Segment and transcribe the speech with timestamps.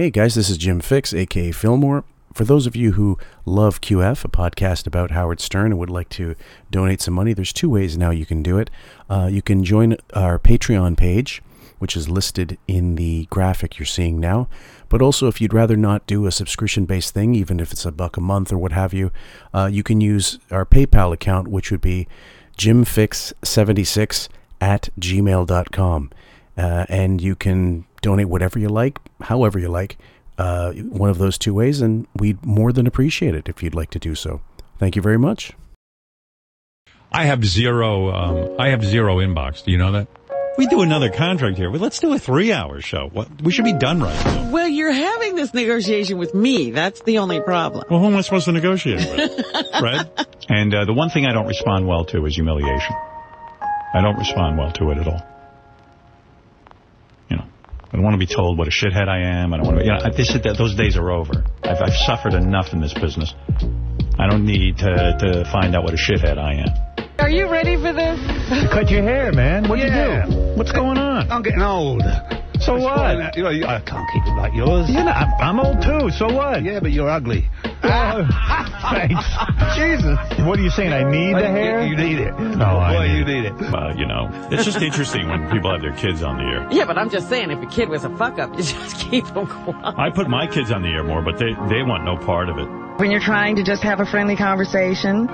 [0.00, 2.04] Hey guys, this is Jim Fixx, aka Fillmore.
[2.32, 6.08] For those of you who love QF, a podcast about Howard Stern, and would like
[6.08, 6.36] to
[6.70, 8.70] donate some money, there's two ways now you can do it.
[9.10, 11.42] Uh, you can join our Patreon page,
[11.80, 14.48] which is listed in the graphic you're seeing now.
[14.88, 17.92] But also, if you'd rather not do a subscription based thing, even if it's a
[17.92, 19.12] buck a month or what have you,
[19.52, 22.08] uh, you can use our PayPal account, which would be
[22.56, 24.28] jimfixx76
[24.62, 26.10] at gmail.com.
[26.56, 29.98] Uh, and you can donate whatever you like, however you like,
[30.38, 33.90] uh, one of those two ways, and we'd more than appreciate it if you'd like
[33.90, 34.40] to do so.
[34.78, 35.52] Thank you very much.
[37.12, 38.10] I have zero.
[38.10, 39.64] Um, I have zero inbox.
[39.64, 40.08] Do you know that?
[40.56, 41.70] We do another contract here.
[41.70, 43.08] Well, let's do a three-hour show.
[43.12, 43.42] What?
[43.42, 44.50] We should be done right now.
[44.50, 46.70] Well, you're having this negotiation with me.
[46.70, 47.84] That's the only problem.
[47.88, 49.46] Well, who am I supposed to negotiate with?
[49.82, 50.06] right?
[50.48, 52.94] And uh, the one thing I don't respond well to is humiliation.
[53.94, 55.22] I don't respond well to it at all.
[57.28, 57.44] You know,
[57.92, 59.52] I don't want to be told what a shithead I am.
[59.52, 59.82] I don't want to.
[59.84, 61.44] Be, you know, this, those days are over.
[61.64, 63.34] I've, I've suffered enough in this business.
[64.18, 67.08] I don't need to to find out what a shithead I am.
[67.18, 68.18] Are you ready for this?
[68.72, 69.68] Cut your hair, man.
[69.68, 70.26] What'd Yeah.
[70.26, 70.40] you do?
[70.56, 71.30] What's going on?
[71.30, 72.02] I'm getting old.
[72.60, 73.36] So what?
[73.36, 74.88] You know, you- I can't keep it like yours.
[74.88, 76.10] You know, I'm, I'm old too.
[76.10, 76.62] So what?
[76.62, 77.48] Yeah, but you're ugly.
[77.82, 79.24] Thanks.
[79.76, 80.18] Jesus.
[80.46, 80.92] What are you saying?
[80.92, 81.86] I need the hair?
[81.86, 82.38] You need it.
[82.38, 83.52] No, I Boy, need you need it.
[83.74, 86.66] Uh, you know, it's just interesting when people have their kids on the air.
[86.70, 89.24] Yeah, but I'm just saying, if a kid was a fuck up, you just keep
[89.26, 89.94] them quiet.
[89.98, 92.58] I put my kids on the air more, but they, they want no part of
[92.58, 92.68] it.
[92.98, 95.26] When you're trying to just have a friendly conversation,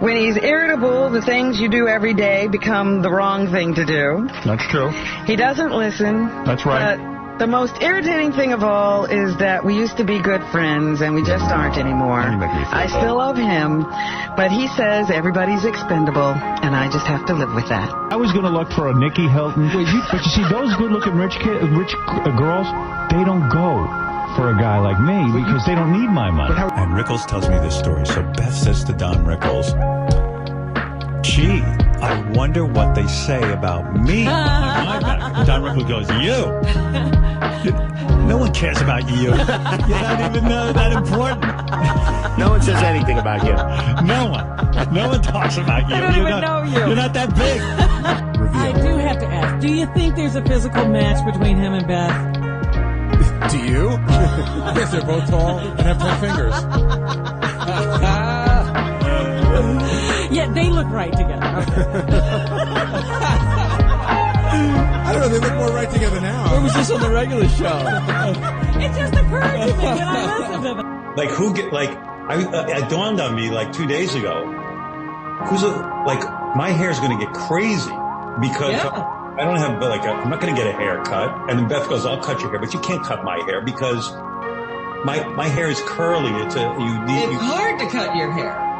[0.00, 4.28] when he's irritable, the things you do every day become the wrong thing to do.
[4.44, 4.90] That's true.
[5.26, 6.44] He doesn't listen.
[6.44, 6.96] That's right.
[6.96, 11.00] But the most irritating thing of all is that we used to be good friends
[11.00, 12.20] and we just aren't anymore.
[12.20, 13.84] You make me feel I still love him,
[14.36, 17.88] but he says everybody's expendable, and I just have to live with that.
[18.12, 21.36] I was going to look for a Nikki Hilton, but you see, those good-looking rich
[21.40, 22.68] kid, rich uh, girls,
[23.08, 23.88] they don't go
[24.40, 26.54] for a guy like me because they don't need my money.
[26.54, 28.06] And Rickles tells me this story.
[28.06, 29.68] So Beth says to Don Rickles,
[31.22, 31.60] gee,
[32.00, 35.46] I wonder what they say about me on my back.
[35.46, 36.40] Don Rickles goes, you.
[38.26, 39.24] No one cares about you.
[39.24, 42.38] You're not even uh, that important.
[42.38, 43.52] No one says anything about you.
[44.06, 44.94] No one.
[44.94, 45.96] No one talks about you.
[45.96, 46.86] I don't you're even not, know you.
[46.86, 47.60] You're not that big.
[48.54, 51.86] I do have to ask, do you think there's a physical match between him and
[51.86, 52.49] Beth?
[53.50, 53.90] Do you?
[54.76, 56.54] yes, they're both tall and have ten fingers.
[60.30, 61.40] Yeah, they look right together.
[65.02, 65.28] I don't know.
[65.28, 66.54] They look more right together now.
[66.54, 67.82] Or was this on the regular show?
[68.78, 71.16] it just occurred to me when I listened to them.
[71.16, 74.46] Like who get like I uh, it dawned on me like two days ago.
[75.46, 75.68] Who's a
[76.06, 76.22] like
[76.56, 77.90] my hair's gonna get crazy
[78.40, 79.19] because Yeah.
[79.38, 81.48] I don't have like i am not gonna get a haircut.
[81.48, 84.12] And then Beth goes, "I'll cut your hair, but you can't cut my hair because
[85.04, 86.30] my my hair is curly.
[86.42, 88.70] It's a you need you, hard to cut your hair.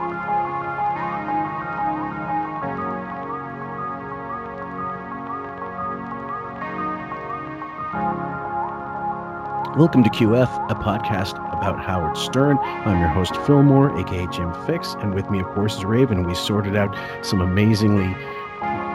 [9.77, 12.59] Welcome to QF, a podcast about Howard Stern.
[12.59, 16.25] I'm your host, Fillmore, aka Jim Fixx, and with me, of course, is Raven.
[16.25, 18.17] We sorted out some amazingly,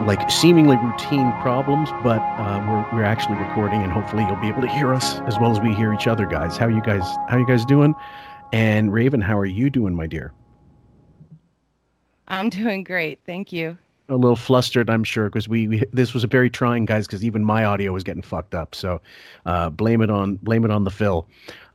[0.04, 4.62] like, seemingly routine problems, but uh, we're, we're actually recording, and hopefully, you'll be able
[4.62, 6.56] to hear us as well as we hear each other, guys.
[6.56, 7.04] How you guys?
[7.28, 7.94] How you guys doing?
[8.52, 10.32] And Raven, how are you doing, my dear?
[12.28, 13.20] I'm doing great.
[13.24, 13.78] Thank you.
[14.08, 17.24] A little flustered, I'm sure, because we, we this was a very trying, guys, because
[17.24, 18.74] even my audio was getting fucked up.
[18.74, 19.00] So
[19.46, 21.26] uh, blame it on blame it on the fill.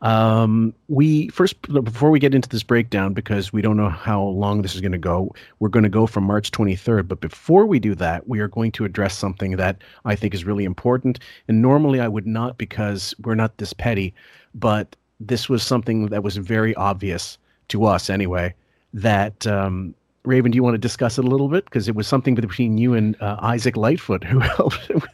[0.02, 4.62] Um, we first before we get into this breakdown, because we don't know how long
[4.62, 7.08] this is going to go, we're going to go from March 23rd.
[7.08, 10.46] But before we do that, we are going to address something that I think is
[10.46, 11.20] really important.
[11.48, 14.14] And normally I would not, because we're not this petty,
[14.56, 17.38] but this was something that was very obvious
[17.70, 18.56] to us anyway.
[18.94, 21.66] That um, Raven, do you want to discuss it a little bit?
[21.66, 25.06] Because it was something between you and uh, Isaac Lightfoot who helped with,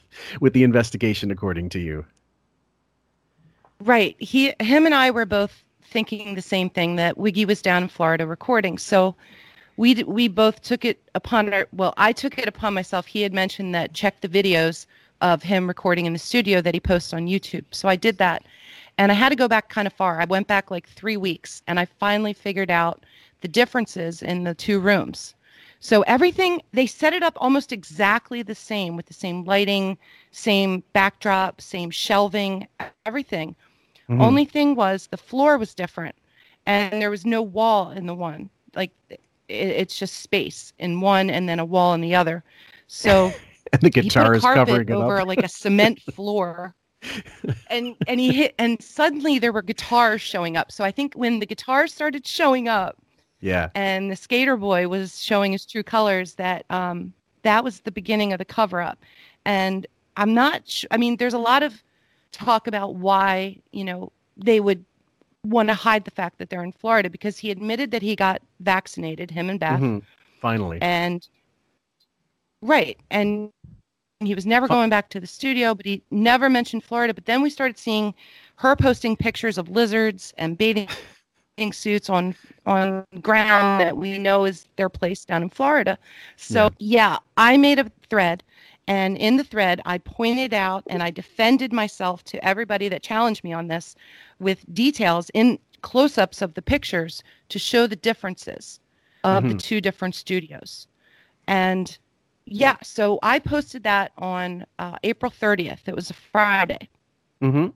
[0.41, 2.05] with the investigation, according to you.
[3.79, 4.15] Right.
[4.19, 7.89] He, him, and I were both thinking the same thing that Wiggy was down in
[7.89, 8.77] Florida recording.
[8.77, 9.15] So
[9.77, 11.67] we we both took it upon our.
[11.71, 13.05] Well, I took it upon myself.
[13.05, 14.87] He had mentioned that check the videos
[15.21, 17.63] of him recording in the studio that he posts on YouTube.
[17.71, 18.43] So I did that,
[18.97, 20.19] and I had to go back kind of far.
[20.19, 23.03] I went back like three weeks, and I finally figured out
[23.41, 25.35] the differences in the two rooms.
[25.79, 29.97] So everything they set it up almost exactly the same with the same lighting,
[30.31, 33.55] same backdrop, same shelving, everything.
[34.09, 34.21] Mhm.
[34.21, 36.15] Only thing was the floor was different
[36.65, 38.49] and there was no wall in the one.
[38.75, 42.43] Like it, it's just space in one and then a wall in the other.
[42.87, 43.31] So
[43.73, 46.75] And the guitar is covering it over like a cement floor
[47.69, 50.71] and and he hit and suddenly there were guitars showing up.
[50.71, 52.97] So I think when the guitars started showing up
[53.39, 53.69] Yeah.
[53.75, 57.13] and the skater boy was showing his true colors that um
[57.43, 58.97] that was the beginning of the cover up.
[59.45, 59.85] And
[60.17, 61.81] I'm not sh- I mean there's a lot of
[62.31, 64.83] talk about why, you know, they would
[65.45, 68.41] want to hide the fact that they're in Florida because he admitted that he got
[68.59, 70.01] vaccinated him and Beth Mhm.
[70.41, 70.79] Finally.
[70.81, 71.27] and
[72.61, 73.51] right and
[74.19, 77.41] he was never going back to the studio but he never mentioned florida but then
[77.41, 78.13] we started seeing
[78.55, 80.87] her posting pictures of lizards and bathing
[81.71, 82.35] suits on
[82.67, 85.97] on ground that we know is their place down in florida
[86.35, 88.43] so yeah i made a thread
[88.87, 93.43] and in the thread i pointed out and i defended myself to everybody that challenged
[93.43, 93.95] me on this
[94.39, 98.79] with details in close-ups of the pictures to show the differences
[99.23, 99.59] of the Mhm.
[99.59, 100.87] two different studios
[101.47, 101.97] and
[102.49, 105.81] yeah, so I posted that on uh, April 30th.
[105.89, 106.87] It was a Friday.
[107.41, 107.67] hmm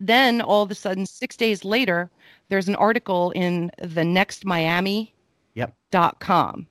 [0.00, 2.10] Then all of a sudden, six days later,
[2.48, 5.14] there's an article in the Next Miami
[5.54, 5.74] Yep.
[5.90, 6.66] dot com,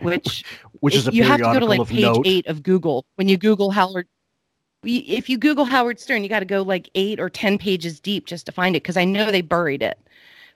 [0.00, 0.44] which
[0.80, 2.26] Which is a you have to go to like page note.
[2.26, 4.06] eight of Google when you Google Howard.
[4.82, 8.24] If you Google Howard Stern, you got to go like eight or ten pages deep
[8.26, 9.98] just to find it because I know they buried it,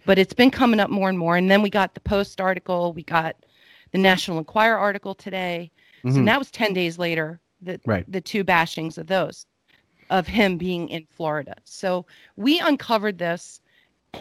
[0.06, 1.36] but it's been coming up more and more.
[1.36, 3.36] And then we got the Post article, we got
[3.92, 5.70] the National Enquirer article today.
[6.04, 6.24] So Mhm.
[6.26, 8.10] that was 10 days later, the, Right.
[8.10, 9.44] the two bashings of those,
[10.10, 11.54] of him being in Florida.
[11.64, 12.06] So
[12.36, 13.60] we uncovered this,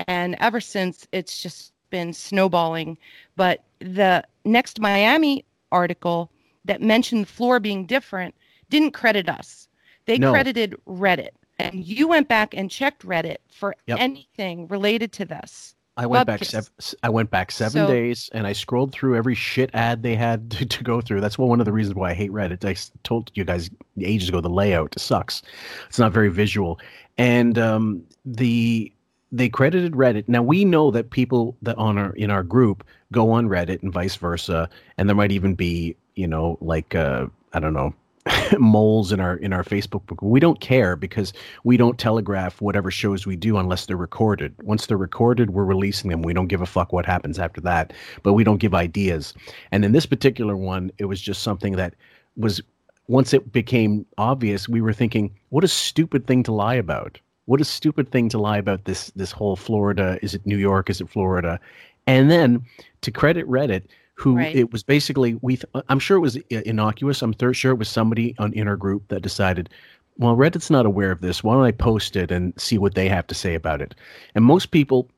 [0.08, 2.98] and ever since it's just been snowballing.
[3.36, 6.32] But the next Miami article
[6.66, 8.34] that mentioned the floor being different
[8.70, 9.68] didn't credit us.
[10.06, 10.32] They No.
[10.32, 11.30] credited Reddit.
[11.60, 14.00] And you went back and checked Reddit for Yep.
[14.00, 15.76] anything related to this.
[15.96, 16.70] I went back seven.
[17.04, 20.50] I went back seven So- days, and I scrolled through every shit ad they had
[20.52, 21.22] to, to go through.
[21.22, 22.66] That's one of the reasons why I hate Reddit.
[22.66, 23.70] I told you guys
[24.02, 25.42] ages ago the layout sucks.
[25.88, 26.80] It's not very visual,
[27.18, 28.92] and um, the
[29.32, 30.28] they credited Reddit.
[30.28, 33.94] Now we know that people that on our in our group go on Reddit and
[33.94, 37.94] vice versa, and there might even be you know like uh, I don't know
[38.60, 40.22] moles in our in our Facebook book.
[40.22, 41.34] We don't care because
[41.64, 44.56] we don't telegraph whatever shows we do unless they're recorded.
[44.64, 46.22] Once they're recorded, we're releasing them.
[46.22, 49.34] We don't give a fuck what happens after that, but we don't give ideas.
[49.72, 51.96] And in this particular one, it was just something that
[52.38, 52.62] was
[53.08, 57.20] once it became obvious, we were thinking, what a stupid thing to lie about.
[57.46, 60.18] What a stupid thing to lie about this this whole Florida.
[60.22, 60.90] Is it New York?
[60.90, 61.60] Is it Florida?
[62.08, 62.64] And then
[63.02, 63.84] to credit Reddit,
[64.16, 64.56] who Right.
[64.56, 67.22] it was basically we th- I'm sure it was innocuous.
[67.22, 69.70] I'm thir- sure it was somebody on in our group that decided,
[70.18, 71.44] well, Reddit's not aware of this.
[71.44, 73.96] Why don't I post it and see what they have to say about it?
[74.36, 75.10] And most people,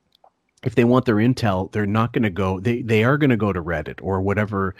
[0.63, 2.59] if they want their intel, they're not going to go.
[2.59, 4.73] They they are going to go to Reddit or whatever.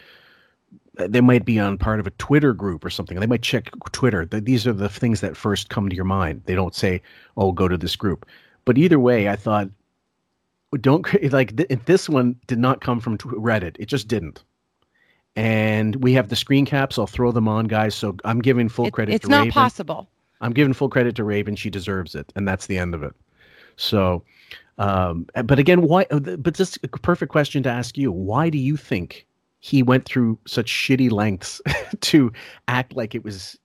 [0.98, 3.20] uh, They might be on part of a Twitter group or something.
[3.20, 4.26] They might check Twitter.
[4.26, 6.42] Th- These are the things that first come to your mind.
[6.46, 7.02] They don't say,
[7.36, 8.26] "Oh, go to this group."
[8.64, 9.70] But either way, I thought,
[10.82, 13.76] don't like th- this one did not come from Reddit.
[13.80, 14.44] It just didn't.
[15.36, 16.98] And we have the screen caps.
[16.98, 17.94] I'll throw them on, guys.
[17.96, 19.16] So I'm giving full It- credit.
[19.16, 19.52] it's to not Raven.
[19.52, 20.10] possible.
[20.42, 21.56] I'm giving full credit to Raven.
[21.56, 23.14] She deserves it, and that's the end of it.
[23.78, 24.24] So,
[24.78, 26.06] um, but again, why?
[26.12, 28.12] uh, But this is a perfect question to ask you.
[28.12, 29.26] Why do you think
[29.60, 31.62] he went through such shitty lengths
[32.02, 32.32] to
[32.68, 33.58] act like it was,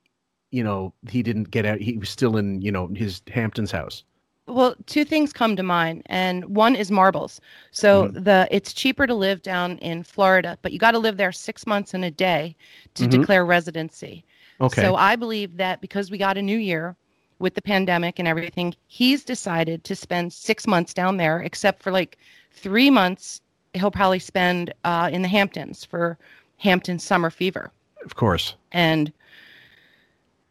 [0.50, 1.80] you know, he didn't get out.
[1.80, 4.02] He was still in, you know, his Hampton's house.
[4.50, 7.40] Well, two things come to mind, and one is marbles.
[7.70, 8.22] So Mm-hmm.
[8.24, 11.66] the it's cheaper to live down in Florida, but you got to live there six
[11.66, 12.56] months and a day
[12.94, 13.10] to Mhm.
[13.10, 14.24] declare residency.
[14.60, 14.82] Okay.
[14.82, 16.96] So I believe that because we got a new year
[17.38, 21.90] with the pandemic and everything, he's decided to spend six months down there, except for
[21.92, 22.18] like
[22.50, 23.40] three months
[23.74, 26.18] he'll probably spend uh, in the Hamptons for
[26.58, 27.72] Hampton summer fever.
[28.04, 28.54] of course.
[28.72, 29.12] And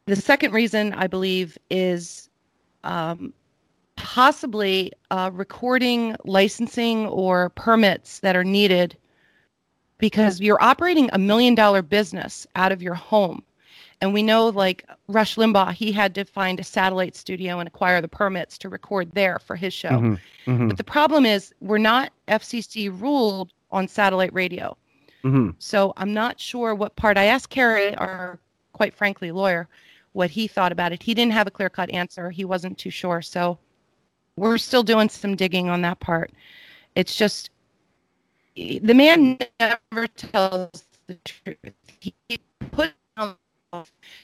[0.06, 2.30] the second reason I believe is
[2.84, 3.34] um,
[4.00, 8.98] possibly uh, recording, licensing, or permits that are needed
[9.98, 13.44] because you're operating a million dollar business out of your home.
[14.02, 18.00] And we know, like Rush Limbaugh, he had to find a satellite studio and acquire
[18.02, 19.90] the permits to record there for his show.
[19.90, 24.78] Mhm, mhm, But the problem is, we're not FCC ruled on satellite radio.
[25.26, 25.54] mhm.
[25.60, 27.18] So I'm not sure what part.
[27.18, 28.40] I asked Kerry, our
[28.72, 29.68] quite frankly lawyer,
[30.14, 31.04] what he thought about it.
[31.04, 32.30] He didn't have a clear cut answer.
[32.30, 33.22] He wasn't too sure.
[33.22, 33.60] So
[34.40, 36.32] we're still doing some digging on that part.
[36.96, 37.50] It's just
[38.56, 41.74] the man never tells the truth.
[42.00, 42.14] He
[42.72, 43.36] put down,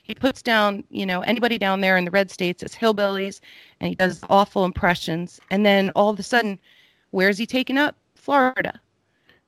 [0.04, 3.42] he puts down, you know, anybody down there in the red states as hillbillies,
[3.80, 5.40] and he does awful impressions.
[5.52, 6.60] And then all of a sudden,
[7.12, 7.96] where's he taking up?
[8.16, 8.80] Florida.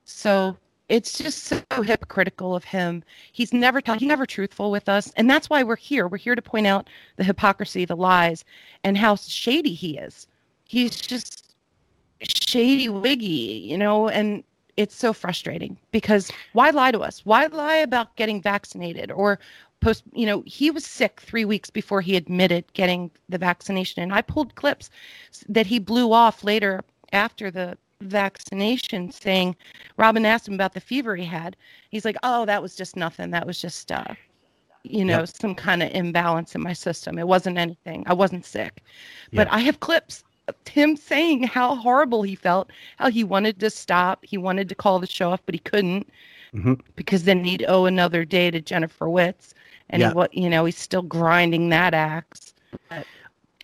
[0.04, 0.56] So
[0.88, 3.02] it's just so hypocritical of him.
[3.32, 6.08] He's never he's never truthful with us, and that's why we're here.
[6.08, 8.44] We're here to point out the hypocrisy, the lies,
[8.84, 10.26] and how shady he is.
[10.68, 11.54] He's just
[12.22, 14.44] shady wiggy, you know, and
[14.76, 17.26] it's so frustrating because why lie to us?
[17.26, 19.40] Why lie about getting vaccinated or
[19.80, 24.12] post you know he was sick three weeks before he admitted getting the vaccination and
[24.12, 24.90] i pulled clips
[25.48, 26.82] that he blew off later
[27.12, 29.54] after the vaccination saying
[29.96, 31.56] robin asked him about the fever he had
[31.90, 34.14] he's like oh that was just nothing that was just uh
[34.84, 35.28] you know yep.
[35.28, 38.82] some kind of imbalance in my system it wasn't anything i wasn't sick
[39.32, 39.52] but yep.
[39.52, 40.24] i have clips
[40.68, 44.98] him saying how horrible he felt how he wanted to stop he wanted to call
[44.98, 46.08] the show off but he couldn't
[46.54, 46.74] mm-hmm.
[46.96, 49.52] because then he'd owe another day to jennifer witz
[49.90, 50.12] and yeah.
[50.12, 52.54] what you know he's still grinding that axe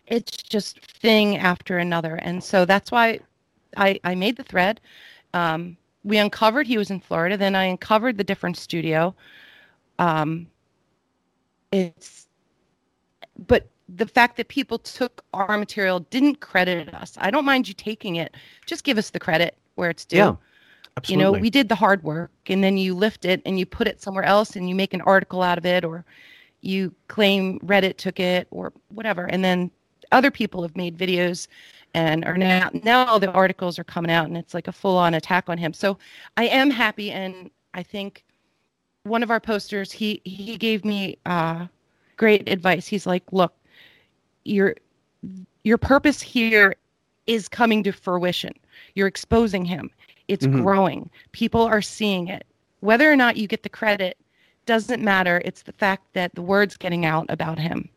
[0.07, 3.19] it's just thing after another and so that's why
[3.77, 4.81] i i made the thread
[5.33, 9.15] um, we uncovered he was in florida then i uncovered the different studio
[9.99, 10.47] um,
[11.73, 12.27] it's
[13.47, 17.75] but the fact that people took our material didn't credit us i don't mind you
[17.75, 18.35] taking it
[18.67, 20.37] just give us the credit where it's due yeah.
[20.97, 21.25] Absolutely.
[21.25, 23.89] You know, we did the hard work and then you lift it and you put
[23.89, 26.05] it somewhere else and you make an article out of it or
[26.61, 29.25] you claim Reddit took it or whatever.
[29.25, 29.71] And then
[30.13, 31.49] other people have made videos
[31.95, 35.15] and are now now the articles are coming out and it's like a full on
[35.15, 35.73] attack on him.
[35.73, 35.99] So
[36.37, 38.25] I am happy and I think
[39.03, 41.67] one of our posters he he gave me uh
[42.17, 42.87] great advice.
[42.87, 43.53] He's like, "Look,
[44.45, 44.77] your
[45.63, 46.75] your purpose here
[47.27, 48.53] is coming to fruition.
[48.95, 49.91] You're exposing him.
[50.29, 50.63] It's mm-hmm.
[50.63, 51.11] growing.
[51.33, 52.47] People are seeing it.
[52.81, 54.19] Whether or not you get the credit
[54.67, 55.41] doesn't matter.
[55.45, 57.89] It's the fact that the word's getting out about him.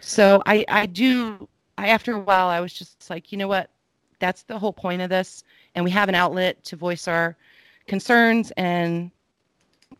[0.00, 1.48] So I, I do,
[1.78, 3.70] I, after a while, I was just like, you know what?
[4.18, 5.44] That's the whole point of this.
[5.74, 7.36] And we have an outlet to voice our
[7.86, 9.10] concerns and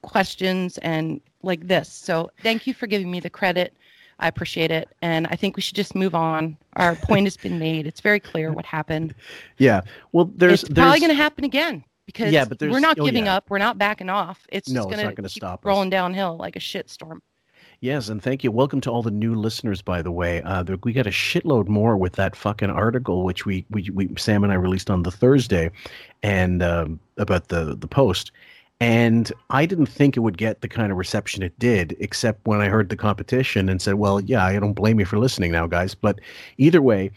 [0.02, 1.90] questions and like this.
[1.92, 3.74] So thank you for giving me the credit.
[4.18, 4.88] I appreciate it.
[5.02, 6.56] And I think we should just move on.
[6.74, 7.86] Our point has been made.
[7.86, 9.14] It's very clear what happened.
[9.58, 9.82] Yeah.
[10.12, 10.84] Well, there's, it's there's...
[10.84, 13.36] probably going to happen again because yeah, but we're not oh, giving yeah.
[13.36, 13.50] up.
[13.50, 14.46] We're not backing off.
[14.50, 15.92] It's no, just going to stop rolling us.
[15.92, 17.20] downhill like a shitstorm.
[17.80, 18.50] Yes, and thank you.
[18.50, 20.40] Welcome to all the new listeners, by the way.
[20.42, 24.42] Uh, we got a shitload more with that fucking article, which we, we, we Sam
[24.42, 25.70] and I released on the Thursday,
[26.22, 28.32] and um, about the the post.
[28.80, 32.60] And I didn't think it would get the kind of reception it did, except when
[32.60, 35.66] I heard the competition and said, "Well, yeah, I don't blame you for listening now,
[35.66, 36.20] guys." But
[36.58, 37.10] either way,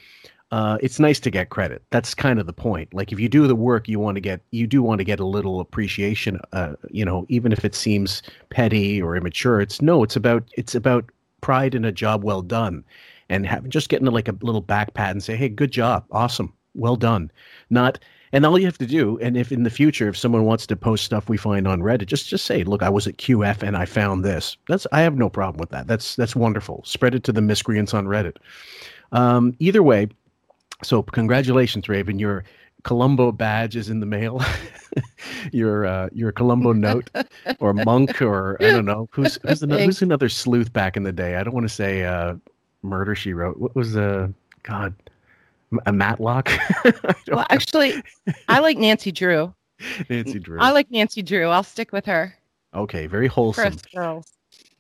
[0.52, 1.84] uh, it's nice to get credit.
[1.90, 2.94] That's kind of the point.
[2.94, 5.20] Like if you do the work, you want to get you do want to get
[5.20, 6.40] a little appreciation.
[6.54, 9.60] Uh, you know, even if it seems petty or immature.
[9.60, 10.04] It's no.
[10.04, 11.06] It's about it's about
[11.42, 12.84] pride in a job well done,
[13.30, 16.54] and have, just getting like a little back pat and say, "Hey, good job, awesome,
[16.76, 17.30] well done."
[17.70, 18.00] Not
[18.32, 20.76] and all you have to do, and if in the future, if someone wants to
[20.76, 23.78] post stuff we find on Reddit, just just say, "Look, I was at QF and
[23.78, 25.88] I found this." That's I have no problem with that.
[25.88, 26.84] That's that's wonderful.
[26.86, 28.38] Spread it to the miscreants on Reddit.
[29.12, 30.10] Um, either way,
[30.84, 32.20] so congratulations, Raven.
[32.20, 32.44] Your
[32.84, 34.42] Columbo badge is in the mail.
[35.52, 37.10] your uh, your Columbo note
[37.60, 41.12] or monk or I don't know who's who's another, who's another sleuth back in the
[41.12, 41.36] day.
[41.36, 42.36] I don't want to say uh,
[42.84, 43.58] murder she wrote.
[43.58, 44.28] What was uh
[44.64, 44.94] God
[45.86, 46.50] a Matlock?
[47.28, 48.02] well, actually,
[48.48, 49.54] I like Nancy Drew.
[50.10, 50.60] Nancy Drew.
[50.60, 51.48] I like Nancy Drew.
[51.50, 52.36] I'll stick with her.
[52.74, 53.76] Okay, very wholesome.
[53.94, 54.37] Girls.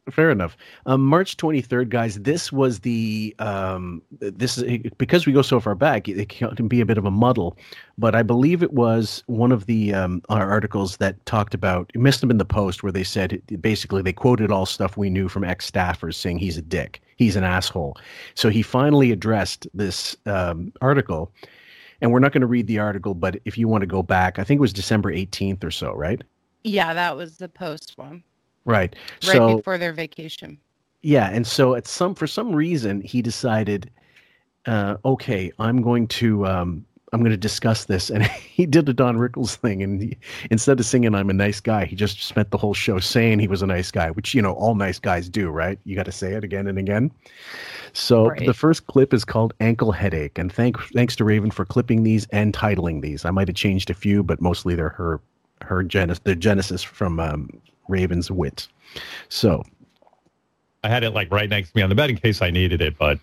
[0.09, 0.55] Fair enough.
[0.85, 2.15] Um, March 23rd, guys.
[2.21, 6.07] This was the um, this is because we go so far back.
[6.07, 7.57] It can be a bit of a muddle,
[7.97, 11.91] but I believe it was one of the um, our articles that talked about.
[11.93, 15.09] It missed them in the post where they said basically they quoted all stuff we
[15.09, 17.97] knew from ex staffers saying he's a dick, he's an asshole.
[18.33, 21.33] So he finally addressed this um, article,
[21.99, 24.39] and we're not going to read the article, but if you want to go back,
[24.39, 26.21] I think it was December 18th or so, right?
[26.63, 28.23] Yeah, that was the post one.
[28.67, 28.95] Right.
[29.23, 30.59] Right so, before their vacation.
[31.01, 33.89] Yeah, and so at some for some reason he decided,
[34.65, 38.93] uh, okay, I'm going to um, I'm going to discuss this, and he did the
[38.93, 40.17] Don Rickles thing, and he,
[40.51, 43.47] instead of singing "I'm a nice guy," he just spent the whole show saying he
[43.47, 45.79] was a nice guy, which you know all nice guys do, right?
[45.85, 47.09] You got to say it again and again.
[47.93, 48.45] So Right.
[48.45, 52.27] the first clip is called "Ankle Headache," and thank thanks to Raven for clipping these
[52.31, 53.23] and titling these.
[53.23, 55.21] I might have changed a few, but mostly they're her
[55.61, 57.49] her genesis the genesis from um,
[57.87, 58.67] Raven's wit.
[59.29, 59.63] So
[60.83, 62.81] I had it like right next to me on the bed in case I needed
[62.81, 63.19] it, but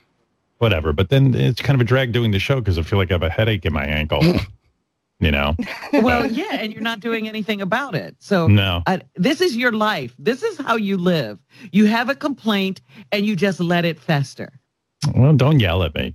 [0.58, 0.92] whatever.
[0.92, 3.14] But then it's kind of a drag doing the show because I feel like I
[3.14, 4.22] have a headache in my ankle.
[5.20, 5.54] you know?
[5.92, 8.16] well, yeah, and you're not doing anything about it.
[8.18, 8.82] So No.
[8.86, 10.14] I, this is your life.
[10.18, 11.38] This is how you live.
[11.72, 12.80] You have a complaint
[13.12, 14.52] and you just let it fester.
[15.14, 16.14] Well, don't yell at me.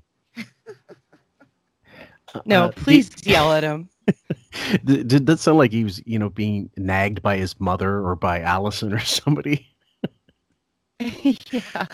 [2.46, 3.90] No, Uh, please yell at him.
[4.84, 8.16] Did, did that sound like he was, you know, being nagged by his mother or
[8.16, 9.76] by Allison or somebody?
[11.52, 11.86] yeah,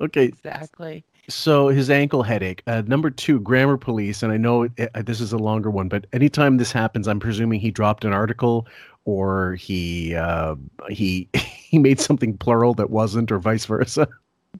[0.00, 1.04] Okay, exactly.
[1.28, 2.62] so his ankle headache.
[2.66, 5.88] Uh, number two, grammar police, and I know it, uh, this is a longer one,
[5.88, 8.66] but anytime this happens, I'm presuming he dropped an article
[9.06, 10.56] or he uh,
[10.90, 14.08] he he made something plural that wasn't, or vice versa.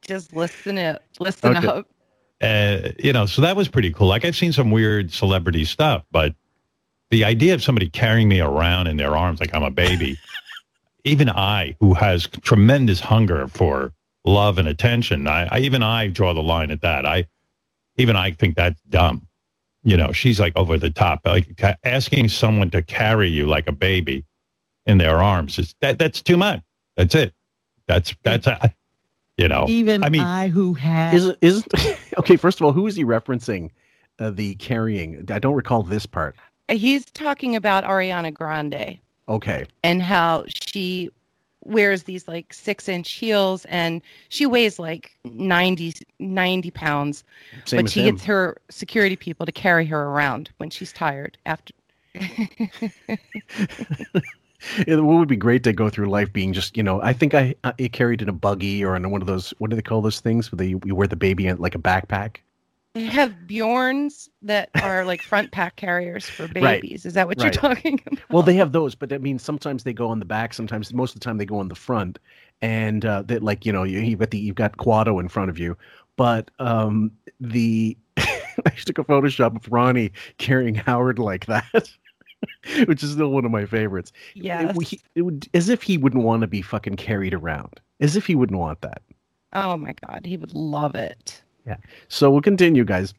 [0.00, 1.02] Just listen it.
[1.18, 1.66] Listen Okay.
[1.68, 1.86] up.
[2.42, 4.08] Uh, you know, so that was pretty cool.
[4.08, 6.34] Like I've seen some weird celebrity stuff, but
[7.14, 10.18] the idea of somebody carrying me around in their arms like I'm a baby,
[11.04, 13.92] even I, who has tremendous hunger for
[14.24, 17.06] love and attention, I, I even I draw the line at that.
[17.06, 17.26] I
[17.98, 19.28] even I think that's dumb.
[19.84, 23.68] You know, she's like over the top, like ca- asking someone to carry you like
[23.68, 24.24] a baby
[24.84, 26.62] in their arms is that that's too much.
[26.96, 27.32] That's it.
[27.86, 28.70] That's that's uh,
[29.36, 29.66] you know.
[29.68, 32.34] Even I mean, I, who has Is is okay?
[32.34, 33.70] First of all, who is he referencing?
[34.18, 35.24] Uh, the carrying.
[35.30, 36.34] I don't recall this part.
[36.68, 41.10] He's talking about Ariana Grande Okay, and how she
[41.64, 47.24] wears these like six inch heels and she weighs like 90, 90 pounds.
[47.64, 48.14] same but she him.
[48.14, 51.72] gets her security people to carry her around when she's tired after.
[54.86, 57.54] It would be great to go through life being just, you know, I think I,
[57.64, 60.20] I carried in a buggy or in one of those, what do they call those
[60.20, 62.36] things where they, you wear the baby in like a backpack?
[62.94, 66.80] They have Bjorns that are like front pack carriers for Right.
[66.80, 67.04] babies.
[67.04, 67.46] Is that what Right.
[67.46, 68.20] you're talking about?
[68.30, 70.54] Well, they have those, but that means sometimes they go on the back.
[70.54, 72.18] Sometimes, most of the time, they go on the front,
[72.62, 75.50] and uh, that like you know you, you've got the you've got Quado in front
[75.50, 75.76] of you,
[76.16, 77.10] but um,
[77.40, 81.88] the I took a Photoshop of Ronnie carrying Howard like that,
[82.86, 84.12] which is still one of my favorites.
[84.34, 88.26] It- it would, as if he wouldn't want to be fucking carried around, as if
[88.26, 89.02] he wouldn't want that.
[89.52, 91.42] Oh my God, he would love it.
[92.08, 93.14] So we'll continue, guys.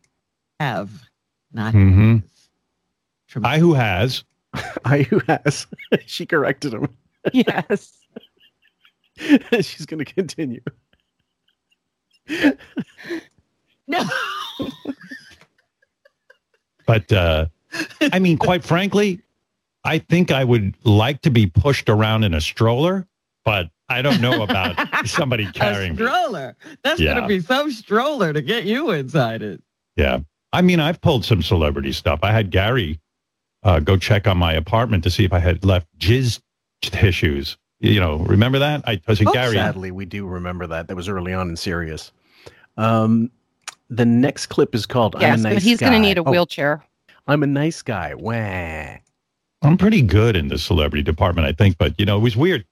[0.59, 0.91] have
[1.51, 2.17] not Mm-hmm.
[3.43, 4.23] I who has.
[4.85, 5.67] I who has
[6.05, 6.89] she corrected him.
[7.33, 7.97] Yes.
[9.17, 10.61] She's going to continue.
[13.87, 14.03] No.
[16.85, 17.47] But uh,
[17.99, 19.21] I mean, quite frankly,
[19.83, 23.07] I think I would like to be pushed around in a stroller,
[23.43, 24.75] but I don't know about
[25.07, 25.97] somebody a carrying me.
[25.97, 26.55] stroller.
[26.83, 27.13] That's Yeah.
[27.15, 29.61] gonna be some stroller to get you inside it.
[29.95, 30.19] Yeah.
[30.53, 32.19] I mean, I've pulled some celebrity stuff.
[32.23, 32.99] I had Gary
[33.63, 36.39] uh, go check on my apartment to see if I had left jizz
[36.81, 37.57] tissues.
[37.79, 38.83] You know, remember that?
[38.87, 39.55] I was it Oh, Gary.
[39.55, 40.87] Sadly, we do remember that.
[40.87, 42.11] That was early on in Sirius.
[42.77, 43.29] Um,
[43.89, 46.23] the next clip is called yes, "I'm a Nice but he's going to need a
[46.23, 46.83] Oh, wheelchair.
[47.27, 48.13] I'm a nice guy.
[48.15, 48.97] Wah.
[49.61, 51.77] I'm pretty good in the celebrity department, I think.
[51.77, 52.65] But you know, it was weird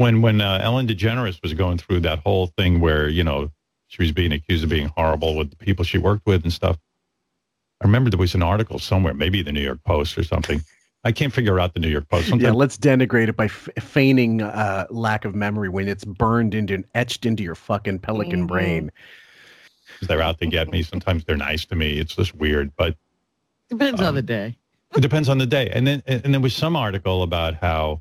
[0.00, 3.50] when when uh, Ellen DeGeneres was going through that whole thing where you know
[3.88, 6.78] she was being accused of being horrible with the people she worked with and stuff.
[7.82, 10.62] I remember there was an article somewhere, maybe the New York Post or something.
[11.04, 12.28] I can't figure out the New York Post.
[12.36, 16.74] Yeah, let's denigrate it by f- feigning uh, lack of memory when it's burned into
[16.74, 18.48] and etched into your fucking pelican Mhm.
[18.48, 18.90] brain.
[20.02, 20.82] they're out to get me.
[20.82, 21.98] Sometimes they're nice to me.
[21.98, 22.96] It's just weird, but
[23.68, 24.56] Depends Um, on the day.
[24.96, 25.68] It depends on the day.
[25.70, 28.00] And then and there was some article about how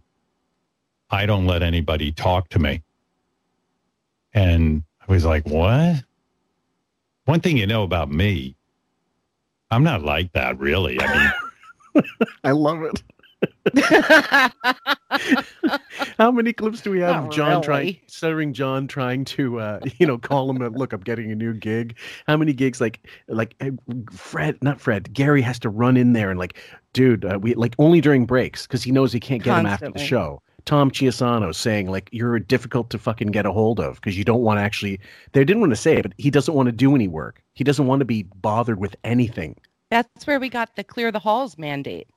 [1.11, 2.83] I don't let anybody talk to me.
[4.33, 6.03] And I was like, what?
[7.25, 8.55] One thing you know about me,
[9.71, 10.99] I'm not like that really.
[10.99, 11.31] I
[11.93, 12.03] mean,
[12.43, 13.03] I love it.
[16.17, 18.01] How many clips do we have of Not John trying, really.
[18.07, 20.61] stuttering John trying to, uh, you know, call him?
[20.61, 21.95] A, Look, I'm getting a new gig.
[22.27, 22.81] How many gigs?
[22.81, 23.55] Like, like
[24.11, 25.13] Fred, not Fred.
[25.13, 26.57] Gary has to run in there and like,
[26.93, 29.89] dude, uh, we like only during breaks because he knows he can't get him after
[29.91, 30.41] the show.
[30.65, 34.41] Tom Chiusano saying like you're difficult to fucking get a hold of because you don't
[34.41, 34.99] want to actually.
[35.33, 37.41] They didn't want to say it, but he doesn't want to do any work.
[37.53, 39.55] He doesn't want to be bothered with anything.
[39.89, 42.07] That's where we got the clear the halls mandate.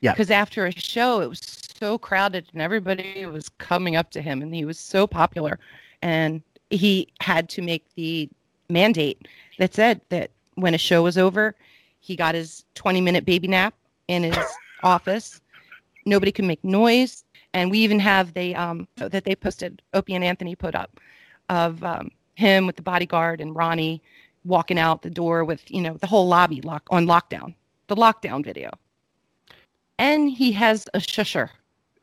[0.00, 0.12] Yeah.
[0.12, 1.40] Because after a show, it was
[1.78, 5.58] so crowded and everybody was coming up to him and he was so popular.
[6.02, 8.28] And he had to make the
[8.68, 11.54] mandate that said that when a show was over,
[12.00, 13.74] he got his 20 minute baby nap
[14.08, 14.38] in his
[14.82, 15.40] office.
[16.06, 17.24] Nobody could make noise.
[17.52, 21.00] And we even have the um that they posted, Opie and Anthony put up
[21.48, 24.02] of um, him with the bodyguard and Ronnie
[24.44, 27.54] walking out the door with, you know, the whole lobby lock on lockdown,
[27.88, 28.70] the lockdown video.
[29.98, 31.50] And he has a shusher.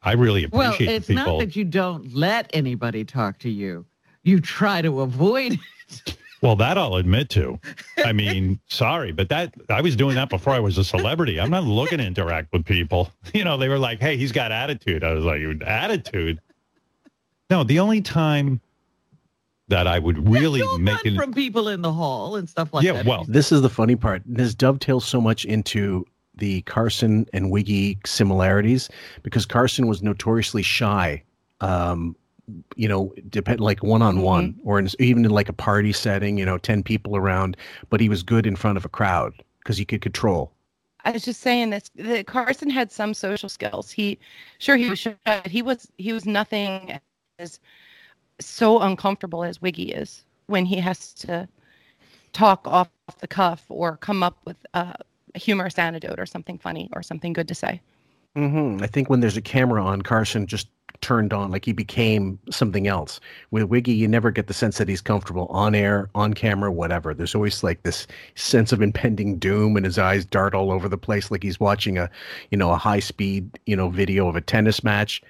[0.04, 3.50] I really appreciate Well, appreciate it's the not that you don't let anybody talk to
[3.50, 3.86] you.
[4.24, 5.58] You try to avoid
[5.90, 6.18] it.
[6.42, 7.60] Well, that I'll admit to.
[8.06, 11.40] I mean, sorry, but that I was doing that before I was a celebrity.
[11.40, 13.12] I'm not looking to interact with people.
[13.34, 16.40] You know, they were like, "Hey, he's got attitude." I was like, "Attitude?"
[17.50, 18.62] No, the only time
[19.70, 21.16] that I would really You'll make it.
[21.16, 23.06] from people in the hall and stuff like Yeah, that.
[23.06, 24.22] Yeah, well, This is the funny part.
[24.26, 28.90] This dovetails so much into the Carson and Wiggy similarities
[29.24, 31.22] because Carson was notoriously shy.
[31.62, 32.16] Um,
[32.76, 36.38] you know, depend like one on one, or in, even in like a party setting,
[36.38, 37.58] you know, ten people around,
[37.90, 40.52] but he was good in front of a crowd because he could control.
[41.04, 43.92] I was just saying this that Carson had some social skills.
[43.92, 44.18] He
[44.60, 47.00] sure he was shy, he was he was nothing
[47.40, 47.60] as
[48.40, 51.48] so uncomfortable as Wiggy is when he has to
[52.34, 54.96] talk off the cuff or come up with a,
[55.36, 57.82] humorous anecdote or something funny or something good to say.
[58.36, 60.68] hmm I think when there's a camera on, Carson just
[61.02, 63.20] turned on, like he became something else.
[63.52, 67.14] With Wiggy, you never get the sense that he's comfortable on air, on camera, whatever.
[67.14, 70.98] There's always like this sense of impending doom, and his eyes dart all over the
[70.98, 72.10] place, like he's watching a,
[72.52, 75.22] you know, a high speed, you know, video of a tennis match.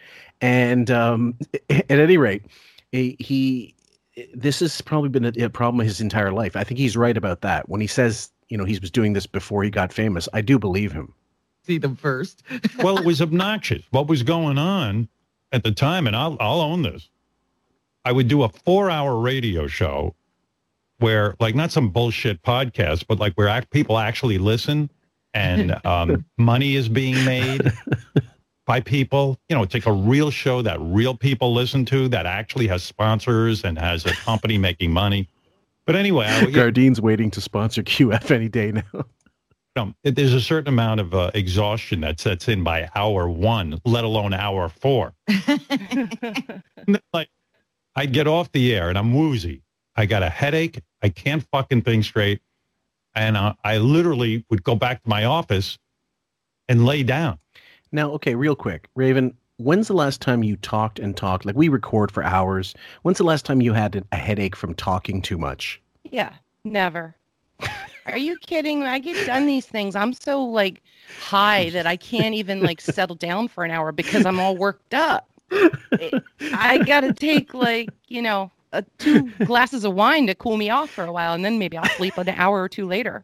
[0.41, 1.36] And um,
[1.69, 2.43] at any rate,
[2.91, 3.75] he, he
[4.34, 6.56] this has probably been a, a problem his entire life.
[6.56, 7.69] I think he's right about that.
[7.69, 10.58] When he says, you know, he was doing this before he got famous, I do
[10.58, 11.13] believe him.
[11.63, 12.43] See them first.
[12.80, 13.84] well, it was obnoxious.
[13.91, 15.10] What was going on
[15.51, 17.10] at the time, and I'll, I'll own this.
[18.05, 20.15] I would do a four hour radio show
[20.99, 24.89] where, like, not some bullshit podcast, but like where act, people actually listen
[25.33, 27.71] and um, money is being made
[28.65, 29.38] by people.
[29.49, 32.83] You know, it's like a real show that real people listen to that actually has
[32.83, 35.27] sponsors and has a company making money.
[35.86, 39.05] But anyway, I, Gardine's waiting to sponsor QF any day now.
[39.77, 44.03] Know, there's a certain amount of uh, exhaustion that sets in by hour one, let
[44.03, 45.13] alone hour four.
[47.13, 47.29] like,
[47.95, 49.63] I'd get off the air and I'm woozy.
[49.95, 50.81] I got a headache.
[51.01, 52.41] I can't fucking think straight.
[53.15, 55.79] And uh, I literally would go back to my office
[56.67, 57.39] and lay down.
[57.91, 59.35] Now, okay, real quick, Raven.
[59.59, 61.43] When's the last time you talked and talked?
[61.45, 62.75] Like we record for hours.
[63.01, 65.81] When's the last time you had a headache from talking too much?
[66.03, 67.15] Yeah, never.
[68.07, 68.83] Are you kidding?
[68.83, 69.95] I get done these things.
[69.95, 70.81] I'm so like
[71.19, 74.93] high that I can't even like settle down for an hour because I'm all worked
[74.93, 75.29] up.
[75.51, 80.69] I got to take like, you know, a, two glasses of wine to cool me
[80.69, 83.23] off for a while and then maybe I'll sleep an hour or two later.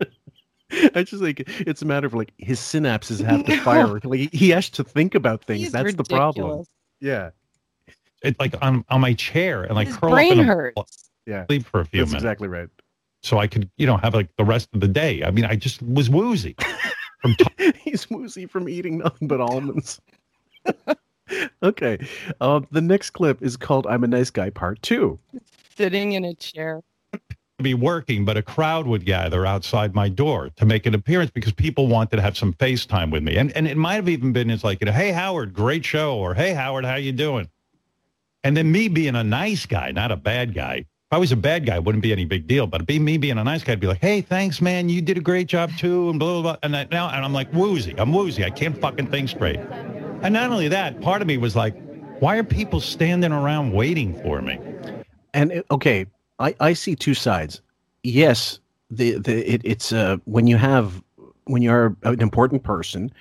[0.94, 3.98] I just like it's a matter of like his synapses have to fire.
[4.04, 5.62] Like he has to think about things.
[5.62, 6.64] He's That's the problem.
[7.00, 7.30] Yeah.
[8.22, 10.74] It's like on, on my chair and like His curl brain up in a hurts.
[10.74, 10.86] ball,
[11.26, 11.46] Yeah.
[11.46, 12.24] sleep for a few That's minutes.
[12.24, 12.68] exactly right.
[13.22, 15.22] So I could, you know, have like the rest of the day.
[15.22, 16.56] I mean, I just was woozy.
[17.76, 20.00] He's woozy from eating nothing but almonds.
[21.62, 21.98] okay.
[22.40, 25.18] Uh, the next clip is called I'm a Nice Guy Part 2.
[25.76, 26.82] Sitting in a chair.
[27.62, 31.52] be working, but a crowd would gather outside my door to make an appearance because
[31.52, 33.36] people wanted to have some FaceTime with me.
[33.36, 36.16] And and it might have even been it's like, you know, hey Howard, great show,
[36.16, 37.48] or hey Howard, how you doing?
[38.42, 40.86] And then me being a nice guy, not a bad guy.
[41.12, 42.68] I was a bad guy, it wouldn't be any big deal.
[42.68, 45.18] But be me being a nice guy, I'd be like, hey, thanks, man, you did
[45.18, 46.56] a great job too, and blah blah blah.
[46.62, 47.94] And I, now and I'm like woozy.
[47.98, 48.44] I'm woozy.
[48.44, 49.58] I can't fucking think straight.
[50.22, 51.74] And not only that, part of me was like,
[52.20, 54.60] why are people standing around waiting for me?
[55.34, 56.06] And okay,
[56.38, 57.60] I, I see two sides.
[58.04, 61.02] Yes, the the it, it's uh when you have
[61.46, 63.12] when you're an important person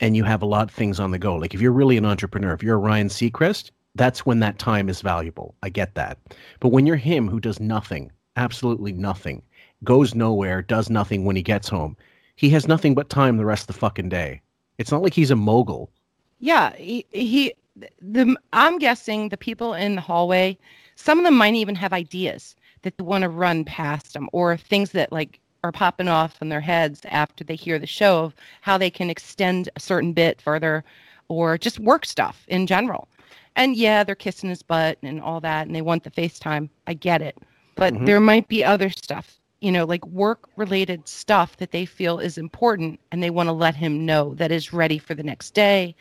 [0.00, 1.36] and you have a lot of things on the go.
[1.36, 4.88] Like if you're really an entrepreneur, if you're a Ryan Seacrest, that's when that time
[4.88, 5.54] is valuable.
[5.62, 6.18] I get that.
[6.60, 9.42] But when you're him who does nothing, absolutely nothing,
[9.84, 11.96] goes nowhere, does nothing when he gets home,
[12.36, 14.40] he has nothing but time the rest of the fucking day.
[14.78, 15.90] It's not like he's a mogul.
[16.38, 17.54] Yeah, he, he
[18.00, 20.58] the I'm guessing the people in the hallway,
[20.96, 24.56] some of them might even have ideas that they want to run past them or
[24.56, 28.34] things that like are popping off in their heads after they hear the show of
[28.60, 30.84] how they can extend a certain bit further
[31.28, 33.08] or just work stuff in general.
[33.56, 36.70] And yeah, they're kissing his butt and all that and they want the FaceTime.
[36.86, 37.38] I get it.
[37.76, 38.06] But Mhm.
[38.06, 42.38] there might be other stuff, you know, like work related stuff that they feel is
[42.38, 45.96] important and they want to let him know that is ready for the next day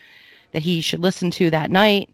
[0.51, 2.09] that he should listen to that night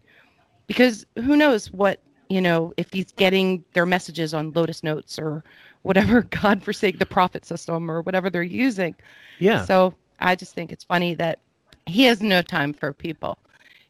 [0.66, 5.44] because who knows what you know if he's getting their messages on lotus notes or
[5.82, 8.94] whatever god forsake the prophet system or whatever they're using
[9.38, 9.64] Yeah.
[9.66, 11.40] so i just think it's funny that
[11.86, 13.38] he has no time for people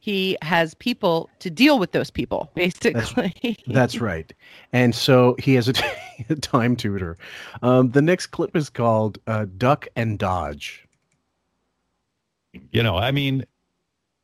[0.02, 4.34] he has people to deal with those people basically That's right.
[4.72, 5.74] And so he has a,
[6.28, 7.16] a time tutor.
[7.62, 10.88] Um, the next clip is called uh, Duck and Dodge.
[12.72, 13.44] You know, I mean,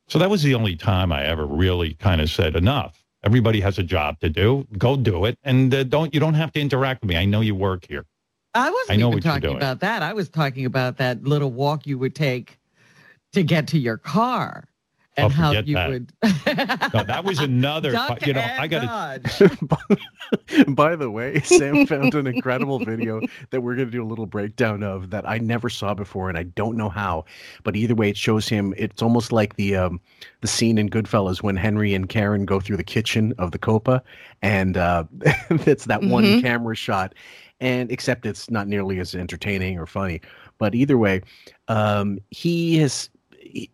[0.09, 3.01] so that was the only time I ever really kind of said enough.
[3.23, 4.67] Everybody has a job to do.
[4.77, 7.17] Go do it, and uh, don't you don't have to interact with me.
[7.17, 8.05] I know you work here.
[8.53, 9.57] I wasn't I know even what you're talking doing.
[9.57, 10.03] about that.
[10.03, 12.59] I was talking about that little walk you would take
[13.33, 14.69] to get to your car.
[15.19, 15.89] And Oh, how forget you that.
[15.89, 16.13] would.
[16.93, 17.91] No, that was another.
[17.91, 19.57] Duck you know, and I got to.
[20.67, 24.25] By the way, Sam found an incredible video that we're going to do a little
[24.25, 27.25] breakdown of that I never saw before, and I don't know how.
[27.63, 28.73] But either way, it shows him.
[28.77, 29.99] It's almost like the um,
[30.41, 34.03] the scene in Goodfellas when Henry and Karen go through the kitchen of the Copa,
[34.41, 35.03] and uh,
[35.49, 36.41] it's that one Mhm.
[36.41, 37.13] camera shot.
[37.61, 40.21] And except it's not nearly as entertaining or funny.
[40.59, 41.21] But either way,
[41.67, 43.18] um, he has he-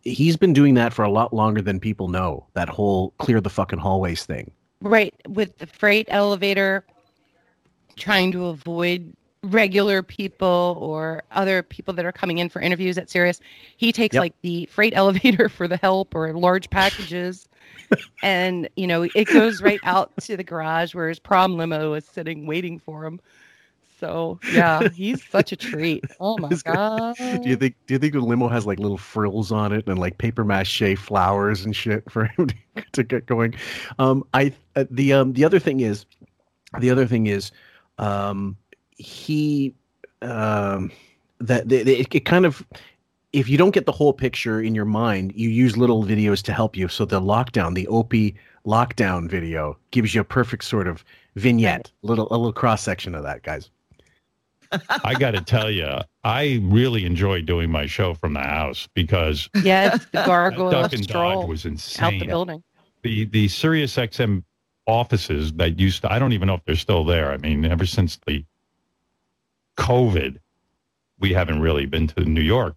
[0.02, 2.46] he's been doing that for a lot longer than people know.
[2.54, 4.52] That whole clear the fucking hallways thing.
[4.82, 6.86] Right, with the freight elevator,
[7.96, 13.10] trying to avoid regular people or other people that are coming in for interviews at
[13.10, 13.40] Sirius.
[13.78, 14.22] He takes Yep.
[14.22, 17.48] like the freight elevator for the help or large packages.
[18.24, 22.06] and, you know, it goes right out to the garage where his prom limo is
[22.06, 23.20] sitting waiting for him.
[24.06, 26.04] So, yeah, he's such a treat.
[26.20, 27.16] Oh my God.
[27.18, 29.98] Do you think do you think the limo has like little frills on it and
[29.98, 33.56] like paper mache flowers and shit for him to, to get going?
[34.00, 36.06] Um, I uh, the um the other thing is,
[36.80, 37.52] the other thing is,
[37.98, 38.56] um,
[38.98, 39.74] he
[40.22, 40.92] um
[41.40, 42.66] that the, the- it, it kind of
[43.34, 46.54] if you don't get the whole picture in your mind, you use little videos to
[46.54, 46.88] help you.
[46.88, 51.04] So the lockdown, the Opie lockdown video, gives you a perfect sort of
[51.36, 53.70] vignette, little a little cross section of that, guys.
[55.04, 59.50] I got to tell you, I really enjoy doing my show from the house because
[59.64, 62.20] Yes, the gargoyle Duck and stroll Dodge was out insane.
[62.20, 62.64] the building.
[63.04, 64.44] the the Sirius XM
[64.88, 67.32] offices that used to I don't even know if they're still there.
[67.32, 68.44] I mean, ever since the
[69.78, 70.38] COVID,
[71.20, 72.76] we haven't really been to New York.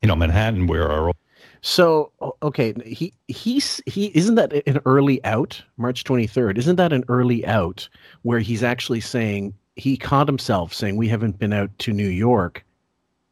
[0.00, 1.12] You know, Manhattan, where our
[1.60, 6.58] So okay, he he's he isn't that an early out March 23rd?
[6.58, 7.88] Isn't that an early out
[8.22, 12.64] where he's actually saying he caught himself saying we haven't been out to New York.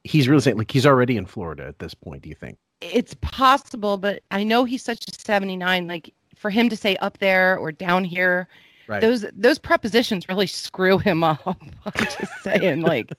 [0.04, 2.58] He's really saying like he's already in Florida at this point, do you think?
[2.82, 5.86] it's possible, but I know he's such a 79.
[5.86, 8.48] Like for him to say up there or down here,
[8.88, 9.02] Right.
[9.02, 11.46] those those prepositions really screw him up.
[11.46, 13.12] I'm just saying, like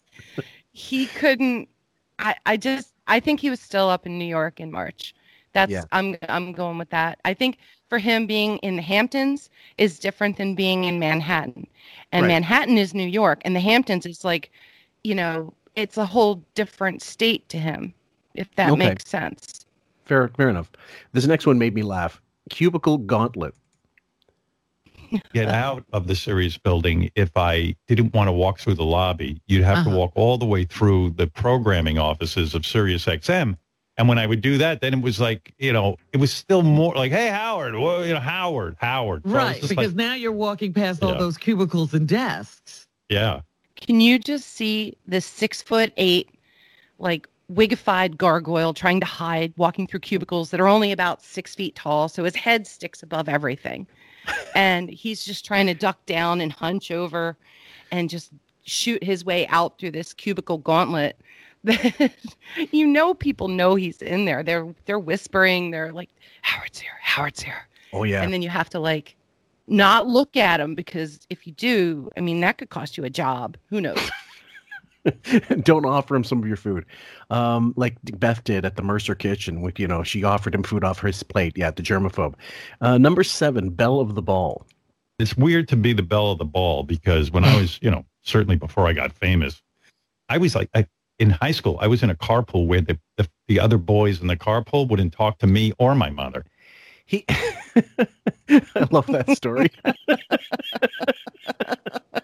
[0.71, 1.69] he couldn't.
[2.19, 5.13] I I just I think he was still up in New York in March.
[5.53, 5.83] That's Yeah.
[5.91, 7.19] I'm I'm going with that.
[7.23, 7.59] I think
[7.91, 11.67] for him being in the Hamptons is different than being in Manhattan,
[12.13, 12.29] and Right.
[12.29, 14.49] Manhattan is New York, and the Hamptons is like,
[15.03, 17.93] you know, it's a whole different state to him.
[18.33, 18.91] If that Okay.
[18.91, 19.65] makes sense.
[20.05, 20.71] Fair fair enough.
[21.11, 22.21] This next one made me laugh.
[22.49, 23.53] Cubicle gauntlet.
[25.33, 29.41] get out of the Sirius building, if I didn't want to walk through the lobby,
[29.47, 29.97] you'd have to Uh-huh.
[29.97, 33.57] walk all the way through the programming offices of Sirius XM.
[34.01, 36.63] And when I would do that, then it was like, you know, it was still
[36.63, 39.21] more like, hey, Howard, well, you know, Howard, Howard.
[39.27, 41.17] So Right, because like, now you're walking past all Yeah.
[41.19, 42.87] those cubicles and desks.
[43.09, 43.41] yeah.
[43.75, 46.29] Can you just see this six foot eight,
[46.97, 51.75] like wigified gargoyle trying to hide, walking through cubicles that are only about six feet
[51.75, 53.85] tall, so his head sticks above everything,
[54.55, 57.37] and he's just trying to duck down and hunch over,
[57.91, 58.31] and just
[58.63, 61.19] shoot his way out through this cubicle gauntlet.
[61.63, 62.13] That
[62.71, 64.43] you know, people know he's in there.
[64.43, 65.71] They're they're whispering.
[65.71, 66.09] They're like,
[66.41, 66.97] "Howard's here.
[67.01, 68.23] Howard's here." Oh yeah.
[68.23, 69.15] and then you have to like
[69.67, 73.09] not look at him because if you do, I mean, that could cost you a
[73.09, 73.57] job.
[73.69, 73.99] Who knows?
[75.63, 76.85] Don't offer him some of your food,
[77.29, 79.61] um, like Beth did at the Mercer Kitchen.
[79.61, 81.53] With you know, she offered him food off his plate.
[81.55, 82.35] Yeah, the germaphobe.
[82.81, 84.65] Uh, number seven, Bell of the Ball.
[85.19, 88.05] It's weird to be the belle of the ball because when I was, you know,
[88.23, 89.61] certainly before I got famous,
[90.29, 90.87] I was like, I,
[91.21, 94.27] in high school, I was in a carpool where the, the, the other boys in
[94.27, 96.43] the carpool wouldn't talk to me or my mother.
[97.05, 99.69] He, I love that story.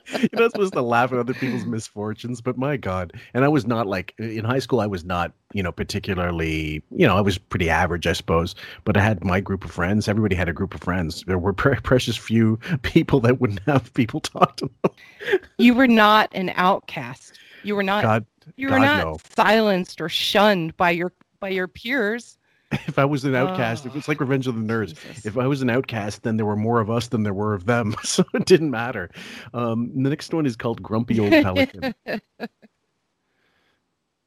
[0.10, 3.14] You're not supposed to laugh at other people's misfortunes, but my God.
[3.36, 7.06] And I was not like in high school, I was not, you know, particularly, you
[7.06, 8.56] know, I was pretty average, I suppose.
[8.84, 10.08] But I had my group of friends.
[10.08, 11.24] Everybody had a group of friends.
[11.28, 15.40] There were pre- precious few people that wouldn't have people talk to them.
[15.60, 17.38] you were not an outcast.
[17.64, 18.02] You were not.
[18.02, 19.18] God, you were God, not no.
[19.36, 22.38] silenced or shunned by your by your peers.
[22.86, 25.26] If I was an outcast, if it's like Revenge of the Nerds, Jesus.
[25.26, 27.66] if I was an outcast, then there were more of us than there were of
[27.66, 27.96] them.
[28.04, 29.10] So it didn't matter.
[29.54, 31.94] Um, the next one is called Grumpy Old Pelican.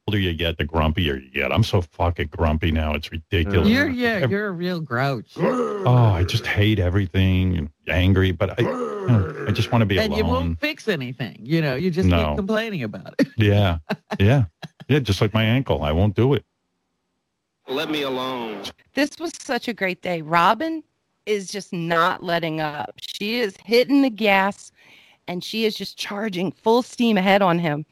[0.09, 1.53] older you get, the grumpier you get.
[1.53, 2.95] I'm so fucking grumpy now.
[2.95, 3.69] It's ridiculous.
[3.69, 5.33] You're yeah, Ev- you're a real grouch.
[5.37, 9.87] Oh, I just hate everything and angry, but I, you know, I just want to
[9.87, 11.39] be And you won't fix anything.
[11.43, 12.29] You know, you just No.
[12.29, 13.29] keep complaining about it.
[13.37, 13.79] Yeah,
[14.19, 14.45] yeah,
[14.89, 14.99] yeah.
[14.99, 16.45] Just like my ankle, I won't do it.
[17.69, 18.63] Let me alone.
[18.95, 20.23] This was such a great day.
[20.23, 20.83] Robin
[21.27, 22.95] is just not letting up.
[23.01, 24.73] She is hitting the gas
[25.29, 27.87] and she is just charging full steam ahead on him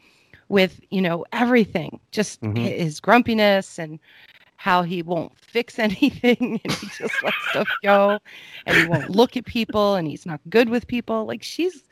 [0.48, 2.00] with, you know, everything.
[2.10, 2.56] Just Mhm.
[2.58, 3.98] his grumpiness and
[4.58, 8.20] how he won't fix anything and he just lets stuff go
[8.66, 11.26] and he won't look at people and he's not good with people.
[11.26, 11.84] Like she's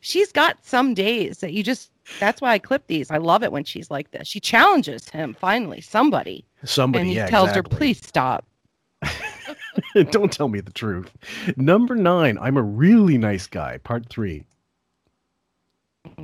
[0.00, 3.10] she's got some days that you just that's why I clip these.
[3.10, 4.28] I love it when she's like this.
[4.28, 6.46] She challenges him finally, somebody.
[6.64, 7.54] Somebody, and he yeah, tells exactly.
[7.54, 8.46] her, please stop.
[10.10, 11.10] Don't tell me the truth.
[11.56, 13.78] Number nine, I'm a really nice guy.
[13.78, 14.44] Part three.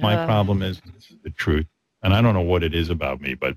[0.00, 1.66] My Uh, problem is this is the truth,
[2.02, 3.56] and I don't know what it is about me, but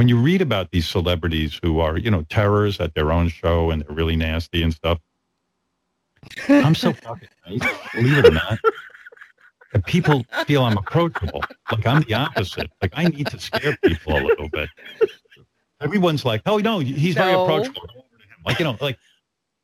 [0.00, 3.70] when you read about these celebrities who are, you know, terrors at their own show
[3.70, 4.98] and they're really nasty and stuff,
[6.48, 7.60] I'm so fucking nice,
[7.94, 8.58] believe it or not.
[9.74, 11.44] And people feel I'm approachable.
[11.70, 12.70] Like I'm the opposite.
[12.80, 14.70] Like I need to scare people a little bit.
[15.82, 17.86] Everyone's like, "Oh no, he's very approachable."
[18.46, 18.98] Like you know, like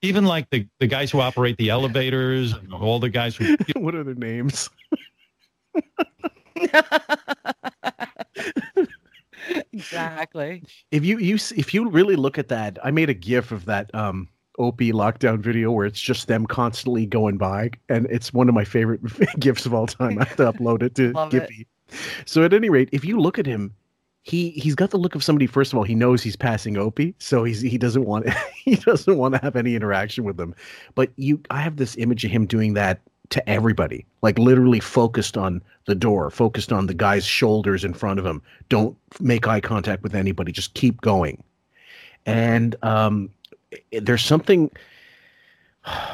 [0.02, 3.94] even like the the guys who operate the elevators and all the guys who what
[3.94, 4.68] are their names?
[9.72, 10.62] exactly.
[10.90, 13.94] If you you if you really look at that, I made a GIF of that
[13.94, 14.28] um
[14.58, 18.64] Opie lockdown video where it's just them constantly going by, and it's one of my
[18.64, 19.00] favorite
[19.38, 20.18] GIFs of all time.
[20.18, 21.12] I have to upload it to.
[21.12, 21.66] Giphy.
[22.24, 23.74] So at any rate, if you look at him,
[24.22, 25.46] he he's got the look of somebody.
[25.46, 28.28] First of all, he knows he's passing Opie, so he's he doesn't want
[28.64, 30.54] he doesn't want to have any interaction with them.
[30.94, 35.36] But you, I have this image of him doing that to everybody, like literally focused
[35.36, 38.42] on the door, focused on the guy's shoulders in front of him.
[38.68, 40.52] Don't make eye contact with anybody.
[40.52, 41.42] Just keep going.
[42.24, 43.30] And um,
[43.92, 44.70] there's something.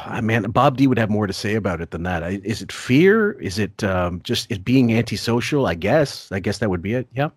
[0.04, 2.22] Ah, man, Bob D would have more to say about it than that.
[2.44, 3.32] Is it fear?
[3.40, 5.66] Is it um, just it being antisocial?
[5.66, 6.30] I guess.
[6.30, 7.08] I guess that would be it.
[7.14, 7.30] Yeah.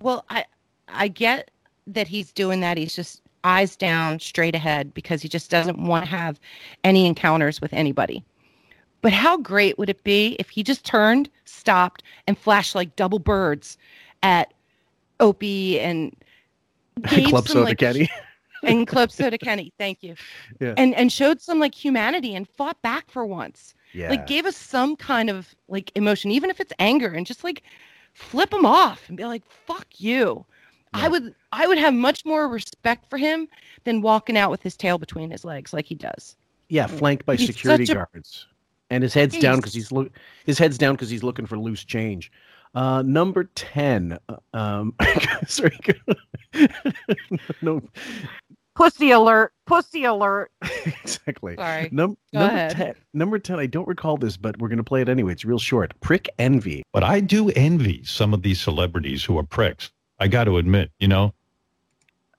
[0.00, 0.46] Well, I
[0.88, 1.50] I get
[1.88, 2.78] that he's doing that.
[2.78, 6.40] He's just eyes down, straight ahead because he just doesn't want to have
[6.84, 8.24] any encounters with anybody.
[9.06, 13.20] But how great would it be if he just turned, stopped, and flashed like double
[13.20, 13.78] birds
[14.24, 14.52] at
[15.20, 16.12] Opie and
[17.10, 18.10] gave Club some, Soda like, Kenny.
[18.64, 20.16] and Club Soda Kenny, thank you.
[20.60, 20.74] Yeah.
[20.76, 23.76] And and showed some like humanity and fought back for once.
[23.92, 24.10] Yeah.
[24.10, 27.62] Like gave us some kind of like emotion, even if it's anger, and just like
[28.12, 30.44] flip him off and be like, "Fuck you."
[30.94, 33.46] I would I would have much more respect for him
[33.84, 36.34] than walking out with his tail between his legs like he does.
[36.68, 38.48] Yeah, flanked by He's security guards,
[38.90, 40.10] and his head's down because he's look.
[40.44, 42.30] His head's down because he's looking for loose change.
[42.74, 44.18] Uh, number ten.
[44.28, 44.94] uh, Um,
[45.46, 45.78] sorry.
[47.62, 47.80] no,
[48.74, 49.52] Pussy alert!
[49.66, 50.50] Pussy alert!
[50.86, 51.56] exactly.
[51.56, 51.88] Sorry.
[51.92, 52.70] Num- Go number ahead.
[52.72, 52.94] ten.
[53.14, 53.58] Number ten.
[53.58, 55.32] I don't recall this, but we're gonna play it anyway.
[55.32, 55.98] It's real short.
[56.00, 56.82] Prick envy.
[56.92, 59.90] But I do envy some of these celebrities who are pricks.
[60.18, 61.32] I got to admit, you know,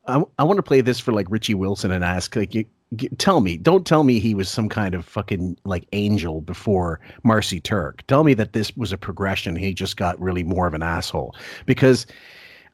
[0.08, 3.10] I, I want to play this for like Richie Wilson and ask like you, g-
[3.18, 7.60] tell me don't tell me he was some kind of fucking like angel before Marcy
[7.60, 8.06] Turk.
[8.08, 9.56] Tell me that this was a progression.
[9.56, 12.06] He just got really more of an asshole because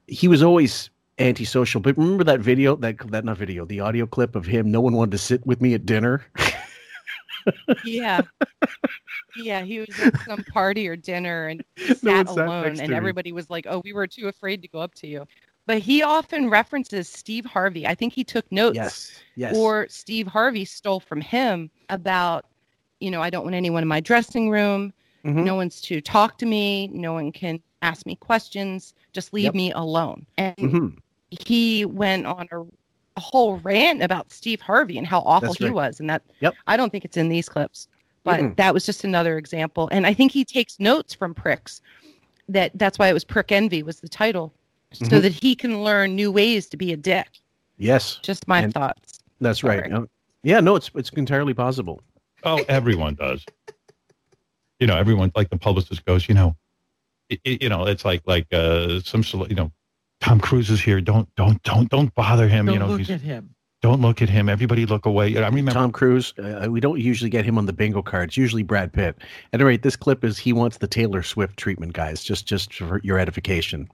[0.07, 1.79] he was always antisocial.
[1.81, 4.71] But remember that video that that not video the audio clip of him.
[4.71, 6.25] No one wanted to sit with me at dinner.
[7.83, 8.21] Yeah.
[9.35, 12.89] Yeah, he was at some party or dinner and No sat sat alone to and
[12.91, 12.95] me.
[12.95, 15.25] everybody was like, "Oh, we were too afraid to go up to you."
[15.65, 17.87] But he often references Steve Harvey.
[17.87, 19.11] I think he took notes Yes.
[19.35, 19.55] Yes.
[19.55, 22.45] or Steve Harvey stole from him about,
[22.99, 24.91] you know, I don't want anyone in my dressing room.
[25.23, 25.45] Mhm.
[25.45, 26.87] No one's to talk to me.
[26.89, 28.93] No one can ask me questions.
[29.13, 29.55] Just leave Yep.
[29.55, 30.25] me alone.
[30.37, 30.97] And Mhm.
[31.31, 32.59] he went on a,
[33.15, 35.73] a whole rant about Steve Harvey and how awful That's he right.
[35.73, 35.99] was.
[36.01, 36.55] And that Yep.
[36.67, 37.87] I don't think it's in these clips,
[38.25, 38.55] but Mm-mm.
[38.57, 39.87] that was just another example.
[39.93, 41.79] And I think he takes notes from pricks.
[42.49, 44.53] That that's why it was prick envy was the title,
[44.93, 45.21] so Mhm.
[45.21, 47.27] that he can learn new ways to be a dick.
[47.77, 48.19] Yes.
[48.23, 49.19] Just my And- thoughts.
[49.41, 49.91] That's right.
[49.91, 50.07] Um,
[50.43, 50.59] yeah.
[50.61, 52.01] No, it's it's entirely possible.
[52.45, 53.45] oh, everyone does.
[54.79, 56.55] You know, everyone like the publicist goes, you know,
[57.29, 59.71] it, it- you know, it's like like uh, some cele- you know,
[60.21, 61.01] Tom Cruise is here.
[61.01, 62.65] Don't don't don't don't bother him.
[62.65, 63.53] Don't you know, look he's, at him.
[63.81, 64.49] don't look at him.
[64.49, 65.35] Everybody look away.
[65.37, 66.33] I remember Tom Cruise.
[66.37, 68.29] Uh, we don't usually get him on the bingo card.
[68.29, 69.17] It's usually Brad Pitt.
[69.51, 72.23] At any rate, this clip is he wants the Taylor Swift treatment, guys.
[72.23, 73.89] Just just for your edification.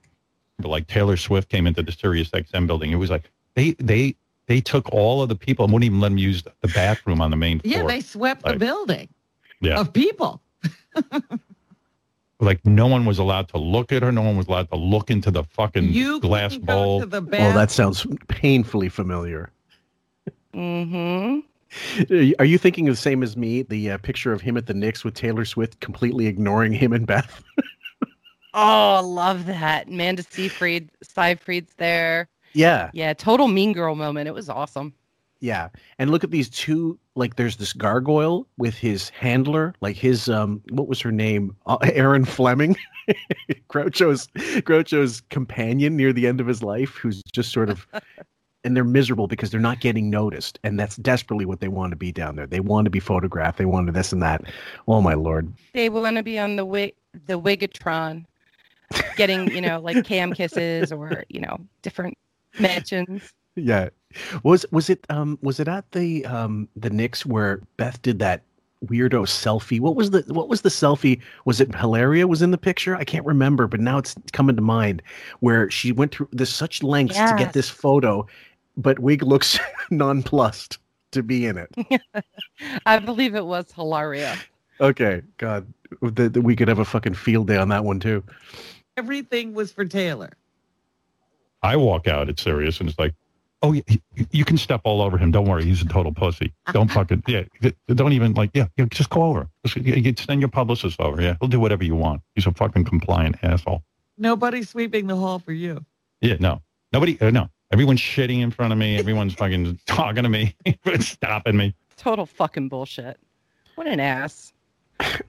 [0.67, 2.91] Like Taylor Swift came into the Sirius XM building.
[2.91, 4.15] It was like they they
[4.47, 7.31] they took all of the people and wouldn't even let them use the bathroom on
[7.31, 7.73] the main floor.
[7.73, 9.07] Yeah, they swept the building
[9.61, 10.41] yeah, of people.
[12.39, 14.11] like no one was allowed to look at her.
[14.11, 17.01] No one was allowed to look into the fucking You glass bowl.
[17.01, 19.51] to the Oh, that sounds painfully familiar.
[20.53, 21.39] Mm-hmm.
[22.39, 23.61] Are you thinking the same as me?
[23.61, 27.05] The uh, picture of him at the Knicks with Taylor Swift completely ignoring him and
[27.05, 27.43] Beth.
[28.53, 29.87] Oh, I love that.
[29.87, 32.27] Amanda Seyfried, Seyfried's there.
[32.53, 34.27] yeah, Yeah, total mean girl moment.
[34.27, 34.93] It was awesome.
[35.39, 35.69] yeah.
[35.99, 36.97] And look at these two.
[37.15, 41.55] Like, there's this gargoyle with his handler, like his um, what was her name?
[41.65, 42.75] Uh, Erin Fleming,
[43.69, 44.27] Groucho's
[44.63, 47.85] Groucho's companion near the end of his life, who's just sort of
[48.63, 51.95] and they're miserable because they're not getting noticed, and that's desperately what they want to
[51.97, 52.47] be down there.
[52.47, 53.57] They want to be photographed.
[53.57, 54.43] They want to this and that.
[54.87, 55.53] Oh my lord!
[55.73, 56.93] They want to be on the wig,
[57.25, 58.25] the Wigatron,
[59.15, 62.17] getting you know like cam kisses or you know different
[62.59, 63.33] mentions.
[63.55, 63.89] Yeah,
[64.43, 68.43] was was it um was it at the um the Knicks where Beth did that
[68.85, 69.79] weirdo selfie?
[69.79, 71.21] What was the what was the selfie?
[71.45, 72.95] Was it Hilaria was in the picture?
[72.95, 75.01] I can't remember, but now it's coming to mind
[75.39, 78.25] where she went through this such lengths to get this photo,
[78.77, 79.59] but Wig looks
[79.89, 80.77] nonplussed
[81.11, 82.03] to be in it.
[82.85, 84.37] I believe it was Hilaria.
[84.81, 85.71] Okay, God,
[86.01, 88.23] the, the, we could have a fucking field day on that one too.
[88.99, 90.29] Everything was for Taylor.
[91.63, 93.13] I walk out at Sirius and it's like,
[93.61, 95.31] oh, yeah, you, you can step all over him.
[95.31, 96.53] Don't worry, he's a total pussy.
[96.73, 97.43] Don't fucking yeah.
[97.87, 98.65] Don't even like yeah.
[98.75, 99.47] yeah just go over.
[99.65, 101.21] Just, you, you send your publicist over.
[101.21, 102.21] Yeah, he'll do whatever you want.
[102.35, 103.83] He's a fucking compliant asshole.
[104.17, 105.85] Nobody's sweeping the hall for you.
[106.19, 107.17] Yeah, no, nobody.
[107.21, 108.97] Uh, no, everyone's shitting in front of me.
[108.97, 110.57] Everyone's fucking talking to me,
[110.99, 111.73] stopping me.
[111.95, 113.17] Total fucking bullshit.
[113.75, 114.51] What an ass.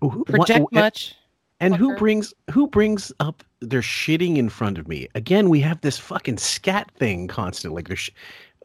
[0.00, 1.14] Project what- much.
[1.60, 5.08] And who brings who brings up their shitting in front of me?
[5.14, 7.74] Again, we have this fucking scat thing constant.
[7.74, 8.10] Like, there's sh-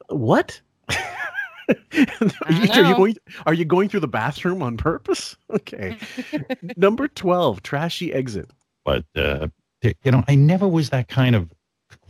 [0.08, 0.60] what?
[0.90, 3.18] are, you, are you going?
[3.46, 5.36] Are you going through the bathroom on purpose?
[5.52, 5.98] Okay.
[6.78, 8.50] Number twelve, trashy exit.
[8.84, 9.48] But uh,
[9.82, 11.50] you know, I never was that kind of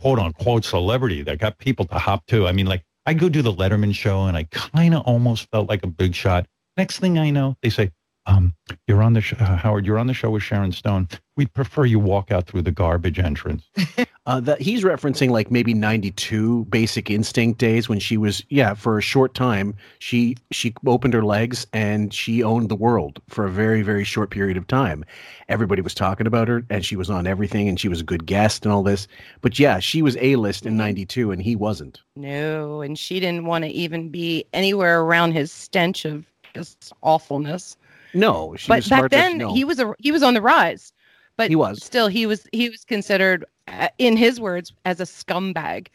[0.00, 2.46] quote unquote celebrity that got people to hop to.
[2.46, 5.68] I mean, like I go do the Letterman show, and I kind of almost felt
[5.68, 6.46] like a big shot.
[6.76, 7.90] Next thing I know, they say,
[8.26, 8.54] um,
[8.86, 9.86] "You're on the show, Howard.
[9.86, 11.08] You're on the show with Sharon Stone.
[11.36, 13.68] We'd prefer you walk out through the garbage entrance."
[14.26, 18.98] Uh, that he's referencing like maybe '92 Basic Instinct days when she was yeah for
[18.98, 23.50] a short time she she opened her legs and she owned the world for a
[23.50, 25.04] very very short period of time.
[25.48, 28.26] Everybody was talking about her and she was on everything and she was a good
[28.26, 29.06] guest and all this.
[29.42, 32.02] But yeah, she was a list in '92 and he wasn't.
[32.16, 37.76] No, and she didn't want to even be anywhere around his stench of just awfulness.
[38.18, 39.54] No, but back smart enough to then know.
[39.54, 40.92] he was a he was on the rise.
[41.36, 41.82] But He was.
[41.84, 45.88] still he was he was considered uh, in his words as a scumbag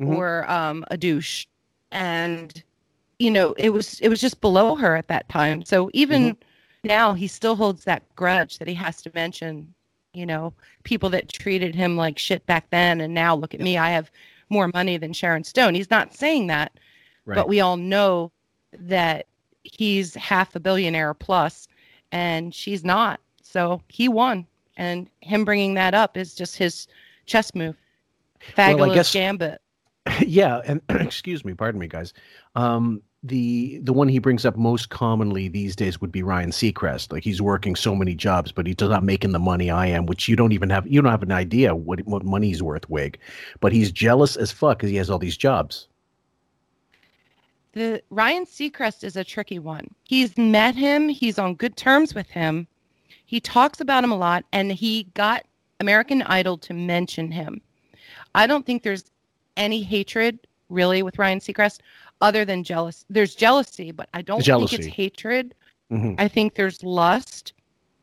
[0.00, 0.08] Mhm.
[0.14, 1.46] or um a douche
[1.92, 2.62] and
[3.18, 5.64] you know it was it was just below her at that time.
[5.64, 6.88] So even Mm-hmm.
[6.88, 9.74] now he still holds that grudge that he has to mention,
[10.14, 10.52] you know,
[10.84, 14.10] people that treated him like shit back then and now look at me, I have
[14.50, 15.74] more money than Sharon Stone.
[15.74, 16.72] He's not saying that,
[17.26, 17.36] Right.
[17.36, 18.32] but we all know
[18.72, 19.26] that
[19.72, 21.68] he's half a billionaire plus
[22.12, 23.20] and she's not.
[23.42, 24.46] So he won.
[24.76, 26.86] And him bringing that up is just his
[27.26, 27.76] chess move.
[28.54, 29.60] Fabulous guess- gambit.
[30.26, 32.14] yeah, and excuse me, pardon me, guys.
[32.54, 37.12] Um, the the one he brings up most commonly these days would be Ryan Seacrest.
[37.12, 40.28] Like he's working so many jobs, but he's not making the money I am, which
[40.28, 40.86] you don't even have.
[40.86, 43.18] You don't have an idea what what money he's worth, Wig.
[43.60, 45.88] But he's jealous as fuck because he has all these jobs.
[47.78, 49.94] The Ryan Seacrest is a tricky one.
[50.02, 52.66] He's met him, he's on good terms with him.
[53.24, 55.46] He talks about him a lot and he got
[55.78, 57.60] American Idol to mention him.
[58.34, 59.04] I don't think there's
[59.56, 61.78] any hatred really with Ryan Seacrest
[62.20, 63.04] other than jealous.
[63.10, 65.54] There's jealousy, but I don't think it's hatred.
[65.92, 66.16] Mhm.
[66.18, 67.52] I think there's lust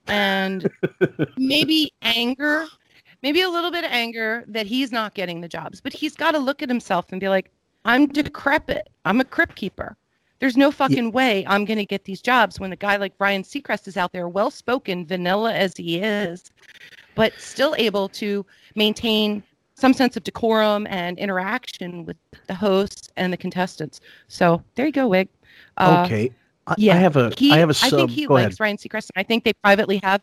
[0.07, 0.71] and
[1.37, 2.65] maybe anger,
[3.21, 5.81] maybe a little bit of anger that he's not getting the jobs.
[5.81, 7.51] But he's got to look at himself and be like,
[7.85, 8.89] I'm decrepit.
[9.05, 9.95] I'm a crypt keeper.
[10.39, 13.43] There's no fucking way I'm going to get these jobs when a guy like Ryan
[13.43, 16.51] Seacrest is out there, well spoken, vanilla as he is,
[17.15, 19.41] but still able to maintain
[19.75, 22.17] some sense of decorum and interaction with
[22.47, 24.01] the hosts and the contestants.
[24.27, 25.29] So there you go, Wig.
[25.77, 26.31] Uh, okay,
[26.67, 27.93] I, yeah, I have a he, I have a sub.
[27.93, 28.59] I think he Go likes ahead.
[28.59, 30.21] Ryan Seacrest, and I think they privately have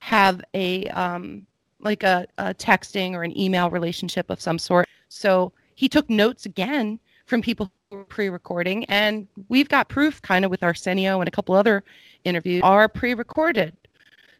[0.00, 1.46] have a um
[1.80, 4.86] like a, a texting or an email relationship of some sort.
[5.08, 10.44] So he took notes again from people who were pre-recording, and we've got proof, kind
[10.44, 11.84] of with Arsenio and a couple other
[12.24, 13.76] interviews are pre-recorded.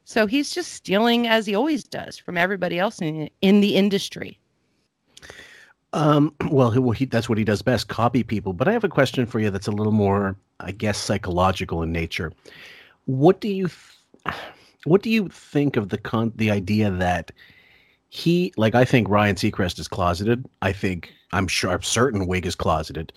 [0.03, 4.41] So he's just stealing as he always does from everybody else in in the industry.
[5.93, 8.53] Um, well, he, well he, that's what he does best, copy people.
[8.53, 11.93] But I have a question for you that's a little more, I guess, psychological in
[11.93, 12.33] nature.
[13.05, 14.37] What do you, th-
[14.87, 17.31] what do you think of the con- the idea that
[18.09, 20.47] he, like, I think Ryan Seacrest is closeted.
[20.63, 23.13] I think I'm sure, I'm certain Wig is closeted.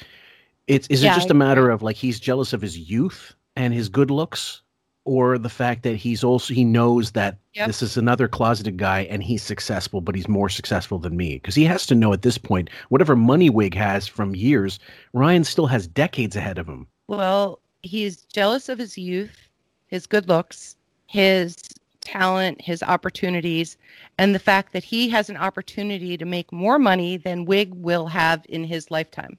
[0.68, 3.34] It's is Yeah, it just I a matter of like he's jealous of his youth
[3.56, 4.62] and his good looks,
[5.06, 7.68] or the fact that he's also he knows that Yep.
[7.68, 11.56] this is another closeted guy and he's successful, but he's more successful than me because
[11.56, 14.80] he has to know at this point whatever money Wig has from years,
[15.14, 16.88] Ryan still has decades ahead of him.
[17.08, 19.50] Well, he's jealous of his youth,
[19.88, 20.78] his good looks,
[21.08, 21.58] his
[22.02, 23.78] talent, his opportunities,
[24.18, 28.08] and the fact that he has an opportunity to make more money than Wig will
[28.08, 29.38] have in his lifetime.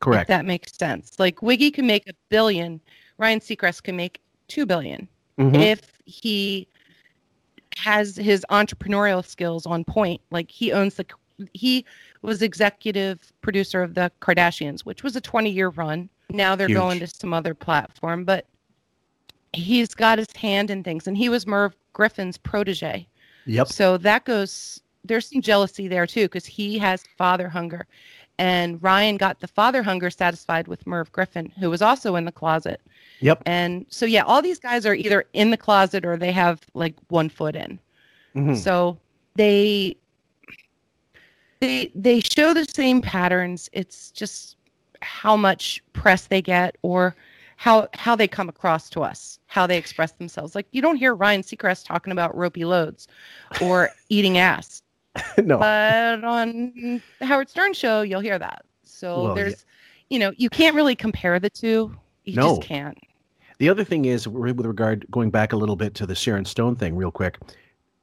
[0.00, 0.22] Correct.
[0.22, 1.18] If that makes sense.
[1.18, 2.80] Like Wiggy can make a billion,
[3.18, 5.08] Ryan Seacrest can make two billion
[5.38, 5.56] Mhm.
[5.60, 6.66] if he
[7.76, 10.20] has his entrepreneurial skills on point.
[10.30, 11.06] Like he owns the
[11.52, 11.84] he
[12.22, 16.08] was executive producer of the Kardashians, which was a 20 year run.
[16.30, 16.76] Now they're Huge.
[16.78, 18.46] going to some other platform, but
[19.54, 23.06] he's got his hand in things and he was Merv Griffin's protege.
[23.46, 23.68] Yep.
[23.68, 27.86] So that goes there's some jealousy there too because he has father hunger.
[28.38, 32.32] And Ryan got the father hunger satisfied with Merv Griffin, who was also in the
[32.32, 32.80] closet.
[33.20, 33.42] Yep.
[33.46, 36.94] And so yeah, all these guys are either in the closet or they have like
[37.08, 37.78] one foot in.
[38.34, 38.56] Mhm.
[38.56, 38.98] So
[39.36, 39.96] they
[41.60, 43.70] they they show the same patterns.
[43.72, 44.56] It's just
[45.00, 47.14] how much press they get or
[47.56, 50.54] how how they come across to us, how they express themselves.
[50.54, 53.08] Like you don't hear Ryan Seacrest talking about ropey loads
[53.62, 54.82] or eating ass.
[55.38, 55.58] no.
[55.58, 58.64] But on the Howard Stern show, you'll hear that.
[58.82, 59.64] So Well, there's
[60.10, 61.94] you know, you can't really compare the two.
[62.24, 62.56] You No.
[62.56, 62.98] just can't.
[63.58, 66.76] The other thing is, with regard going back a little bit to the Sharon Stone
[66.76, 67.38] thing, real quick.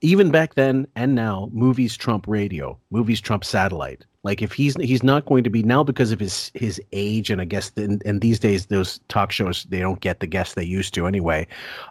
[0.03, 4.05] Even back then and now, movies trump radio, movies trump satellite.
[4.23, 7.41] Like if he's he's not going to be now because of his his age, and
[7.41, 10.63] I guess the, and these days those talk shows they don't get the guests they
[10.63, 11.47] used to anyway.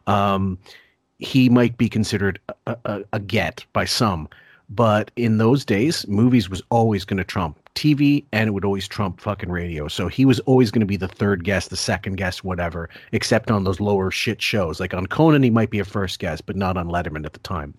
[0.06, 0.58] Um,
[1.18, 4.28] he might be considered a, a, a get by some,
[4.70, 8.86] but in those days, movies was always going to trump TV, and it would always
[8.86, 9.88] trump fucking radio.
[9.88, 13.50] So he was always going to be the third guest, the second guest, whatever, except
[13.50, 14.78] on those lower shit shows.
[14.78, 17.40] Like on Conan, he might be a first guest, but not on Letterman at the
[17.40, 17.74] time.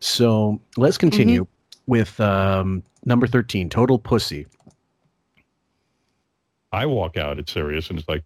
[0.00, 1.46] So let's continue
[1.88, 4.46] with um, number thirteen, Total Pussy.
[6.70, 8.22] I walk out at Sirius and it's like,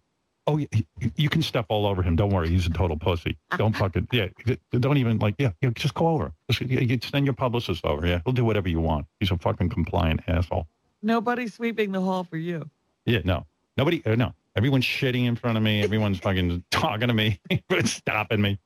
[0.47, 2.17] oh, y- y- you can step all over him.
[2.17, 3.37] Don't worry, he's a total pussy.
[3.57, 4.27] Don't fucking yeah.
[4.71, 5.51] Don't even like yeah.
[5.61, 6.33] yeah just go over.
[6.51, 8.05] Just, you, you send your publicist over.
[8.05, 9.05] Yeah, he'll do whatever you want.
[9.19, 10.67] He's a fucking compliant asshole.
[11.01, 12.69] Nobody's sweeping the hall for you.
[13.05, 13.45] Yeah, no,
[13.77, 14.05] nobody.
[14.05, 15.81] Uh, no, everyone's shitting in front of me.
[15.81, 17.39] Everyone's fucking talking to me,
[17.85, 18.59] stopping me.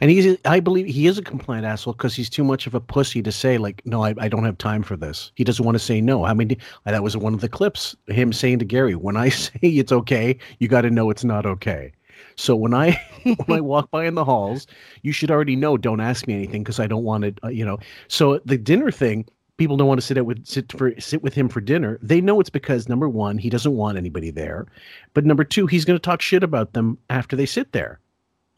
[0.00, 2.80] And he's, I believe he is a compliant asshole because he's too much of a
[2.80, 5.32] pussy to say like, no, I, I don't have time for this.
[5.34, 6.24] He doesn't want to say no.
[6.24, 9.58] I mean, that was one of the clips, him saying to Gary, when I say
[9.62, 11.92] it's okay, you got to know it's not okay.
[12.36, 14.66] So when I when I walk by in the halls,
[15.02, 15.76] you should already know.
[15.76, 17.34] Don't ask me anything because I don't want to.
[17.44, 17.78] Uh, you know.
[18.08, 21.34] So the dinner thing, people don't want to sit at with sit for sit with
[21.34, 21.98] him for dinner.
[22.02, 24.66] They know it's because number one, he doesn't want anybody there,
[25.14, 28.00] but number two, he's going to talk shit about them after they sit there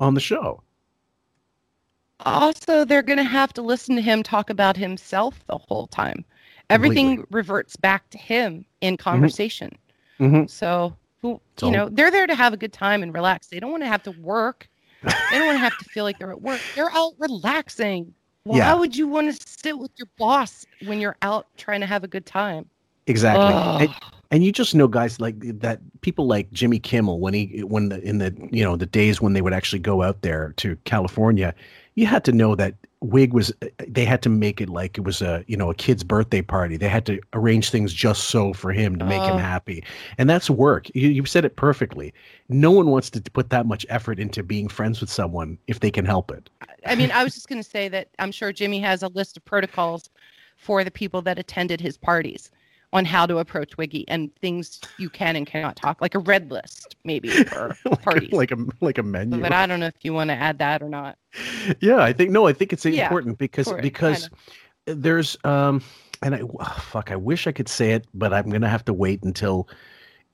[0.01, 0.63] on the show.
[2.21, 6.25] Also, they're going to have to listen to him talk about himself the whole time.
[6.71, 9.71] Everything reverts back to him in conversation.
[10.19, 10.49] Mhm.
[10.49, 13.49] So, who, So- you know, they're there to have a good time and relax.
[13.49, 14.69] They don't want to have to work.
[15.03, 16.61] they don't want to have to feel like they're at work.
[16.75, 18.15] They're out relaxing.
[18.45, 18.75] Why Yeah.
[18.75, 22.09] would you want to sit with your boss when you're out trying to have a
[22.09, 22.65] good time?
[23.07, 23.85] Exactly.
[23.87, 23.95] And,
[24.31, 28.01] and you just know guys like that people like Jimmy Kimmel when he when the
[28.01, 31.55] in the you know the days when they would actually go out there to California,
[31.95, 33.53] you had to know that Wig was
[33.87, 36.77] they had to make it like it was a you know a kid's birthday party.
[36.77, 39.39] They had to arrange things just so for him to make him Oh.
[39.39, 39.85] happy.
[40.19, 40.89] And that's work.
[40.95, 42.13] You you said it perfectly.
[42.49, 45.91] No one wants to put that much effort into being friends with someone if they
[45.91, 46.51] can help it.
[46.87, 49.37] I mean, I was just going to say that I'm sure Jimmy has a list
[49.37, 50.09] of protocols
[50.57, 52.51] for the people that attended his parties
[52.95, 56.51] on how to approach Wiggy and things you can and cannot talk, like a red
[56.51, 58.33] list maybe for parties.
[58.33, 59.43] like a like a menu.
[59.43, 61.19] but I don't know if you want to add that or not.
[61.81, 64.31] yeah i think no i think it's Yeah, important because for it, I because
[64.87, 65.83] there's um
[66.23, 68.93] and i oh, fuck i wish i could say it but i'm gonna have to
[68.93, 69.69] wait until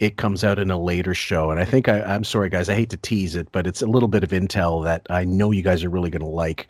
[0.01, 2.75] it comes out in a later show and i think I, i'm sorry guys i
[2.75, 5.63] hate to tease it but it's a little bit of intel that i know you
[5.63, 6.67] guys are really gonna like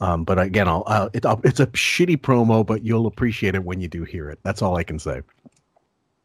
[0.00, 3.64] um but again i'll, I'll, it, I'll it's a shitty promo but you'll appreciate it
[3.64, 5.22] when you do hear it that's all i can say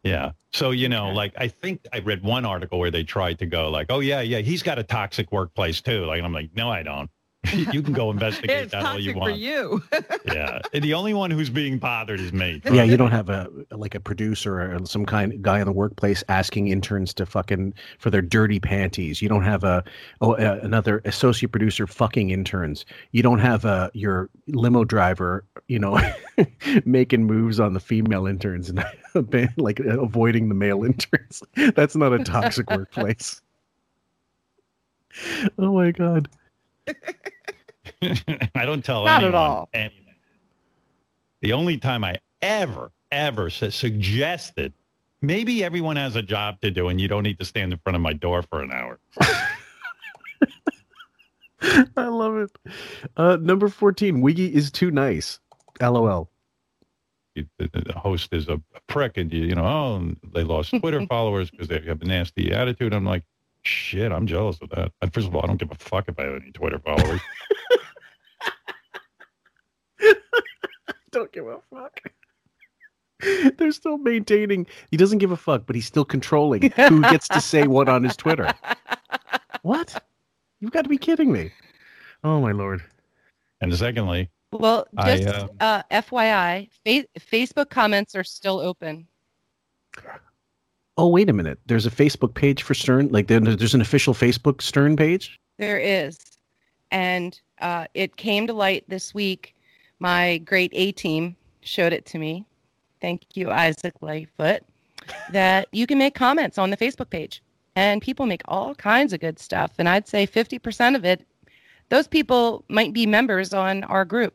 [0.04, 0.32] Yeah.
[0.54, 3.70] So, you know, like I think I read one article where they tried to go
[3.70, 6.06] like, oh yeah, yeah, he's got a toxic workplace too.
[6.06, 7.10] Like I'm like, no, I don't.
[7.54, 9.38] You can go investigate It's that all you toxic for want.
[9.38, 9.84] you.
[10.34, 10.60] yeah.
[10.74, 12.62] And the only one who's being bothered is me.
[12.72, 15.72] yeah you don't have a like a producer or some kind of guy in the
[15.72, 19.84] workplace asking interns to fucking for their dirty panties you don't have a
[20.22, 25.80] oh uh, another associate producer fucking interns you don't have a your limo driver you
[25.80, 26.00] know
[26.86, 28.84] making moves on the female interns and
[29.58, 31.42] like avoiding the male interns
[31.76, 33.42] that's not a toxic workplace
[35.58, 36.30] oh my god
[38.56, 39.70] I don't tell Not at all.
[39.74, 40.04] anything.
[41.42, 44.74] The only time I ever, ever su- suggested
[45.22, 47.96] maybe everyone has a job to do and you don't need to stand in front
[47.96, 49.00] of my door for an hour.
[51.98, 52.52] I love it.
[53.18, 55.40] Uh, number 14, Wiggy is too nice.
[55.82, 56.30] LOL.
[57.36, 61.50] the, the host is a prick, and you, you know, oh, they lost Twitter followers
[61.50, 62.94] because they have a nasty attitude.
[62.94, 63.24] I'm like,
[63.64, 64.92] shit, I'm jealous of that.
[65.14, 67.22] First of all, I don't give a fuck if I have any Twitter followers.
[71.12, 72.00] Don't give a fuck.
[73.58, 74.68] They're still maintaining.
[74.92, 78.04] He doesn't give a fuck, but he's still controlling who gets to say what on
[78.04, 78.54] his Twitter.
[79.64, 80.04] What?
[80.60, 81.52] You've got to be kidding me.
[82.24, 82.84] Oh my lord.
[83.62, 89.08] and secondly, Well, I, just uh, uh, FYI, fa- Facebook comments are still open.
[90.98, 91.60] Oh wait a minute.
[91.66, 93.10] There's a Facebook page for Stern.
[93.10, 95.40] Like there's an official Facebook Stern page.
[95.58, 96.20] There is.
[96.92, 99.54] And uh, it came to light this week.
[100.00, 102.46] My great A team showed it to me.
[103.02, 104.62] Thank you, Isaac Lightfoot.
[105.32, 107.42] That you can make comments on the Facebook page.
[107.76, 109.72] And people make all kinds of good stuff.
[109.78, 111.26] And I'd say 50% of it,
[111.90, 114.34] those people might be members on our group.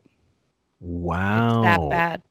[0.79, 1.61] Wow.
[1.63, 2.21] That bad.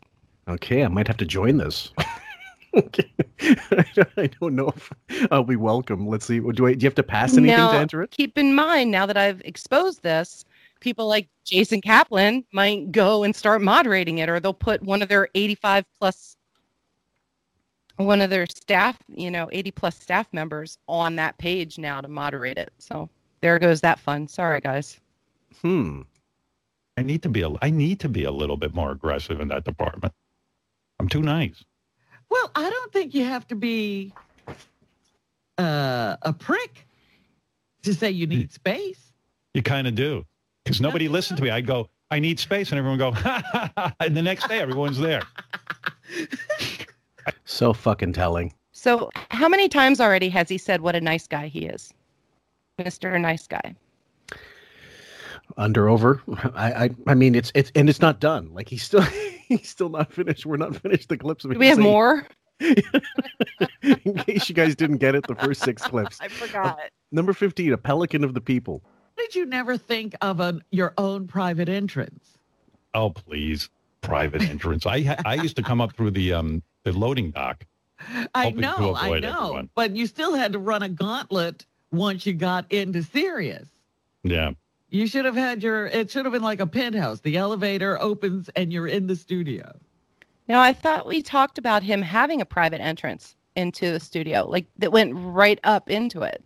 [0.48, 1.90] Okay, I might have to join this.
[2.74, 3.10] okay.
[3.40, 6.06] I don't know if uh, I'll be welcome.
[6.06, 6.40] Let's see.
[6.40, 8.10] Do, I, do you have to pass anything now, to enter it?
[8.10, 10.44] keep in mind, now that I've exposed this,
[10.82, 15.08] people like Jason Kaplan might go and start moderating it, or they'll put one of
[15.08, 16.36] their 85 plus,
[17.96, 22.08] one of their staff, you know, 80 plus staff members on that page now to
[22.08, 22.72] moderate it.
[22.78, 23.08] So
[23.40, 24.28] there goes that fun.
[24.28, 25.00] Sorry, guys.
[25.62, 26.02] Hmm.
[26.98, 29.48] I need to be a, I need to be a little bit more aggressive in
[29.48, 30.12] that department.
[31.00, 31.64] I'm too nice.
[32.28, 34.12] Well, I don't think you have to be
[35.58, 36.86] uh, a prick
[37.82, 39.12] to say you need space.
[39.54, 40.24] You kind of do.
[40.64, 41.50] Because nobody listened to me.
[41.50, 42.70] I go, I need space.
[42.70, 43.94] And everyone go, ha, ha, ha.
[44.00, 45.22] And the next day, everyone's there.
[47.44, 48.52] So fucking telling.
[48.72, 51.92] So, how many times already has he said what a nice guy he is?
[52.80, 53.20] Mr.
[53.20, 53.74] Nice Guy.
[55.56, 56.22] Under over.
[56.54, 58.52] I, I I mean it's it's and it's not done.
[58.54, 59.02] Like he's still
[59.48, 60.46] he's still not finished.
[60.46, 61.44] We're not finished the clips.
[61.44, 62.26] Do we have more?
[62.60, 66.18] In case you guys didn't get it, the first six clips.
[66.20, 66.78] I forgot.
[66.78, 68.84] Uh, number 15, a pelican of the people.
[69.16, 72.38] Did you never think of a, your own private entrance?
[72.94, 73.70] Oh, please.
[74.00, 74.84] Private entrance.
[74.84, 77.64] I I used to come up through the um the loading dock.
[78.34, 79.40] I Hoping to know, I know.
[79.42, 79.70] everyone.
[79.74, 83.68] But you still had to run a gauntlet once you got into Sirius.
[84.24, 84.52] Yeah.
[84.90, 87.20] You should have had your, it should have been like a penthouse.
[87.20, 89.72] The elevator opens and you're in the studio.
[90.48, 94.66] Now, I thought we talked about him having a private entrance into the studio, like
[94.78, 96.42] that went right up into it,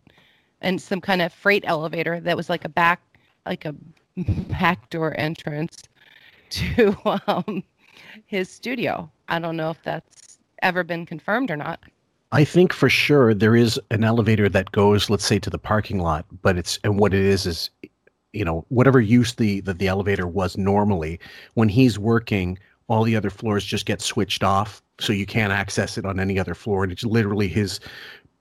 [0.61, 3.01] and some kind of freight elevator that was like a back,
[3.45, 3.75] like a
[4.49, 5.83] back door entrance
[6.51, 6.97] to
[7.27, 7.63] um,
[8.27, 9.11] his studio.
[9.29, 11.81] I don't know if that's ever been confirmed or not.
[12.33, 16.01] I think for sure there is an elevator that goes, let's say, to the parking
[16.01, 17.71] lot, but it's and what it is is,
[18.33, 21.21] you know, whatever use the that the elevator was normally,
[21.55, 25.97] when he's working, all the other floors just get switched off, so you can't access
[25.97, 27.79] it on any other floor, and it's literally his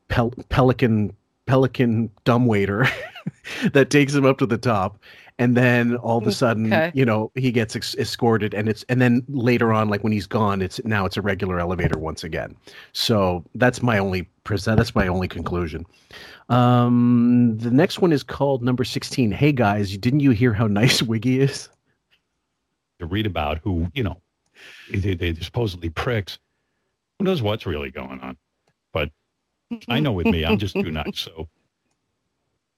[0.08, 1.16] pel- pelican
[1.46, 2.88] pelican dumbwaiter
[3.74, 4.98] that takes him up to the top
[5.38, 6.92] and then all of a sudden Okay.
[6.96, 10.28] you know he gets ex- escorted and it's and then later on like when he's
[10.28, 12.56] gone it's now it's a regular elevator once again
[12.94, 15.86] so that's my only present that's my only conclusion
[16.50, 21.02] um the next one is called number 16 hey guys didn't you hear how nice
[21.12, 21.70] wiggy is
[23.00, 24.22] To read about who, you know,
[24.90, 26.40] they, they're supposedly pricks.
[27.20, 28.38] Who knows what's really going on?
[28.94, 29.10] But
[29.88, 31.20] I know with me, I'm just too nice.
[31.20, 31.48] So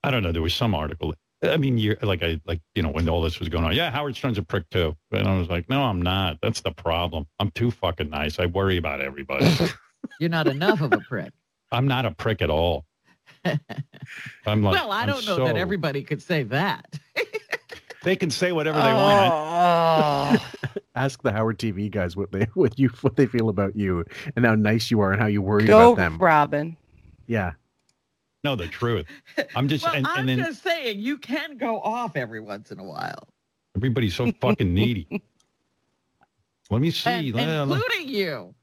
[0.02, 0.32] I don't know.
[0.32, 1.14] There was some article.
[1.42, 3.74] I mean, you're like I like you know when all this was going on.
[3.74, 4.96] Yeah, Howard Stern's a prick too.
[5.12, 6.38] And I was like, no, I'm not.
[6.42, 7.26] That's the problem.
[7.38, 8.38] I'm too fucking nice.
[8.38, 9.48] I worry about everybody.
[10.20, 11.32] You're not enough of a prick.
[11.70, 12.86] I'm not a prick at all.
[13.44, 16.98] I'm like, well, I I'm don't know that everybody could say that.
[18.04, 19.32] They can say whatever they want.
[19.32, 20.46] Oh,
[20.94, 24.44] ask the howard tv guys what they what you what they feel about you and
[24.44, 26.76] how nice you are and how you worry go, about them Robin.
[27.26, 27.52] yeah
[28.42, 29.06] No, the truth.
[29.54, 32.78] I'm just well, and, I'm then just saying you can go off every once in
[32.80, 33.28] a while,
[33.76, 35.06] everybody's so fucking needy.
[36.70, 37.10] Let me see.
[37.10, 38.54] and, Let- let- including you.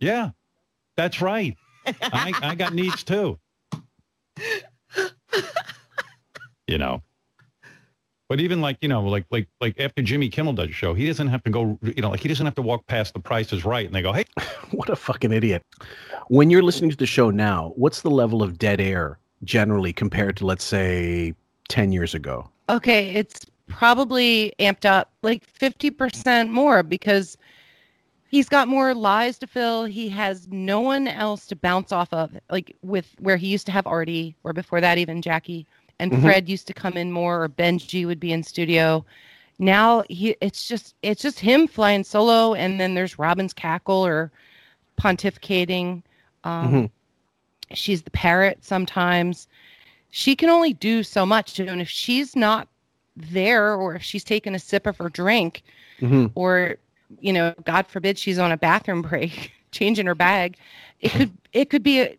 [0.00, 0.30] Yeah,
[0.96, 1.56] that's right.
[1.86, 3.38] I, I got needs too.
[6.68, 7.02] You know.
[8.32, 11.06] But even like, you know, like like like after Jimmy Kimmel does a show, he
[11.06, 13.52] doesn't have to go, you know, like he doesn't have to walk past the price
[13.52, 14.24] is right and they go, Hey,
[14.70, 15.62] what a fucking idiot.
[16.28, 20.38] When you're listening to the show now what's the level of dead air generally compared
[20.38, 21.34] to let's say
[21.68, 22.48] 10 years ago?
[22.70, 27.36] Okay, it's probably amped up like 50% more because
[28.30, 29.84] he's got more lies to fill.
[29.84, 33.72] He has no one else to bounce off of, like with where he used to
[33.72, 35.66] have Artie, or before that, even Jackie
[36.02, 36.22] and Mhm.
[36.22, 39.04] Fred used to come in more, or Benji would be in studio.
[39.58, 44.32] now he it's just it's just him flying solo and then there's robin's cackle or
[44.98, 46.02] pontificating
[46.44, 46.90] um, Mhm.
[47.72, 49.46] she's the parrot sometimes
[50.10, 52.66] she can only do so much and if she's not
[53.16, 55.62] there or if she's taking a sip of her drink
[56.00, 56.76] hmm or
[57.20, 60.56] you know god forbid she's on a bathroom break changing her bag
[61.00, 62.16] it could it could be a,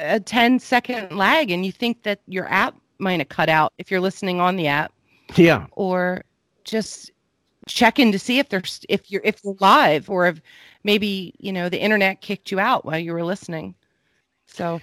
[0.00, 3.90] a 10 second lag and you think that your app might have cut out if
[3.90, 4.92] you're listening on the app
[5.36, 5.66] Yeah.
[5.72, 6.22] or
[6.64, 7.10] just
[7.66, 10.40] check in to see if there's if you're if you're live or if
[10.84, 13.74] maybe you know the internet kicked you out while you were listening
[14.46, 14.80] so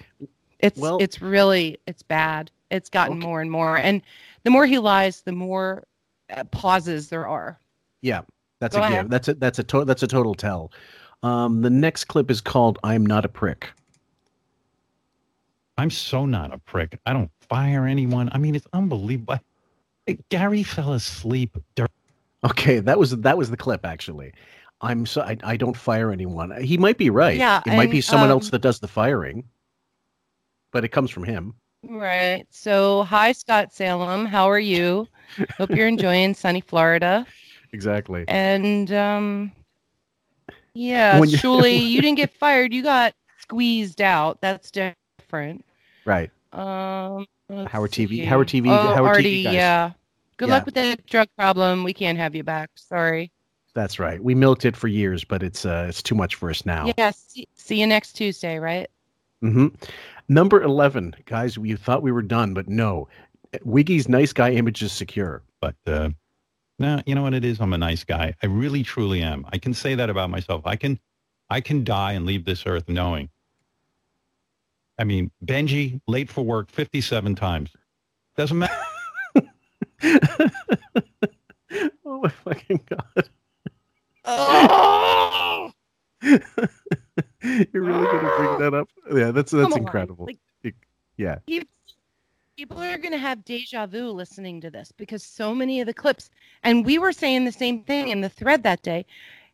[0.60, 3.26] it's Well- it's really it's bad it's gotten Okay.
[3.26, 4.00] more and more and
[4.44, 5.84] the more he lies the more
[6.30, 7.58] uh, pauses there are
[8.02, 8.22] Yeah.
[8.60, 9.10] That's Go a yeah, ahead.
[9.10, 10.72] that's a that's a to- that's a total tell.
[11.22, 13.70] Um, the next clip is called "I'm Not a Prick."
[15.76, 16.98] I'm so not a prick.
[17.06, 18.28] I don't fire anyone.
[18.32, 19.38] I mean, it's unbelievable.
[20.30, 21.56] Gary fell asleep.
[21.74, 21.88] dur-
[22.44, 24.32] Okay, that was that was the clip actually.
[24.80, 26.62] I'm so I, I don't fire anyone.
[26.62, 27.36] He might be right.
[27.36, 29.44] Yeah, it might be and, someone else um, that does the firing,
[30.70, 31.54] but it comes from him.
[31.88, 35.06] right so hi scott salem how are you
[35.56, 37.24] hope you're enjoying sunny florida
[37.72, 38.24] Exactly.
[38.28, 39.52] And um
[40.74, 42.72] yeah, When you- Shuli, you didn't get fired.
[42.72, 44.40] You got squeezed out.
[44.40, 45.64] That's different.
[46.04, 46.30] Right.
[46.52, 48.24] Um let's Howard TV see.
[48.24, 49.54] Howard TV Oh, Howard Artie, TV guys.
[49.54, 49.92] yeah.
[50.36, 50.54] Good Yeah.
[50.54, 51.84] luck with that drug problem.
[51.84, 52.70] We can't have you back.
[52.76, 53.30] Sorry.
[53.74, 54.22] That's right.
[54.22, 56.92] We milked it for years, but it's uh it's too much for us now.
[56.98, 58.88] Yeah, see, see you next Tuesday, right?
[59.40, 59.68] hmm
[60.28, 61.58] Number eleven, guys.
[61.58, 63.08] We thought we were done, but no.
[63.64, 65.42] Wiggy's nice guy image is secure.
[65.60, 66.10] But uh,
[66.78, 67.60] no, you know what it is?
[67.60, 68.34] I'm a nice guy.
[68.42, 69.46] I really, truly am.
[69.52, 70.62] I can say that about myself.
[70.66, 70.98] I can,
[71.48, 73.30] I can die and leave this earth knowing.
[74.98, 77.70] I mean, Benji late for work 57 times.
[78.36, 78.74] Doesn't matter.
[82.04, 83.28] oh my fucking god!
[84.24, 85.70] Oh,
[86.22, 86.40] You're
[87.72, 88.88] really gonna bring that up?
[89.12, 90.26] Yeah, that's that's Come incredible.
[90.26, 90.74] like- It-
[91.16, 91.36] yeah.
[91.46, 91.68] people,
[92.56, 95.94] people are going to have deja vu listening to this because so many of the
[95.94, 96.30] clips,
[96.62, 99.04] and we were saying the same thing in the thread that day.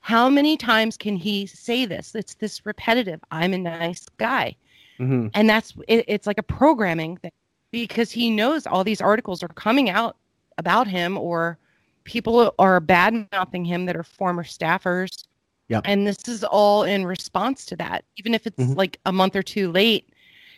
[0.00, 2.14] How many times can he say this?
[2.14, 3.20] It's this repetitive.
[3.30, 4.54] I'm a nice guy.
[4.98, 7.32] Hmm and that's it, it's like a programming thing
[7.70, 10.16] because he knows all these articles are coming out
[10.58, 11.58] about him or
[12.04, 15.24] people are bad mouthing him that are former staffers
[15.68, 15.82] Yep.
[15.86, 18.76] and this is all in response to that even if it's Mhm.
[18.76, 20.08] like a month or two late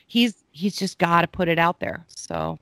[0.09, 2.59] he's he's just got to put it out there so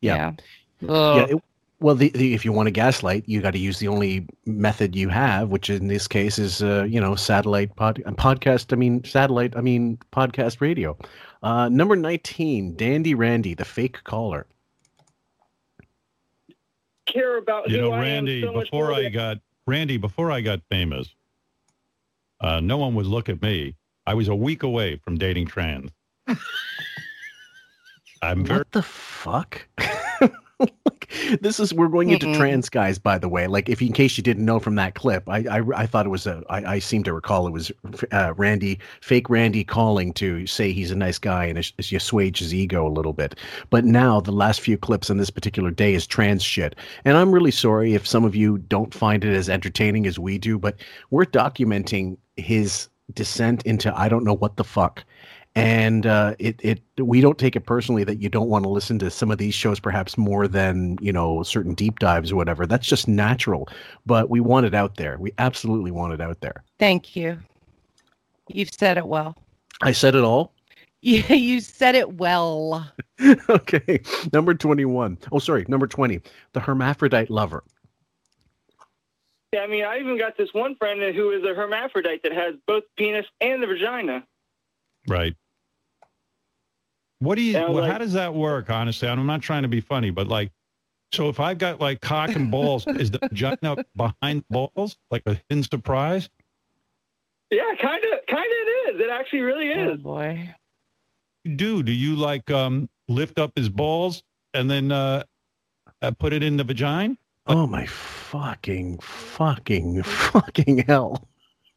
[0.00, 0.32] Yeah.
[0.80, 1.26] yeah, Yeah.
[1.36, 1.42] it-
[1.80, 4.96] well, the, the if you want to gaslight, you got to use the only method
[4.96, 8.72] you have, which in this case is uh, you know satellite pod uh, podcast.
[8.72, 9.56] I mean satellite.
[9.56, 10.96] I mean podcast radio.
[11.42, 14.46] Uh, number nineteen, Dandy Randy, the fake caller.
[17.06, 20.40] Care about You who know, I am Randy, so before I got Randy, before I
[20.40, 21.08] got famous,
[22.40, 23.76] uh, no one would look at me.
[24.04, 25.90] I was a week away from dating trans.
[28.22, 29.68] I'm very What the fuck?
[31.40, 32.36] This is we're going into Mm-mm.
[32.36, 33.46] trans guys, by the way.
[33.46, 36.10] Like, if in case you didn't know from that clip, I I, I thought it
[36.10, 36.42] was a.
[36.48, 37.72] I, I seem to recall it was
[38.12, 42.38] uh, Randy, fake Randy, calling to say he's a nice guy and it's, it's assuage
[42.38, 43.34] his ego a little bit.
[43.70, 47.32] But now the last few clips on this particular day is trans shit, and I'm
[47.32, 50.58] really sorry if some of you don't find it as entertaining as we do.
[50.58, 50.76] But
[51.10, 55.04] we're documenting his descent into I don't know what the fuck
[55.58, 58.98] and uh, it it we don't take it personally that you don't want to listen
[59.00, 62.66] to some of these shows perhaps more than you know certain deep dives or whatever.
[62.66, 63.68] That's just natural,
[64.06, 65.16] but we want it out there.
[65.18, 66.62] We absolutely want it out there.
[66.78, 67.38] thank you
[68.48, 69.36] you've said it well
[69.82, 70.52] I said it all.
[71.02, 72.90] yeah you said it well
[73.48, 74.00] okay,
[74.32, 75.18] number twenty-one.
[75.32, 76.20] Oh, sorry, number twenty.
[76.52, 77.64] The hermaphrodite lover.
[79.52, 82.54] Yeah, I mean, I even got this one friend who is a hermaphrodite that has
[82.66, 84.24] both penis and the vagina.
[85.08, 85.34] right.
[87.20, 87.54] What do you?
[87.54, 88.70] Well, like- how does that work?
[88.70, 90.52] Honestly, I'm not trying to be funny, but like,
[91.12, 95.40] so if I've got like cock and balls, is the vagina behind balls like a
[95.48, 96.28] hidden surprise?
[97.50, 99.00] Yeah, kind of, kind of it is.
[99.00, 100.00] It actually really oh is.
[100.00, 100.54] boy
[101.56, 101.82] do?
[101.82, 104.22] Do you like um lift up his balls
[104.54, 105.24] and then uh,
[106.02, 107.16] uh put it in the vagina?
[107.46, 111.26] Oh my fucking fucking fucking hell!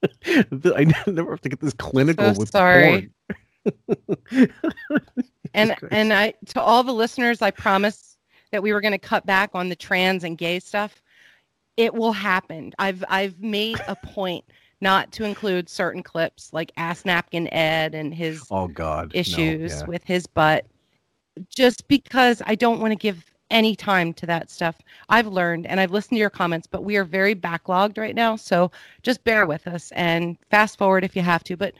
[0.25, 2.83] I never have to get this clinical So with sorry.
[2.83, 3.13] porn.
[5.53, 8.17] and and I to all the listeners, I promise
[8.51, 11.01] that we were going to cut back on the trans and gay stuff.
[11.77, 12.73] It will happen.
[12.79, 14.45] I've I've made a point
[14.81, 19.79] not to include certain clips like ass napkin Ed and his Oh God, no, issues
[19.79, 19.85] yeah.
[19.85, 20.65] with his butt,
[21.49, 24.77] just because I don't want to give any time to that stuff.
[25.09, 28.37] I've learned and I've listened to your comments, but we are very backlogged right now.
[28.37, 28.71] So
[29.03, 31.57] just bear with us and fast forward if you have to.
[31.57, 31.73] But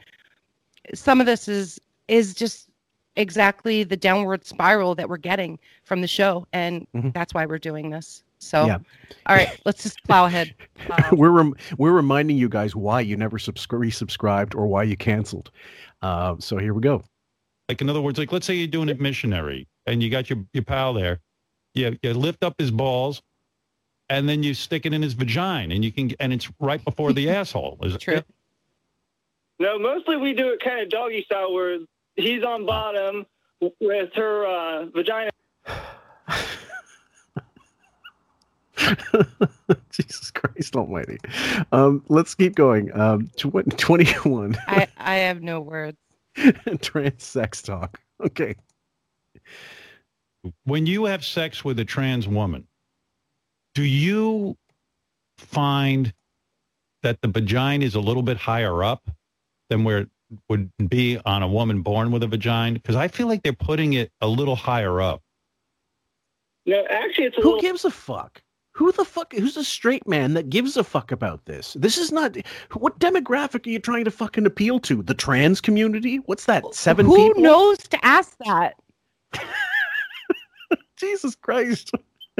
[0.94, 2.68] some of this is is just
[3.16, 7.12] exactly the downward spiral that we're getting from the show, and Mhm.
[7.12, 8.22] that's why we're doing this.
[8.38, 8.78] So, Yeah.
[9.26, 10.54] all right, let's just plow ahead.
[10.86, 10.96] Plow.
[11.12, 15.50] we're rem- we're reminding you guys why you never subscri- resubscribed or why you canceled.
[16.00, 17.04] Uh, so here we go.
[17.68, 20.44] Like in other words, like let's say you're doing it missionary and you got your,
[20.52, 21.20] your pal there.
[21.74, 23.22] You, you lift up his balls
[24.08, 27.12] and then you stick it in his vagina and you can and it's right before
[27.12, 27.78] the asshole.
[27.82, 28.22] Is it True.
[29.58, 31.78] No, mostly we do it kind of doggy style where
[32.16, 33.26] he's on bottom
[33.80, 35.30] with her uh, vagina.
[39.90, 41.18] Jesus Christ Almighty.
[41.70, 42.90] Um, let's keep going.
[42.98, 44.56] Um, tw- 21.
[44.66, 45.98] I I have no words.
[46.80, 48.00] Trans sex talk.
[48.20, 48.54] Okay.
[50.64, 52.66] when you have sex with a trans woman,
[53.74, 54.56] do you
[55.38, 56.12] find
[57.02, 59.10] that the vagina is a little bit higher up
[59.72, 60.08] than where it
[60.48, 62.74] would be on a woman born with a vagina?
[62.74, 65.22] Because I feel like they're putting it a little higher up.
[66.66, 67.62] No, actually, it's a Who little.
[67.62, 68.42] gives a fuck?
[68.74, 69.32] Who the fuck?
[69.34, 71.74] Who's a straight man that gives a fuck about this?
[71.78, 72.36] This is not.
[72.72, 75.02] What demographic are you trying to fucking appeal to?
[75.02, 76.16] The trans community?
[76.26, 76.64] What's that?
[76.74, 77.42] Seven Who people?
[77.42, 78.74] knows to ask that?
[80.96, 81.90] Jesus Christ.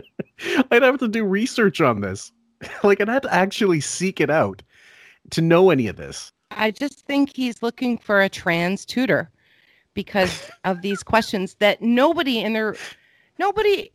[0.70, 2.32] I'd have to do research on this.
[2.84, 4.62] like, I'd have to actually seek it out
[5.30, 6.32] to know any of this.
[6.56, 9.30] I just think he's looking for a trans tutor
[9.94, 12.76] because of these questions that nobody in their
[13.38, 13.90] nobody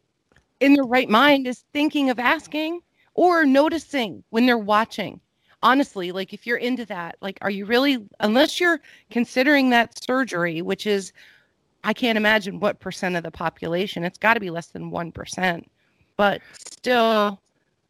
[0.60, 2.82] in their right mind is thinking of asking
[3.14, 5.20] or noticing when they're watching.
[5.64, 8.80] Honestly, like if you're into that, like are you really unless you're
[9.10, 11.14] considering that surgery, which is
[11.84, 14.04] I can't imagine what percent of the population.
[14.04, 15.64] It's got to be less than 1%.
[16.18, 17.42] But still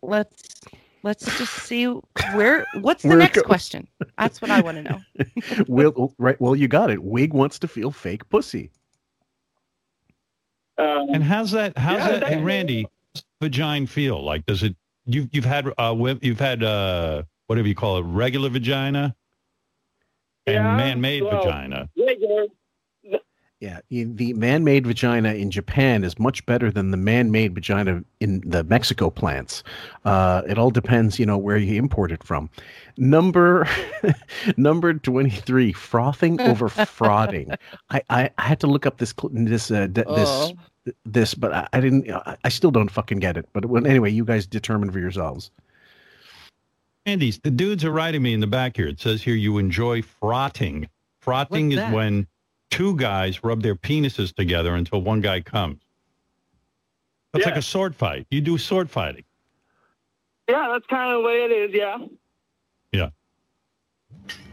[0.02, 0.62] let's
[1.04, 1.86] let's just see
[2.34, 3.44] where what's the next goes.
[3.46, 3.88] question?
[4.18, 5.00] That's what I want to know.
[5.68, 6.40] Will, right.
[6.42, 7.04] Well, you got it.
[7.04, 8.72] Wig wants to feel fake pussy.
[10.78, 11.78] Um, And how's that?
[11.78, 12.28] How's Yeah, that?
[12.30, 12.88] Hey, Randy,
[13.42, 14.46] vagina feel like?
[14.46, 14.76] Does it?
[15.06, 19.16] You've you've had uh you've had uh whatever you call it, regular vagina
[20.46, 21.90] and Yeah, man-made well- vagina.
[21.98, 22.46] regular.
[23.60, 28.64] Yeah, the man-made vagina in Japan is much better than the man-made vagina in the
[28.64, 29.64] Mexico plants.
[30.06, 32.52] Uh, it all depends, you know, where you import it from.
[32.98, 33.68] Number
[34.58, 37.58] number twenty-three: frothing over frauding.
[37.90, 40.52] I, I I had to look up this cl- this uh, d- this Oh.
[41.06, 42.12] this, but I, I didn't.
[42.12, 43.50] I, I still don't fucking get it.
[43.54, 45.50] But when, anyway, you guys determine for yourselves.
[47.08, 48.88] Andy's the dudes are writing me in the back here.
[48.88, 50.88] It says here you enjoy frotting.
[51.22, 51.94] Frotting What's is that?
[51.94, 52.28] when
[52.70, 55.82] two guys rub their penises together until one guy comes.
[57.34, 58.26] That's like a sword fight.
[58.32, 59.24] You do sword fighting.
[60.50, 61.74] Yeah, that's kind of the way it is.
[61.74, 61.98] Yeah.
[62.94, 63.10] Yeah.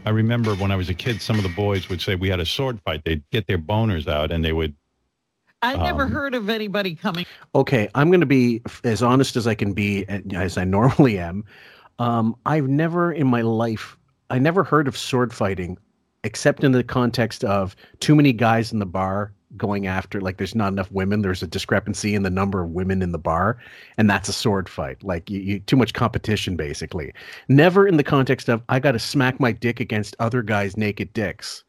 [0.05, 2.39] I remember when I was a kid, some of the boys would say we had
[2.39, 3.03] a sword fight.
[3.05, 4.75] They'd get their boners out and they would.
[5.61, 7.25] I never Um, heard of anybody coming.
[7.55, 11.17] Okay, I'm going to be as honest as I can be, and as I normally
[11.17, 11.43] am.
[11.97, 13.97] Um, I've never in my life,
[14.29, 15.77] I never heard of sword fighting,
[16.25, 20.19] except in the context of too many guys in the bar going after.
[20.19, 21.21] Like, there's not enough women.
[21.21, 23.57] There's a discrepancy in the number of women in the bar,
[23.97, 25.03] and that's a sword fight.
[25.03, 27.13] Like, you, you too much competition, basically.
[27.47, 31.13] Never in the context of I got to smack my dick against other guys' naked
[31.13, 31.63] dicks.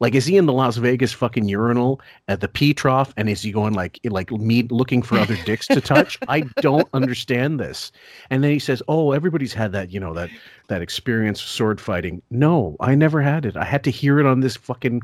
[0.00, 3.42] Like, is he in the Las Vegas fucking urinal at the pee trough, and is
[3.42, 6.18] he going like like me looking for other dicks to touch?
[6.28, 7.90] I don't understand this.
[8.30, 10.30] And then he says, "Oh, everybody's had that, you know, that
[10.68, 13.56] that experience of sword fighting." No, I never had it.
[13.56, 15.02] I had to hear it on this fucking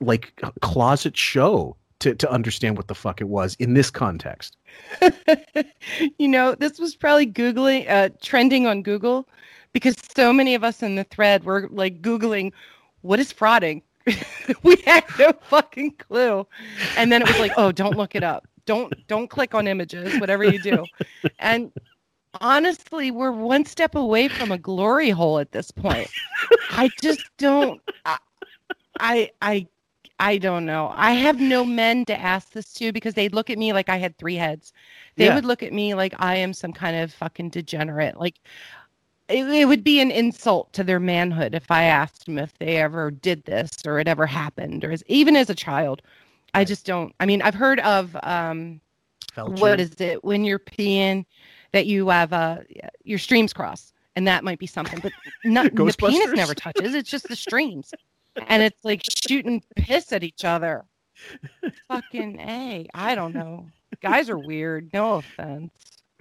[0.00, 4.56] like closet show to to understand what the fuck it was in this context.
[6.18, 9.28] you know, this was probably googling, uh, trending on Google,
[9.74, 12.52] because so many of us in the thread were like googling,
[13.02, 13.82] "What is frauding?"
[14.62, 16.46] we had no fucking clue,
[16.96, 18.46] and then it was like, "Oh, don't look it up.
[18.66, 20.18] Don't don't click on images.
[20.18, 20.88] Whatever you do."
[21.38, 21.72] And
[22.40, 26.10] honestly, we're one step away from a glory hole at this point.
[26.70, 27.82] I just don't.
[29.00, 29.66] I, I
[30.18, 30.92] I don't know.
[30.94, 33.96] I have no men to ask this to because they'd look at me like I
[33.96, 34.72] had three heads.
[35.16, 35.34] They Yeah.
[35.34, 38.18] would look at me like I am some kind of fucking degenerate.
[38.18, 38.40] Like
[39.32, 42.76] it, it would be an insult to their manhood if I asked them if they
[42.76, 46.02] ever did this or it ever happened or as, even as a child.
[46.54, 47.14] I just don't.
[47.18, 48.80] I mean, I've heard of um,
[49.34, 51.24] what is it when you're peeing
[51.72, 52.58] that you have uh,
[53.04, 55.12] your streams cross and that might be something, but
[55.44, 56.94] not, the penis never touches.
[56.94, 57.92] It's just the streams,
[58.48, 60.84] and it's like shooting piss at each other.
[61.88, 63.68] Fucking a, I don't know.
[64.00, 64.90] Guys are weird.
[64.92, 65.72] No offense.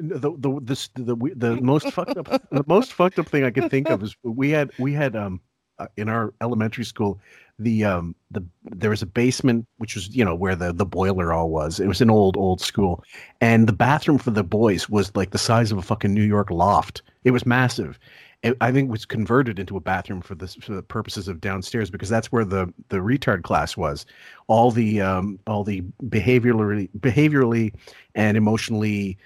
[0.01, 3.69] The the this the the, most fucked up the most fucked up thing I could
[3.69, 5.41] think of is we had we had um
[5.79, 7.19] uh, in our elementary school
[7.59, 11.31] the um the there was a basement which was you know where the the boiler
[11.31, 11.79] all was.
[11.79, 13.03] It was an old old school.
[13.39, 16.49] And the bathroom for the boys was like the size of a fucking New York
[16.49, 17.01] loft.
[17.23, 17.99] It was massive.
[18.43, 21.91] It, I think was converted into a bathroom for the for the purposes of downstairs
[21.91, 24.05] because that's where the the retard class was.
[24.47, 27.73] All the um all the behaviorally behaviorally
[28.15, 29.17] and emotionally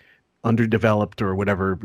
[0.46, 1.78] underdeveloped or whatever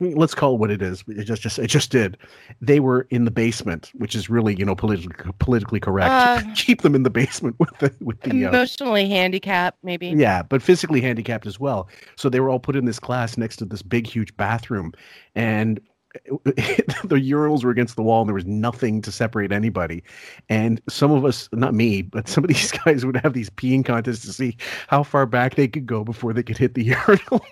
[0.00, 2.18] let's call it what it is it just just it just did.
[2.60, 6.10] They were in the basement which is really you know politically politically correct.
[6.10, 10.08] Uh, keep them in the basement with the with the uh, Emotionally handicapped, maybe.
[10.08, 11.88] yeah but physically handicapped as well.
[12.16, 14.92] So they were all put in this class next to this big huge bathroom
[15.34, 15.80] and
[16.44, 20.02] the urinals were against the wall and there was nothing to separate anybody.
[20.48, 23.84] And some of us not me but some of these guys would have these peeing
[23.84, 24.56] contests to see
[24.88, 27.44] how far back they could go before they could hit the urinal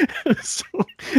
[0.42, 0.64] so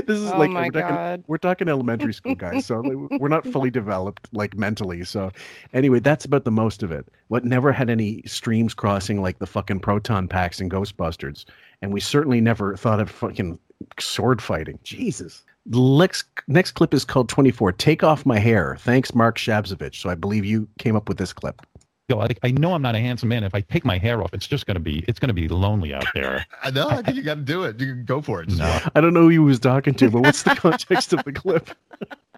[0.06, 2.82] this is Oh like we're, talking, we're talking elementary school guys so
[3.20, 5.32] we're not fully developed like mentally so
[5.74, 7.08] anyway that's about the most of it.
[7.28, 11.46] What never had any streams crossing like the fucking proton packs and ghostbusters
[11.82, 13.60] and we certainly never thought of fucking
[14.00, 14.80] sword fighting.
[14.84, 15.44] Jesus.
[15.66, 18.78] Next, next clip is called 24 take off my hair.
[18.80, 21.62] Thanks mark shabzovich so i believe you came up with this clip
[22.10, 23.46] Yo, I, I know I'm not a handsome man.
[23.46, 26.06] If I take my hair off, it's just gonna be it's gonna be lonely out
[26.14, 26.46] there.
[26.64, 26.90] I know.
[26.90, 27.80] I think you got to do it.
[27.80, 28.50] You can go for it.
[28.50, 28.80] Just No.
[28.96, 31.70] i don't know who he was talking to but what's the context of the clip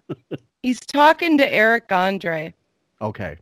[0.62, 2.54] He's talking to Eric Andre.
[3.00, 3.36] okay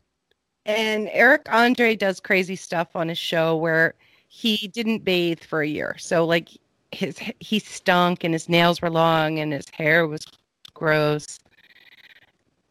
[0.64, 3.94] And Eric Andre does crazy stuff on his show where
[4.28, 5.94] he didn't bathe for a year.
[5.98, 6.48] So like
[6.90, 10.24] his he stunk and his nails were long and his hair was
[10.72, 11.38] gross.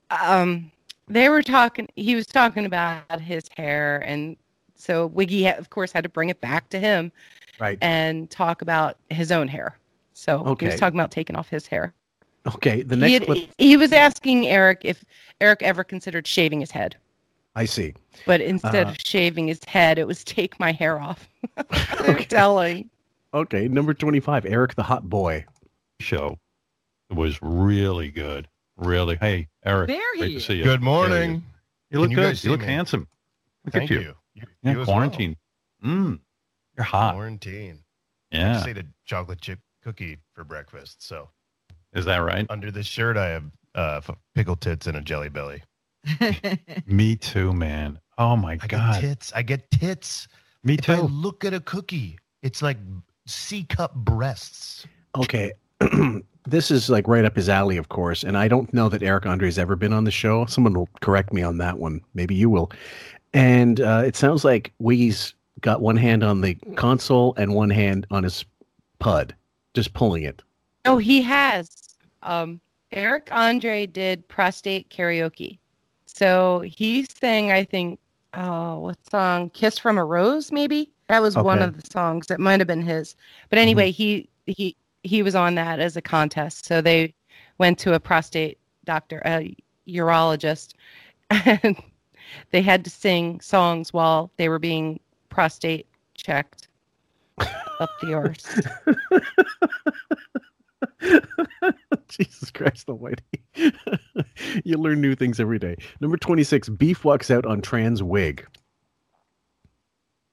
[0.10, 0.72] Um
[1.08, 4.38] they were talking he was talking about his hair and
[4.76, 7.12] so Wiggy of course had to bring it back to him
[7.60, 9.78] right and talk about his own hair.
[10.14, 10.66] So okay.
[10.66, 11.94] he was talking about taking off his hair.
[12.56, 15.04] okay the He, next had- clip he was asking Eric if
[15.42, 16.96] Eric ever considered shaving his head.
[17.56, 17.94] i see
[18.26, 21.28] But instead Uh, of shaving his head, it was take my hair off.
[22.02, 22.90] They're telling.
[23.34, 25.46] okay number 25 eric the hot boy
[26.00, 26.38] Show
[27.10, 28.48] was really good.
[28.84, 29.16] Really.
[29.18, 29.88] Hey, Eric.
[29.88, 30.46] There great he to is.
[30.46, 30.64] see you.
[30.64, 31.44] Good morning.
[31.92, 32.44] You look you good.
[32.44, 32.66] you look me?
[32.66, 33.08] handsome.
[33.66, 34.02] Look Thank at you.
[34.02, 34.14] you.
[34.36, 34.96] You, Yeah, you as well.
[34.98, 35.36] quarantine.
[35.84, 36.20] Mm.
[36.78, 37.14] You're hot.
[37.16, 37.84] Quarantine.
[38.32, 38.54] I Yeah.
[38.54, 41.04] just ate a chocolate chip cookie for breakfast.
[41.06, 41.30] So
[41.94, 42.46] Is that right?
[42.50, 43.44] under this shirt, I have
[43.76, 44.02] uh,
[44.36, 45.62] pickle tits and a jelly belly.
[46.88, 48.00] Me too, man.
[48.18, 48.94] Oh my I god.
[48.96, 49.32] get tits.
[49.36, 50.28] I get tits.
[50.64, 51.04] Me If I too.
[51.04, 52.78] look at a cookie, it's like
[53.28, 54.86] C cup breasts.
[55.18, 55.54] Okay.
[56.46, 58.24] this is like right up his alley, of course.
[58.24, 60.46] And I don't know that Eric Andre has ever been on the show.
[60.46, 62.02] Someone will correct me on that one.
[62.14, 62.72] Maybe you will.
[63.34, 68.06] And uh, it sounds like Wiggy's got one hand on the console and one hand
[68.12, 68.46] on his
[69.00, 69.34] pud,
[69.74, 70.42] just pulling it.
[70.86, 71.96] Oh, he has.
[72.22, 72.60] Um,
[72.92, 75.58] Eric Andre did prostate karaoke.
[76.06, 78.00] So he sang, I think,
[78.36, 79.50] oh, what song?
[79.50, 80.92] Kiss from a Rose, maybe?
[81.08, 82.28] That was one of the songs.
[82.28, 83.16] that might have been his.
[83.50, 86.66] But anyway, he he he was on that as a contest.
[86.66, 87.14] So they
[87.58, 89.56] went to a prostate doctor, a
[89.88, 90.74] urologist,
[91.30, 91.78] and
[92.52, 95.00] they had to sing songs while they were being
[95.30, 96.68] prostate checked
[97.80, 98.62] up the arse.
[102.08, 103.24] Jesus Christ Almighty.
[104.64, 105.76] you learn new things every day.
[106.00, 108.46] Number 26, Beef walks out on trans wig.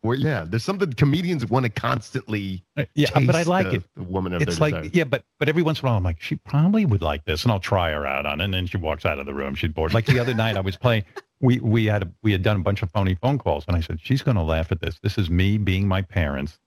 [0.03, 2.64] Well, yeah, there's something comedians want to constantly.
[2.76, 3.84] Uh, Yeah, but I like the- it.
[3.96, 6.20] The woman of It's like, yeah, but but every once in a while, I'm like,
[6.22, 8.78] she probably would like this, and I'll try her out on, it, and then she
[8.78, 9.55] walks out of the room.
[9.55, 9.92] She's bored.
[9.92, 11.05] Like the other night, I was playing.
[11.40, 13.80] We we had a, we had done a bunch of phony phone calls, and I
[13.80, 14.98] said, she's going to laugh at this.
[15.03, 16.59] This is me being my parents,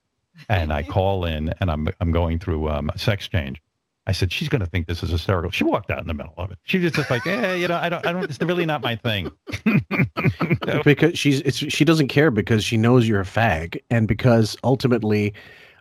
[0.48, 3.60] and I call in, and I'm I'm going through um, a sex change.
[4.06, 5.50] I said, she's going to think this is hysterical.
[5.50, 6.58] She walked out in the middle of it.
[6.64, 8.24] She was just like, eh, you know, I don't, I don't.
[8.24, 9.30] It's really not my thing.
[10.84, 15.32] because she's it's, she doesn't care because she knows you're a fag and because ultimately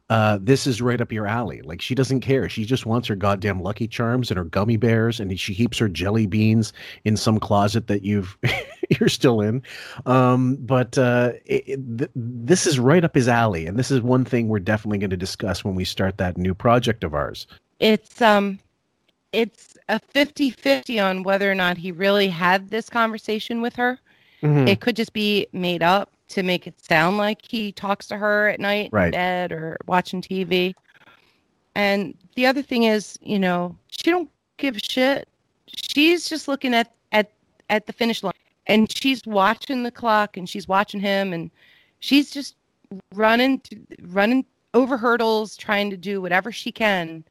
[0.09, 1.61] uh, this is right up your alley.
[1.61, 2.47] Like she doesn't care.
[2.49, 5.87] She just wants her goddamn Lucky Charms and her gummy bears, and she keeps her
[5.87, 6.73] jelly beans
[7.05, 8.37] in some closet that you've
[8.99, 9.63] you're still in.
[10.05, 14.01] Um, but uh, it, it- th- this is right up his alley, and this is
[14.01, 17.47] one thing we're definitely going to discuss when we start that new project of ours.
[17.83, 18.57] It's um
[19.33, 23.99] it's a 50-50 on whether or not he really had this conversation with her
[24.41, 24.67] Mhm.
[24.67, 28.47] it could just be made up to make it sound like he talks to her
[28.49, 29.05] at night Right.
[29.07, 30.73] in bed or watching tv
[31.75, 35.27] and the other thing is you know she don't give a shit
[35.67, 37.31] she's just looking at at
[37.69, 38.33] at the finish line
[38.67, 41.51] and she's watching the clock and she's watching him and
[41.99, 42.55] she's just
[43.13, 43.61] running
[44.07, 47.23] running over hurdles, trying to do whatever she can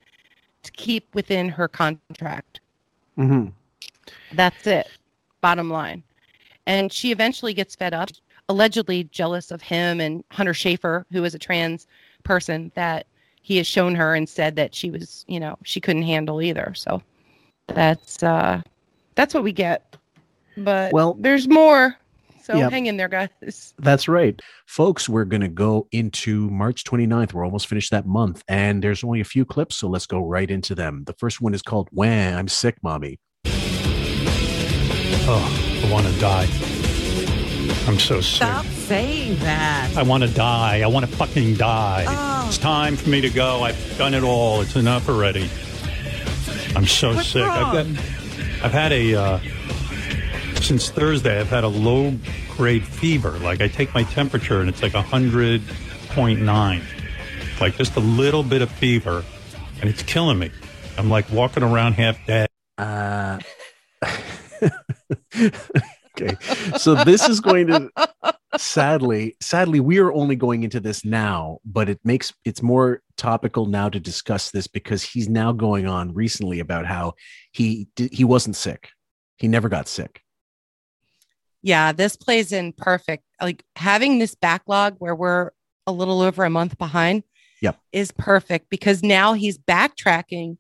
[0.63, 2.61] to keep within her contract.
[3.19, 3.49] Mm-hmm.
[4.35, 4.89] That's it.
[5.41, 6.03] Bottom line.
[6.67, 8.11] And she eventually gets fed up,
[8.49, 11.87] allegedly jealous of him and Hunter Schafer, who is a trans
[12.23, 13.07] person that
[13.43, 16.73] he has shown her and said that she was, you know, she couldn't handle either.
[16.75, 17.03] So
[17.69, 18.63] that's uh
[19.15, 19.97] that's what we get.
[20.57, 21.97] But Well- there's more.
[22.43, 22.71] So Yep.
[22.73, 23.75] hang in there, guys.
[23.79, 24.39] That's right.
[24.67, 27.33] Folks, we're going to go into March 29th.
[27.33, 30.51] We're almost finished that month, and there's only a few clips, so let's go right
[30.51, 31.05] into them.
[31.07, 33.19] The first one is called When I'm Sick, Mommy.
[35.25, 36.49] Oh, I want to die.
[37.87, 38.37] I'm so sick.
[38.37, 39.91] Stop saying that.
[39.97, 40.83] I want to die.
[40.83, 42.05] I want to fucking die.
[42.09, 42.45] Oh.
[42.49, 43.63] It's time for me to go.
[43.63, 44.61] I've done it all.
[44.61, 45.49] It's enough already.
[46.75, 47.43] I'm so What's sick.
[47.45, 47.87] I've got.
[48.65, 49.39] I've had a uh,
[50.63, 51.41] since Thursday.
[51.41, 52.17] I've had a low
[52.57, 53.33] grade fever.
[53.39, 55.63] Like I take my temperature and it's like a hundred
[56.11, 56.83] point nine,
[57.61, 59.25] like just a little bit of fever,
[59.81, 60.51] and it's killing me.
[60.97, 62.49] I'm like walking around half dead.
[62.79, 63.39] Uh,
[65.37, 66.37] okay.
[66.79, 67.91] So this is going to
[68.57, 73.67] sadly, sadly, we are only going into this now, but it makes it's more topical
[73.67, 77.15] now to discuss this because he's now going on recently about how
[77.53, 78.91] he he wasn't sick.
[79.37, 80.22] He never got sick.
[81.63, 83.25] Yeah, this plays in perfect.
[83.41, 85.51] Like having this backlog where we're
[85.87, 87.23] a little over a month behind
[87.61, 87.79] Yep.
[87.93, 90.57] is perfect because now he's backtracking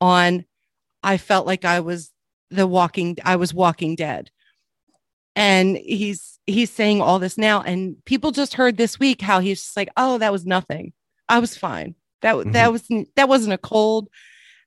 [0.00, 0.44] on
[1.02, 2.12] I felt like I was
[2.50, 4.30] the walking I was walking dead.
[5.34, 9.60] And he's he's saying all this now and people just heard this week how he's
[9.62, 10.92] just like, "Oh, that was nothing.
[11.28, 11.96] I was fine.
[12.22, 14.08] That w that was that wasn't a cold.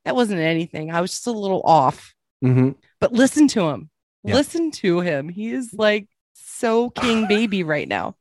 [0.05, 0.91] That wasn't anything.
[0.91, 2.13] I was just a little off."
[2.43, 2.71] Mm-hmm.
[2.99, 3.89] But listen to him.
[4.23, 4.35] Yeah.
[4.35, 5.29] Listen to him.
[5.29, 8.15] He is like so king baby right now.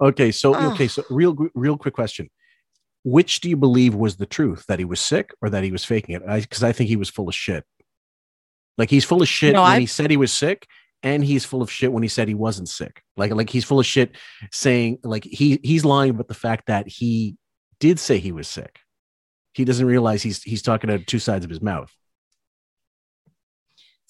[0.00, 2.28] Okay, so okay, so real real quick question.
[3.04, 4.64] Which do you believe was the truth?
[4.66, 6.22] That he was sick or that he was faking it?
[6.26, 7.64] Because I, think he was full of shit.
[8.78, 10.66] Like he's full of shit No, when I- he said he was sick,
[11.02, 13.02] and he's full of shit when he said he wasn't sick.
[13.16, 14.16] Like like he's full of shit
[14.52, 17.36] saying like he he's lying about the fact that he
[17.78, 18.80] did say he was sick.
[19.52, 21.92] He doesn't realize he's he's talking out of two sides of his mouth.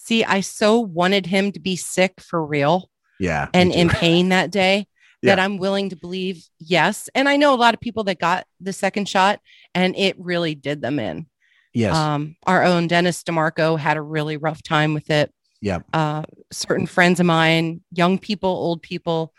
[0.05, 3.49] See, I so wanted him to be sick for real Yeah.
[3.55, 4.87] and in pain that day
[5.23, 5.45] that Yeah.
[5.45, 7.09] I'm willing to believe yes.
[7.15, 9.41] And I know a lot of people that got the second shot
[9.75, 11.27] and it really did them in.
[11.73, 11.97] yes.
[11.97, 15.33] Um, our own Dennis DeMarco had a really rough time with it.
[15.63, 15.79] yeah.
[15.95, 19.33] uh, certain friends of mine, young people, old people,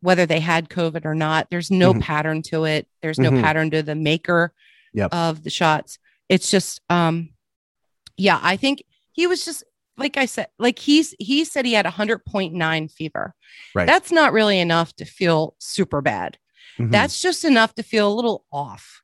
[0.00, 1.46] whether they had COVID or not.
[1.50, 2.00] There's no Mhm.
[2.02, 2.88] pattern to it.
[3.02, 3.40] There's no Mhm.
[3.42, 4.52] pattern to the maker
[4.94, 5.14] Yep.
[5.14, 6.00] of the shots.
[6.28, 7.28] It's just, um,
[8.16, 9.62] yeah, I think he was just
[9.98, 13.34] like I said, like he's he said he had a hundred point nine fever.
[13.74, 13.86] Right.
[13.86, 16.38] That's not really enough to feel super bad.
[16.78, 16.90] Mhm.
[16.92, 19.02] That's just enough to feel a little off,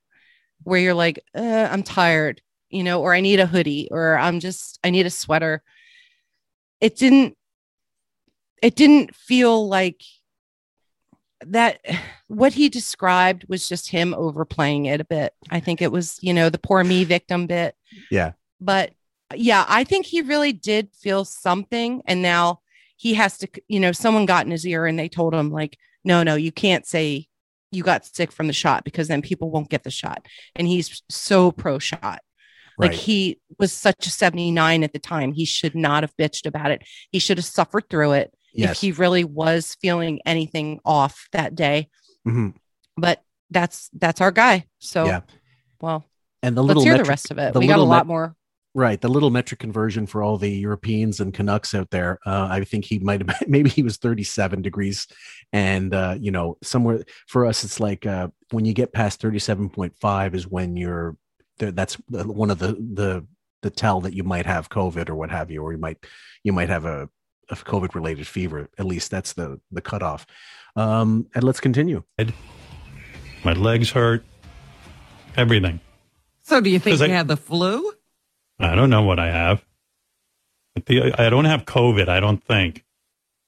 [0.63, 4.39] where you're like, uh, I'm tired, you know, or I need a hoodie, or I'm
[4.39, 5.61] just I need a sweater.
[6.81, 7.37] It didn't.
[8.61, 10.01] It didn't feel like
[11.45, 11.79] that.
[12.27, 15.31] What he described was just him overplaying it a bit.
[15.51, 17.75] I think it was, you know, the poor me victim bit.
[18.09, 18.31] yeah.
[18.59, 18.93] But
[19.33, 22.59] yeah, I think he really did feel something, and now
[22.97, 25.77] he has to, you know, someone got in his ear and they told him like,
[26.03, 27.27] no, no, you can't say
[27.71, 30.25] you got sick from the shot because then people won't get the shot.
[30.55, 32.19] And he's so pro shot.
[32.77, 32.99] Like Right.
[32.99, 35.33] he was such a 79 at the time.
[35.33, 36.83] He should not have bitched about it.
[37.11, 38.71] He should have suffered through it Yes.
[38.71, 41.89] if he really was feeling anything off that day.
[42.25, 42.53] Mhm.
[42.95, 44.67] But that's that's our guy.
[44.79, 45.21] So Yeah.
[45.81, 46.05] well,
[46.41, 47.55] And the let's little hear the rest of it.
[47.55, 48.35] We got a lot met- more.
[48.77, 52.19] Right, the little metric conversion for all the Europeans and Canucks out there.
[52.25, 55.07] Uh, I think he might have maybe he was 37 degrees,
[55.53, 60.33] and uh, you know somewhere for us it's like uh, when you get past 37.5
[60.35, 61.15] is when you're
[61.57, 63.25] that's one of the the
[63.61, 66.05] the tell that you might have COVID or what have you, or you might
[66.43, 67.07] you might have a,
[67.49, 68.69] a COVID related fever.
[68.77, 70.27] At least that's the the cutoff.
[70.75, 72.03] Um, and let's continue.
[73.45, 74.25] My legs hurt.
[75.37, 75.79] Everything.
[76.43, 77.93] So do you think you I- had the flu?
[78.59, 79.65] I don't know what I have.
[80.77, 82.07] I don't have COVID.
[82.09, 82.83] I don't think.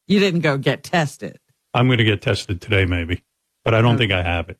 [0.07, 1.39] You didn't go get tested
[1.73, 3.21] I'm going to get tested today, maybe,
[3.63, 4.03] but I don't Okay.
[4.07, 4.57] think I have it.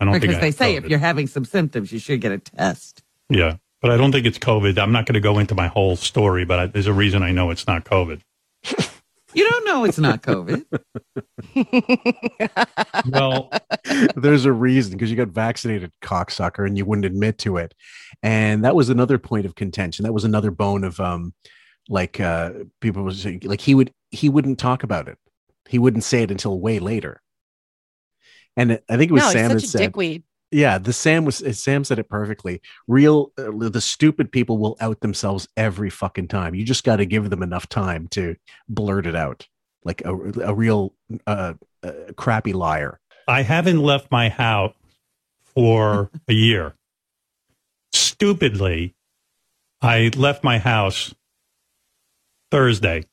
[0.00, 0.84] I don't because think I they say COVID.
[0.84, 3.02] if you're having some symptoms, you should get a test.
[3.30, 4.76] Yeah, but I don't think it's COVID.
[4.78, 7.30] I'm not going to go into my whole story, but I, there's a reason I
[7.30, 8.20] know it's not COVID.
[9.34, 10.64] You don't know it's not COVID.
[13.10, 13.50] Well,
[14.16, 17.74] There's a reason because you got vaccinated, cocksucker, and you wouldn't admit to it.
[18.22, 20.04] And that was another point of contention.
[20.04, 21.34] That was another bone of um,
[21.88, 22.50] like uh,
[22.80, 25.18] people was saying, like he would he wouldn't talk about it.
[25.68, 27.20] He wouldn't say it until way later.
[28.56, 30.24] And I think it was no, Sam that he's such a said, dickweed.
[30.52, 32.60] Yeah, the Sam was uh, Sam said it perfectly.
[32.86, 36.54] Real uh, the stupid people will out themselves every fucking time.
[36.54, 38.36] You just got to give them enough time to
[38.68, 39.48] blurt it out,
[39.82, 40.92] like a, a real
[41.26, 43.00] uh, uh, crappy liar.
[43.26, 44.74] I haven't left my house
[45.54, 46.74] for a year.
[47.94, 48.94] Stupidly,
[49.80, 51.14] I left my house
[52.50, 53.04] Thursday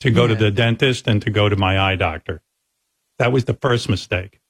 [0.00, 2.42] to go to the dentist and to go to my eye doctor.
[3.18, 4.40] That was the first mistake.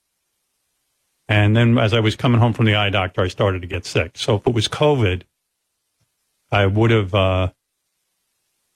[1.28, 3.86] And then as I was coming home from the eye doctor, I started to get
[3.86, 4.12] sick.
[4.18, 5.22] So if it was COVID,
[6.52, 7.50] I would have, uh,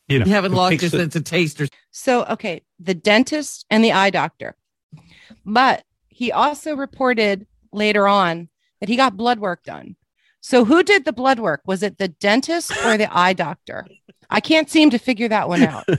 [0.09, 2.95] you know, You haven't lost takes your the- sense of taste or So, okay, the
[2.95, 4.57] dentist and the eye doctor.
[5.45, 8.49] But he also reported later on
[8.81, 9.97] that he got blood work done.
[10.41, 11.61] So, who did the blood work?
[11.67, 13.87] Was it the dentist or the eye doctor?
[14.31, 15.85] I can't seem to figure that one out.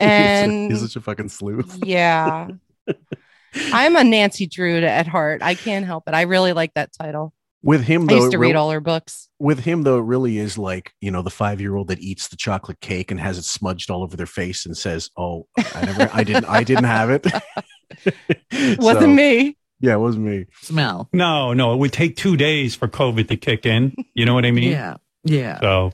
[0.00, 1.78] And- he's such a fucking sleuth.
[1.84, 2.48] Yeah.
[3.72, 5.42] I'm a Nancy Drew at heart.
[5.42, 6.14] I can't help it.
[6.14, 7.32] I really like that title.
[7.62, 9.28] With him, I though, used it to real- read all her books.
[9.40, 12.28] with him though, it really is like you know the five year old that eats
[12.28, 15.84] the chocolate cake and has it smudged all over their face and says, "Oh, I
[15.84, 17.26] never, I didn't, I didn't have it."
[18.78, 19.56] Wasn't So, me.
[19.80, 20.46] Yeah, it wasn't me.
[20.62, 21.08] smell.
[21.12, 23.94] No, no, it would take two days for COVID to kick in.
[24.14, 24.70] You know what I mean?
[24.72, 24.96] Yeah.
[25.24, 25.60] Yeah.
[25.60, 25.92] So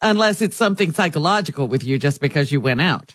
[0.00, 3.14] Unless it's something psychological with you just because you went out.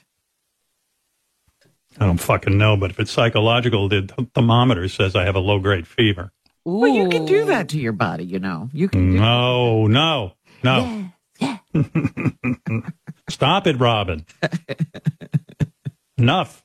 [1.99, 5.59] I don't fucking know, but if it's psychological, the thermometer says I have a low
[5.59, 6.31] grade fever.
[6.65, 8.69] Well, you can do that to your body, you know.
[8.73, 10.33] You can do No, no,
[10.63, 11.09] no.
[13.29, 14.25] Stop it, Robin.
[16.17, 16.63] Enough.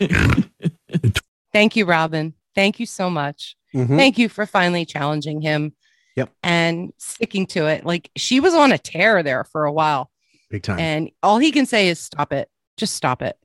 [1.52, 2.34] Thank you, Robin.
[2.54, 3.56] Thank you so much.
[3.74, 3.96] Mhm.
[3.96, 5.74] Thank you for finally challenging him.
[6.16, 6.30] Yep.
[6.42, 7.86] And sticking to it.
[7.86, 10.10] Like she was on a tear there for a while.
[10.50, 10.80] Big time.
[10.80, 12.48] And all he can say is stop it.
[12.76, 13.36] Just stop it.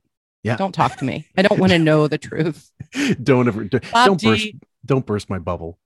[0.46, 0.56] Yeah.
[0.56, 1.26] Don't talk to me.
[1.36, 2.70] I don't want to know the truth.
[3.22, 4.48] don't ever, do, Bob don't burst,
[4.84, 5.78] don't burst my bubble.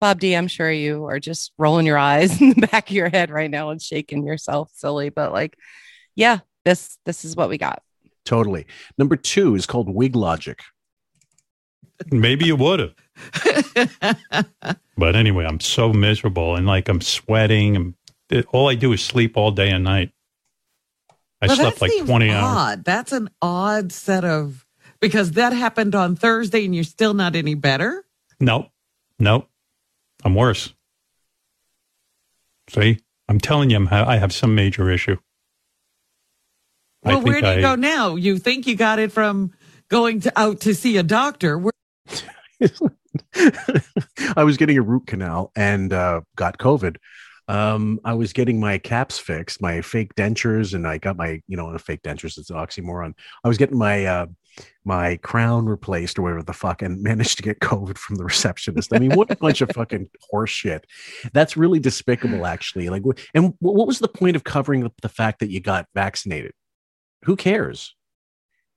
[0.00, 3.08] Bob D, I'm sure you are just rolling your eyes in the back of your
[3.08, 5.08] head right now and shaking yourself silly.
[5.08, 5.56] But like,
[6.14, 7.82] yeah, this this is what we got.
[8.24, 8.66] Totally.
[8.98, 10.60] Number two is called Wig Logic.
[12.10, 12.94] Maybe you would have.
[15.00, 17.74] But anyway, I'm so miserable and like I'm sweating.
[17.74, 17.94] And
[18.28, 20.12] it, all I do is sleep all day and night.
[21.42, 22.44] I Well, slept like seems 20 hours.
[22.56, 22.84] odd.
[22.84, 24.66] That's an odd set of
[25.00, 28.04] because that happened on Thursday and you're still not any better.
[28.38, 28.68] Nope.
[29.18, 29.48] Nope.
[30.24, 30.74] I'm worse.
[32.68, 32.98] See,
[33.28, 35.16] I'm telling you, I'm ha- I have some major issue.
[37.04, 38.16] I Well, where do you I- go now?
[38.16, 39.52] You think you got it from
[39.88, 41.56] going to out to see a doctor?
[41.58, 41.72] Where,
[44.36, 46.96] I was getting a root canal and uh, got COVID.
[47.50, 51.56] Um, I was getting my caps fixed, my fake dentures, and I got my, you
[51.56, 52.38] know, fake dentures.
[52.38, 53.12] It's an oxymoron.
[53.42, 54.26] I was getting my uh,
[54.84, 58.94] my crown replaced or whatever the fuck, and managed to get COVID from the receptionist.
[58.94, 60.82] I mean, what a bunch of fucking horseshit.
[61.32, 62.88] That's really despicable, actually.
[62.88, 63.02] Like,
[63.34, 66.52] and what was the point of covering up the fact that you got vaccinated?
[67.24, 67.96] Who cares?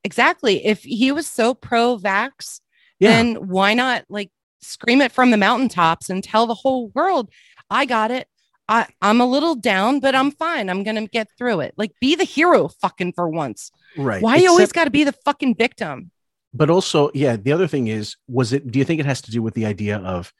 [0.03, 0.65] Exactly.
[0.65, 2.59] If he was so pro vax,
[2.99, 3.11] Yeah.
[3.11, 4.31] then why not like
[4.61, 7.29] scream it from the mountaintops and tell the whole world,
[7.69, 8.27] I got it.
[8.69, 10.69] I, I'm a little down, but I'm fine.
[10.69, 11.73] I'm going to get through it.
[11.77, 13.71] Like, be the hero fucking for once.
[13.97, 14.21] Right.
[14.21, 16.11] Why you always got to be the fucking victim?
[16.55, 19.31] but also yeah the other thing is was it do you think it has to
[19.31, 20.31] do with the idea of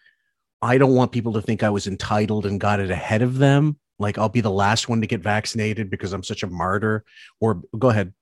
[0.61, 3.79] i don't want people to think i was entitled and got it ahead of them
[3.97, 7.03] like i'll be the last one to get vaccinated because i'm such a martyr
[7.41, 8.13] or go ahead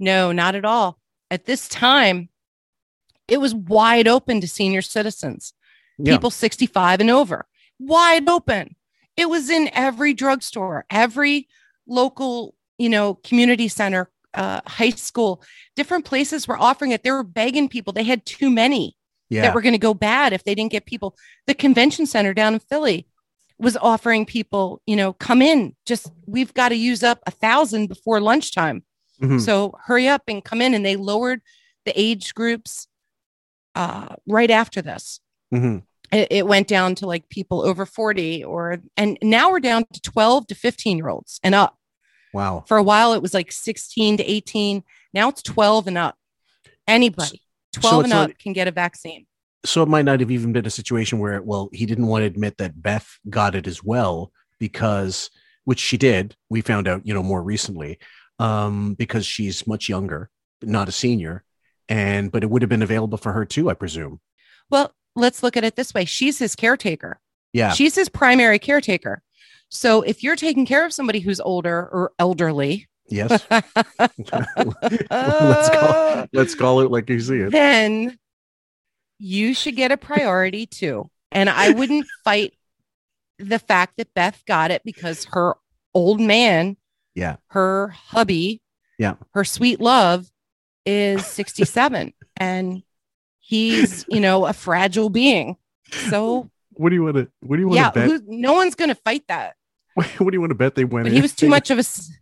[0.00, 0.98] No, not at all.
[1.30, 2.30] At this time,
[3.28, 5.52] it was wide open to senior citizens,
[5.98, 6.14] Yeah.
[6.14, 7.46] people 65 and over,
[7.80, 8.76] wide open.
[9.16, 11.48] It was in every drugstore, every
[11.86, 15.42] local, you know, community center, uh, high school,
[15.74, 17.02] different places were offering it.
[17.02, 17.92] They were begging people.
[17.92, 18.96] They had too many
[19.28, 21.16] yeah that were going to go bad if they didn't get people.
[21.46, 23.06] The convention center down in Philly
[23.58, 25.74] was offering people, you know, come in.
[25.86, 28.84] Just we've got to use up a thousand before lunchtime.
[29.20, 29.40] Mhm.
[29.40, 30.74] So hurry up and come in.
[30.74, 31.42] And they lowered
[31.84, 32.86] the age groups
[33.74, 35.20] uh, right after this.
[35.52, 35.82] Mhm.
[36.12, 40.00] It, it went down to like people over 40 or, and now we're down to
[40.00, 41.76] 12 to 15 year olds and up.
[42.34, 44.82] wow For a while, it was like 16 to 18.
[45.14, 46.16] Now it's 12 and up.
[46.88, 47.42] Anybody
[47.74, 49.26] 12 so and up not- can get a vaccine.
[49.64, 52.26] so it might not have even been a situation where well he didn't want to
[52.26, 55.30] admit that beth got it as well because
[55.64, 57.98] which she did we found out you know more recently
[58.40, 60.30] um because she's much younger
[60.62, 61.44] not a senior
[61.88, 64.18] and but it would have been available for her too i presume
[64.70, 66.04] Well, let's look at it this way.
[66.04, 67.20] She's his caretaker.
[67.52, 69.22] yeah She's his primary caretaker.
[69.68, 73.44] So if you're taking care of somebody who's older or elderly, Yes.
[73.50, 73.68] let's
[75.68, 77.50] call let's call it like you see it.
[77.50, 78.18] then
[79.18, 81.10] you should get a priority too.
[81.32, 82.54] And I wouldn't fight
[83.38, 85.54] the fact that Beth got it because her
[85.94, 86.76] old man,
[87.14, 87.36] Yeah.
[87.48, 88.60] her hubby,
[88.98, 89.14] Yeah.
[89.34, 90.30] her sweet love
[90.86, 92.82] is 67 and
[93.50, 95.56] he's, you know, a fragile being.
[96.08, 98.08] So, What do you want to what do you want yeah, to bet?
[98.08, 99.56] who, no one's going to fight that.
[99.94, 101.16] what do you want to bet they went But in?
[101.16, 102.12] he was too much of a s-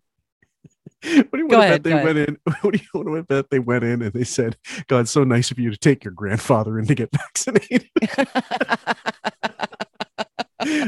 [1.05, 2.39] What do you want ahead, to go bet they went in?
[2.63, 4.57] What do you want to bet they went in and they said,
[4.89, 7.89] "God, it's so nice of you to take your grandfather in to get vaccinated."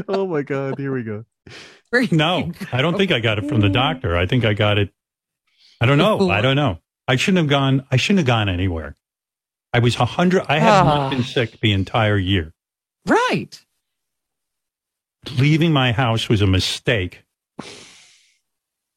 [0.09, 0.79] oh my God!
[0.79, 1.25] Here we go.
[2.11, 4.17] No, I don't think I got it from the doctor.
[4.17, 4.91] I think I got it.
[5.81, 6.29] I don't know.
[6.31, 6.79] I don't know.
[7.07, 7.85] I shouldn't have gone.
[7.91, 8.97] I shouldn't have gone anywhere.
[9.73, 10.45] I was a hundred.
[10.49, 10.97] I have Ah.
[10.97, 12.53] not been sick the entire year.
[13.07, 13.59] Right.
[15.39, 17.23] Leaving my house was a mistake.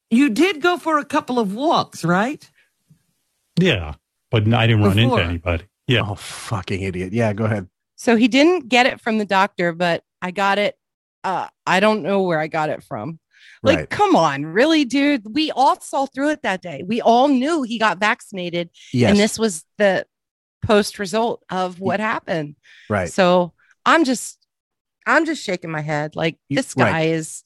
[0.10, 2.50] You did go for a couple of walks, right?
[3.60, 3.96] Yeah,
[4.32, 5.66] but I didn't run into anybody.
[5.88, 6.02] Yeah.
[6.08, 7.14] Oh, fucking idiot.
[7.14, 7.68] Yeah, go ahead.
[7.96, 10.76] So he didn't get it from the doctor, but I got it.
[11.24, 13.20] Uh, I don't know where I got it from.
[13.62, 13.90] Like, Right.
[13.90, 15.24] come on, really, dude?
[15.34, 16.84] We all saw through it that day.
[16.86, 19.12] We all knew he got vaccinated, Yes.
[19.12, 20.06] and this was the
[20.64, 22.56] post result of what happened.
[22.90, 23.12] Right.
[23.12, 23.54] So
[23.86, 24.40] I'm just,
[25.06, 26.16] I'm just shaking my head.
[26.16, 27.08] Like this guy right.
[27.10, 27.44] is,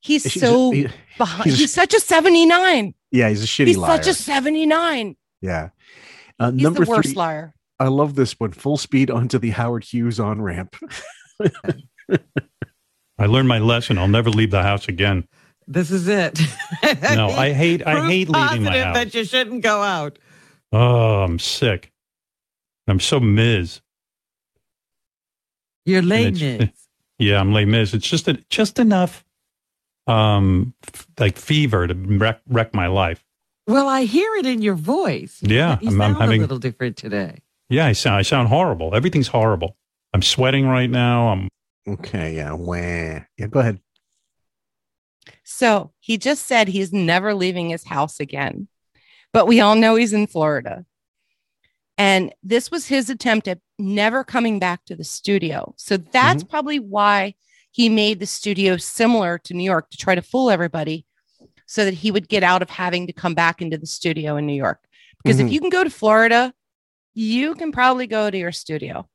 [0.00, 0.88] he's He's a- so he-
[1.18, 1.44] behind.
[1.50, 2.94] he's He's, a- such a 79.
[3.10, 3.96] Yeah, he's a shitty He's liar.
[4.02, 5.16] such a 79.
[5.40, 5.68] yeah.
[6.40, 7.14] Uh, He's number the worst three.
[7.14, 7.54] liar.
[7.78, 8.52] I love this one.
[8.52, 10.74] Full speed onto the Howard Hughes on ramp.
[13.18, 13.98] I learned my lesson.
[13.98, 15.28] I'll never leave the house again.
[15.68, 16.40] This is it.
[17.14, 17.86] No, I hate.
[17.86, 18.94] I hate leaving my positive house.
[18.96, 20.18] that you shouldn't go out.
[20.72, 21.92] Oh, I'm sick.
[22.88, 23.80] I'm so Miz.
[25.84, 26.68] You're And late, it's- Miz.
[27.18, 27.94] Yeah, I'm late Miz.
[27.94, 29.24] It's just a, just enough,
[30.08, 33.22] um, f- like fever to wreck wreck my life.
[33.68, 35.38] Well, I hear it in your voice.
[35.40, 37.38] Yeah, you I'm- I'm having- a little different today.
[37.68, 38.92] Yeah, I sound I sound horrible.
[38.96, 39.76] Everything's horrible.
[40.12, 41.28] I'm sweating right now.
[41.28, 41.48] I'm
[41.86, 42.52] Okay, yeah.
[42.54, 43.20] Wah.
[43.38, 43.78] Yeah, go ahead.
[45.44, 48.66] So he just said he's never leaving his house again.
[49.32, 50.84] But we all know he's in Florida.
[51.98, 55.74] And this was his attempt at never coming back to the studio.
[55.76, 57.34] So that's probably why
[57.70, 61.06] he made the studio similar to New York to try to fool everybody
[61.66, 64.46] so that he would get out of having to come back into the studio in
[64.46, 64.80] New York.
[65.22, 65.46] Because Mhm.
[65.46, 66.52] if you can go to Florida,
[67.14, 69.08] you can probably go to your studio.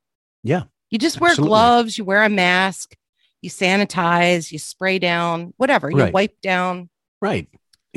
[0.43, 0.63] Yeah.
[0.89, 1.49] You just wear Absolutely.
[1.49, 2.95] gloves, you wear a mask,
[3.41, 6.13] you sanitize, you spray down, whatever, you Right.
[6.13, 6.89] wipe down.
[7.21, 7.47] Right.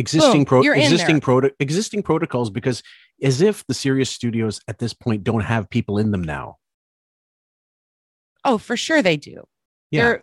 [0.00, 2.82] Existing Boom, pro existing proto existing protocols because
[3.22, 6.56] as if the Sirius studios at this point don't have people in them now.
[8.44, 9.46] Oh, for sure they do.
[9.90, 10.02] Yeah.
[10.02, 10.22] There,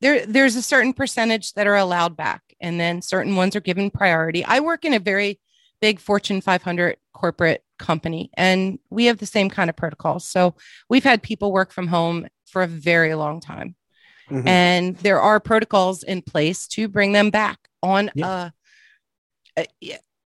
[0.00, 3.90] there, there's a certain percentage that are allowed back, and then certain ones are given
[3.90, 4.44] priority.
[4.44, 5.40] I work in a very
[5.80, 10.24] big Fortune 500 corporate company, and we have the same kind of protocols.
[10.26, 10.54] So
[10.88, 13.74] we've had people work from home for a very long time,
[14.30, 14.46] Mhm.
[14.46, 18.50] and there are protocols in place to bring them back on yeah,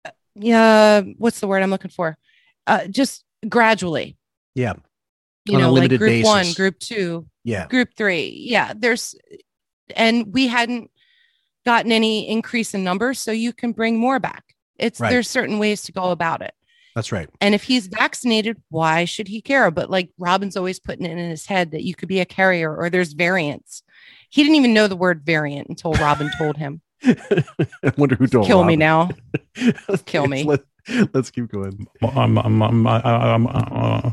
[0.06, 2.18] uh, yeah what's the word i'm looking for?
[2.66, 4.18] Uh just gradually.
[4.56, 4.74] Yeah.
[5.46, 7.68] you On know like group one group two Yeah.
[7.68, 8.36] group three.
[8.48, 9.16] Yeah there's
[9.96, 10.92] and we hadn't
[11.66, 14.44] gotten any increase in numbers so you can bring more back.
[14.78, 15.10] It's Right.
[15.10, 16.54] there's certain ways to go about it.
[16.96, 17.30] That's right.
[17.42, 19.70] and if he's vaccinated why should he care?
[19.72, 22.76] But like robin's always putting it in his head that you could be a carrier
[22.76, 23.84] or there's variants.
[24.30, 28.48] He didn't even know the word variant until robin told him I wonder who told
[28.48, 29.16] kill me Robin.
[29.56, 30.62] now kill me Let,
[31.14, 31.88] let's keep going.
[32.02, 34.12] I'm I'm I'm, I'm, I'm uh,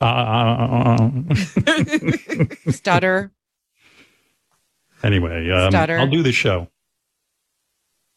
[0.00, 1.10] uh,
[2.70, 3.32] stutter
[5.04, 5.98] anyway, um, Stutter.
[5.98, 6.68] I'll do the show.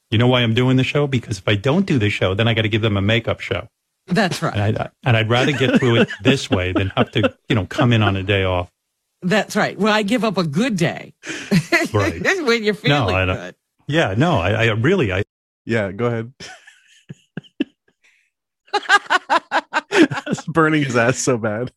[0.09, 1.05] You know why I'm doing the show?
[1.05, 3.41] Because if I don't do the show, then I got to give them a makeup
[3.41, 3.67] show.
[4.07, 4.55] That's right.
[4.55, 7.65] And, I, and I'd rather get through it this way than have to, you know,
[7.65, 8.71] come in on a day off.
[9.22, 9.77] That's right.
[9.80, 11.14] Well, I give up a good day.
[11.94, 12.22] Right.
[12.44, 13.56] when you're feeling No, I don't- good.
[13.88, 15.23] Yeah, no, I, I really, I,
[15.65, 16.34] Yeah, go ahead.
[19.91, 21.72] It's burning his ass so bad.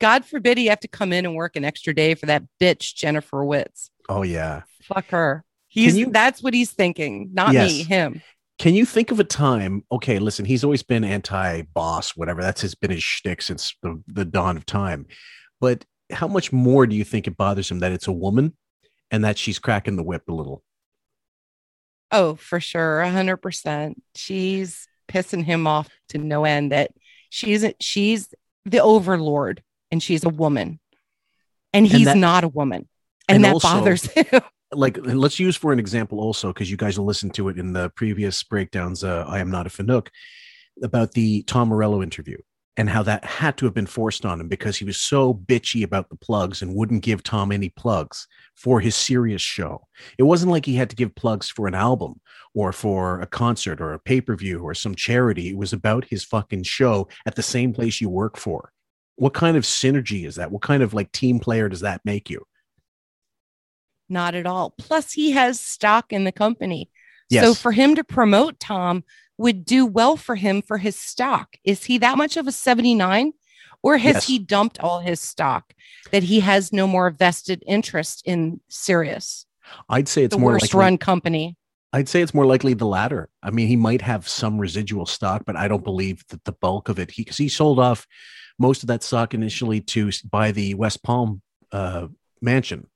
[0.00, 2.94] God forbid he have to come in and work an extra day for that bitch
[2.94, 3.90] Jennifer Witz.
[4.08, 4.62] Oh yeah.
[4.82, 5.44] Fuck her.
[5.68, 8.22] He's you- that's what he's thinking, not me, him.
[8.58, 9.82] Can you think of a time?
[9.90, 12.40] Okay, listen, he's always been anti-boss, whatever.
[12.40, 15.06] That's his been his shtick since the, the dawn of time.
[15.64, 18.52] But how much more do you think it bothers him that it's a woman
[19.10, 20.62] and that she's cracking the whip a little?
[22.12, 24.02] Oh, for sure, a hundred percent.
[24.14, 26.70] She's pissing him off to no end.
[26.72, 26.90] That
[27.30, 28.28] she's she's
[28.66, 30.78] the overlord and she's a woman,
[31.72, 32.86] and And he's that- not a woman.
[33.26, 34.42] And, And that also- bothers him.
[34.72, 37.72] like let's use for an example also because you guys will listen to it in
[37.72, 40.08] the previous breakdowns uh, i am not a fanook
[40.82, 42.36] about the tom morello interview
[42.76, 45.84] and how that had to have been forced on him because he was so bitchy
[45.84, 48.26] about the plugs and wouldn't give tom any plugs
[48.56, 49.86] for his Sirius show.
[50.18, 52.20] It wasn't like he had to give plugs for an album
[52.52, 55.50] or for a concert or a pay-per-view or some charity.
[55.50, 58.72] It was about his fucking show at the same place you work for.
[59.16, 60.50] What kind of synergy is that?
[60.50, 62.44] What kind of like team player does that make you?
[64.08, 64.74] Not at all.
[64.76, 66.90] Plus, he has stock in the company.
[67.30, 69.02] So for him to promote Tom
[69.38, 71.56] would do well for him for his stock.
[71.64, 73.32] Is he that much of a 79?
[73.82, 74.26] Or has Yes.
[74.26, 75.74] he dumped all his stock
[76.10, 79.44] that he has no more vested interest in Sirius,
[79.90, 81.56] i'd say it's the more worst likely- run company?
[81.92, 83.28] I'd say it's more likely the latter.
[83.42, 86.88] I mean, he might have some residual stock, but I don't believe that the bulk
[86.88, 87.12] of it.
[87.12, 88.06] He because he sold off
[88.58, 91.40] most of that stock initially to buy the West Palm
[91.70, 92.08] uh,
[92.40, 92.88] mansion.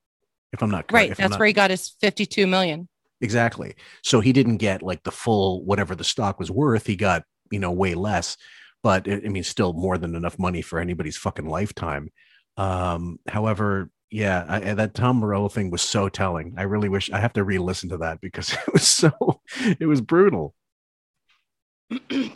[0.52, 1.16] If I'm not correct, Right.
[1.16, 2.88] That's not- where he got his 52 million.
[3.20, 3.74] Exactly.
[4.02, 6.86] So he didn't get like the full whatever the stock was worth.
[6.86, 8.36] He got you know way less,
[8.82, 12.10] but I I mean, still more than enough money for anybody's fucking lifetime.
[12.56, 16.54] Um, however, yeah, I, I- that Tom Morello thing was so telling.
[16.56, 19.12] I really wish I have to re-listen to that because it was so
[19.78, 20.54] it was brutal.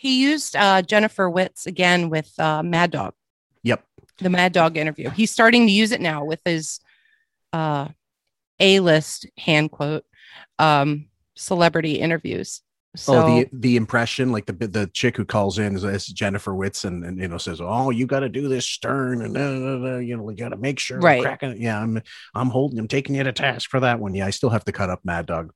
[0.00, 3.14] He used uh, Jennifer Witz again with uh, Mad Dog,
[3.64, 3.82] Yep.
[4.18, 5.10] the Mad Dog interview.
[5.10, 6.78] He's starting to use it now with his
[7.52, 7.88] uh,
[8.60, 10.04] A list hand quote
[10.58, 11.06] um,
[11.36, 12.62] celebrity interviews.
[12.96, 16.52] So, oh, the the impression, like the the chick who calls in is, is Jennifer
[16.52, 19.40] Witz, and, and you know says, "Oh, you got to do this stern, and uh,
[19.40, 21.22] uh, uh, you know, you got to make sure, I'm Right.
[21.22, 21.60] cracking.
[21.60, 22.02] Yeah, I'm
[22.34, 24.14] I'm holding, I'm taking you to task for that one.
[24.14, 25.52] Yeah, I still have to cut up Mad Dog,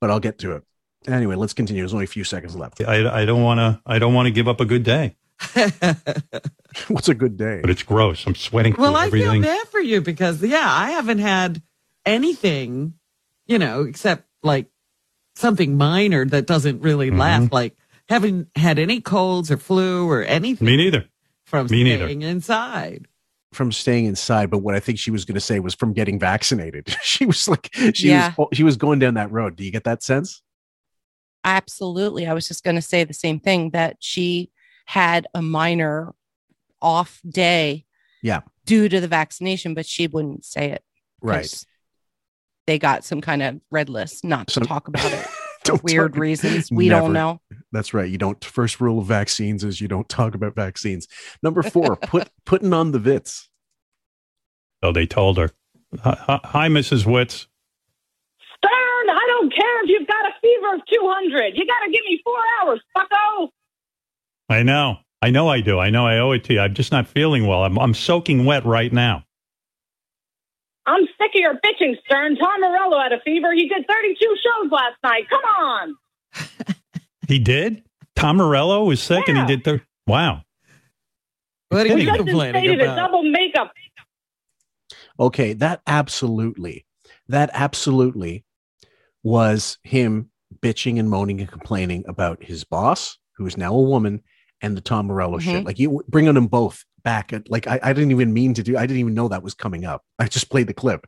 [0.00, 0.62] but I'll get to it.
[1.08, 1.82] Anyway, let's continue.
[1.82, 2.80] There's only a few seconds left.
[2.80, 3.80] I, I don't want to.
[3.84, 5.16] I don't want to give up a good day,
[6.88, 7.60] What's a good day?
[7.60, 8.26] but it's gross.
[8.26, 11.62] I'm sweating Well, I feel bad for you because, yeah, I haven't had
[12.04, 12.94] anything,
[13.46, 14.66] you know, except like
[15.34, 17.18] something minor that doesn't really Mm-hmm.
[17.20, 17.52] last.
[17.52, 17.76] Like,
[18.08, 21.06] haven't had any colds or flu or anything Me neither.
[21.44, 22.04] from me neither.
[22.06, 23.06] staying inside.
[23.52, 26.18] From staying inside, but what I think she was going to say was from getting
[26.18, 26.88] vaccinated.
[27.02, 28.32] she was like, she Yeah.
[28.38, 29.56] was she was going down that road.
[29.56, 30.42] Do you get that sense?
[31.44, 32.26] absolutely.
[32.26, 34.50] I was just going to say the same thing that she
[34.86, 36.12] had a minor
[36.82, 37.84] off day
[38.22, 40.82] Yeah, due to the vaccination, but she wouldn't say it.
[41.22, 41.64] right.
[42.66, 45.26] 'Cause They got some kind of red list not to talk about it.
[45.64, 46.70] Don't Weird talk- reasons.
[46.70, 47.00] We Never.
[47.02, 47.40] don't know.
[47.72, 48.08] That's right.
[48.08, 48.44] You don't.
[48.44, 51.08] First rule of vaccines is you don't talk about vaccines.
[51.42, 53.48] Number four, put putting on the Witz.
[54.84, 55.50] So they told her,
[56.04, 57.04] "Hi, hi- hi, Mrs.
[57.04, 57.46] Witz.
[58.58, 61.56] Stern, I don't care if you've got a fever of 200.
[61.56, 63.48] You got to give me four hours, fucko.
[64.48, 64.98] I know.
[65.20, 65.80] I know I do.
[65.80, 66.60] I know I owe it to you.
[66.60, 67.64] I'm just not feeling well.
[67.64, 69.24] I'm, I'm soaking wet right now.
[70.86, 72.36] I'm sick of your bitching, Stern.
[72.36, 73.52] Tom Morello had a fever.
[73.52, 75.24] He did 32 shows last night.
[75.28, 75.96] Come on.
[77.28, 77.82] He did?
[78.14, 79.80] Tom Morello was sick and he did the.
[80.06, 80.42] Wow.
[81.70, 82.18] What are Kidding you me.
[82.18, 82.96] Complaining instated a about?
[82.96, 83.72] double makeup.
[85.18, 86.86] Okay, that absolutely,
[87.28, 88.44] that absolutely
[89.24, 90.30] was him
[90.60, 94.22] bitching and moaning and complaining about his boss, who is now a woman,
[94.62, 95.62] and the Tom Morello shit.
[95.62, 95.66] Mhm.
[95.66, 97.32] Like you bringing them both back.
[97.32, 98.76] At, like I, I didn't even mean to do.
[98.76, 100.04] I didn't even know that was coming up.
[100.18, 101.06] I just played the clip,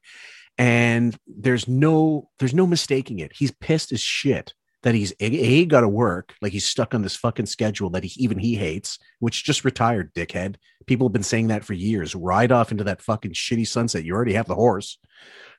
[0.57, 3.33] and there's no there's no mistaking it.
[3.35, 4.55] He's pissed as shit
[4.85, 6.35] that he's a, a got to work.
[6.41, 10.15] Like he's stuck on this fucking schedule that he even he hates, which just retired,
[10.15, 10.55] dickhead.
[10.87, 12.15] People have been saying that for years.
[12.15, 14.05] Ride off into that fucking shitty sunset.
[14.05, 14.99] You already have the horse.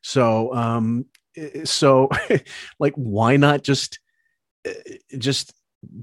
[0.02, 1.06] So, um,
[1.36, 2.10] eh, so
[2.80, 4.00] like, why not just,
[4.66, 4.72] eh,
[5.18, 5.54] just,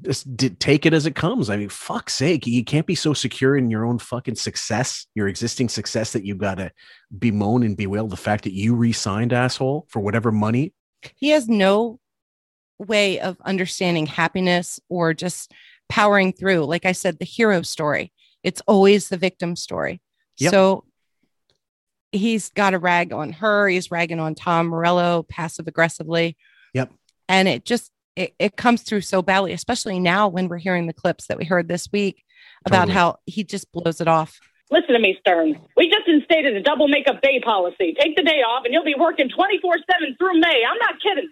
[0.02, 1.50] just d- take it as it comes?
[1.50, 5.28] I mean, fuck's sake, you can't be so secure in your own fucking success, your
[5.28, 6.72] existing success, that you've got to
[7.16, 10.72] bemoan and bewail the fact that you re-signed, asshole, for whatever money.
[11.16, 12.00] He has no
[12.78, 15.52] way of understanding happiness or just
[15.88, 16.64] powering through.
[16.64, 18.12] Like I said, the hero story,
[18.42, 20.00] it's always the victim story.
[20.38, 20.50] Yep.
[20.50, 20.84] So
[22.12, 23.68] he's got a rag on her.
[23.68, 26.36] He's ragging on Tom Morello passive aggressively.
[26.74, 26.92] Yep.
[27.28, 30.92] And it just, it, it comes through so badly, especially now when we're hearing the
[30.92, 32.24] clips that we heard this week
[32.64, 32.94] about Totally.
[32.94, 34.40] how he just blows it off.
[34.70, 35.60] Listen to me, Stern.
[35.76, 37.94] We just instated a double makeup day policy.
[38.00, 40.62] Take the day off and you'll be working 24 7 through May.
[40.68, 41.30] I'm not kidding.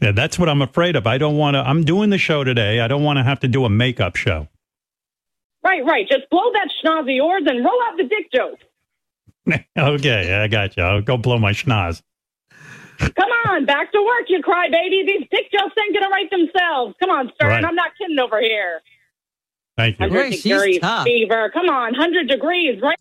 [0.00, 1.06] Yeah, that's what I'm afraid of.
[1.06, 1.60] I don't want to.
[1.60, 2.80] I'm doing the show today.
[2.80, 4.48] I don't want to have to do a makeup show.
[5.62, 6.06] Right, right.
[6.08, 8.58] Just blow that schnoz of yours and roll out the dick joke.
[9.78, 10.82] okay, I got you.
[10.82, 12.02] I'll go blow my schnoz.
[12.98, 15.06] Come on, back to work, you crybaby.
[15.06, 16.94] These dick jokes ain't gonna write themselves.
[17.00, 17.48] Come on, Stern.
[17.50, 17.64] Right.
[17.64, 18.80] I'm not kidding over here.
[19.76, 20.06] Thank you.
[20.06, 21.04] 100 Boy, she's degrees tough.
[21.04, 21.50] fever.
[21.52, 22.98] Come on, 100 degrees, right?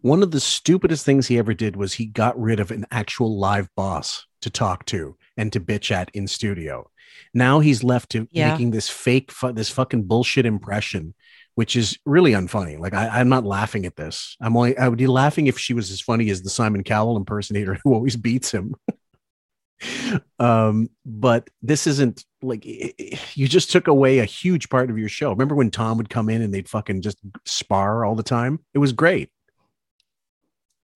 [0.00, 3.38] One of the stupidest things he ever did was he got rid of an actual
[3.38, 6.88] live boss to talk to and to bitch at in studio.
[7.34, 8.52] Now he's left to Yeah.
[8.52, 11.14] making this fake, fu- this fucking bullshit impression,
[11.56, 12.78] which is really unfunny.
[12.78, 14.36] Like I, I'm not laughing at this.
[14.40, 17.16] I'm only I would be laughing if she was as funny as the Simon Cowell
[17.16, 18.74] impersonator who always beats him.
[20.38, 25.30] um, but this isn't like you just took away a huge part of your show.
[25.30, 28.60] Remember when Tom would come in and they'd fucking just spar all the time?
[28.74, 29.30] It was great.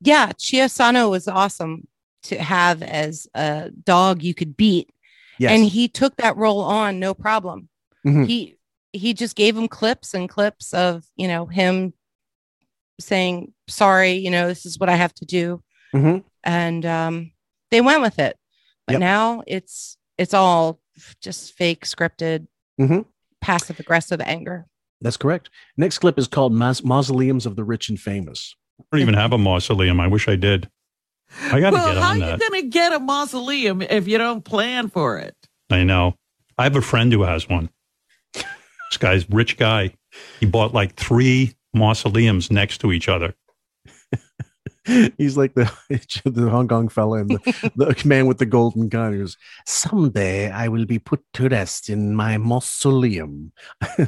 [0.01, 1.87] Yeah, Chiusano was awesome
[2.25, 4.91] to have as a dog you could beat.
[5.39, 5.53] Yes.
[5.53, 7.69] And he took that role on no problem.
[8.07, 8.27] Mhm.
[8.27, 8.57] He
[8.93, 11.93] he just gave him clips and clips of, you know, him
[12.99, 15.63] saying, sorry, you know, this is what I have to do.
[15.95, 16.25] Mhm.
[16.45, 17.33] And um
[17.71, 18.37] they went with it.
[18.87, 19.01] But Yep.
[19.01, 20.81] now it's it's all
[21.23, 22.47] just fake scripted
[22.81, 23.07] Mhm.
[23.41, 24.67] passive aggressive anger.
[25.01, 25.49] That's correct.
[25.79, 28.55] Next clip is called Maus- Mausoleums of the Rich and Famous.
[28.81, 29.99] I don't even have a mausoleum.
[30.01, 30.69] I wish I did.
[31.45, 34.19] I got to well, get how on you going to get a mausoleum if you
[34.19, 35.37] don't plan for it?
[35.71, 36.17] I know.
[36.59, 37.71] I have a friend who has one.
[38.35, 39.95] This guy's rich guy.
[40.41, 43.35] He bought like three mausoleums next to each other.
[45.19, 45.71] He's like the
[46.25, 49.13] the Hong Kong fella and the, the man with the golden gun.
[49.13, 53.53] He goes, "Someday I will be put to rest in my mausoleum."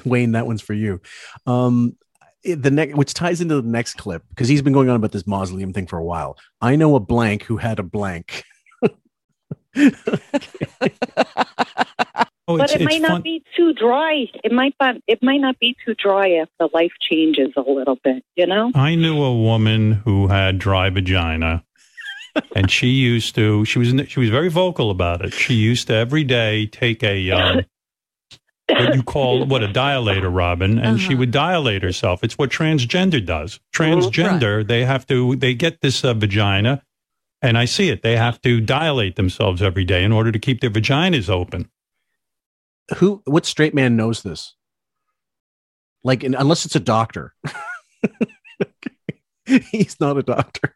[0.04, 1.00] Wayne, that one's for you.
[1.46, 1.96] Um,
[2.44, 5.26] the next, which ties into the next clip, because he's been going on about this
[5.26, 6.36] mausoleum thing for a while.
[6.60, 8.44] I know a blank who had a blank.
[12.48, 13.22] Oh, but it's, it it's might not fun.
[13.22, 14.26] be too dry.
[14.42, 14.96] It might not.
[15.06, 18.24] It might not be too dry if the life changes a little bit.
[18.34, 18.72] You know.
[18.74, 21.64] I knew a woman who had dry vagina,
[22.56, 23.64] and she used to.
[23.64, 25.32] She was she was very vocal about it.
[25.32, 27.64] She used to every day take a um,
[28.68, 32.24] what you call what a dilator, Robin, and she would dilate herself.
[32.24, 33.60] It's what transgender does.
[33.74, 36.82] Transgender, they have to they get this uh, vagina,
[37.40, 38.02] and I see it.
[38.02, 41.68] They have to dilate themselves every day in order to keep their vaginas open.
[42.96, 43.22] Who?
[43.24, 44.54] What straight man knows this?
[46.04, 47.34] Like, in, unless it's a doctor.
[49.44, 50.74] he's not a doctor.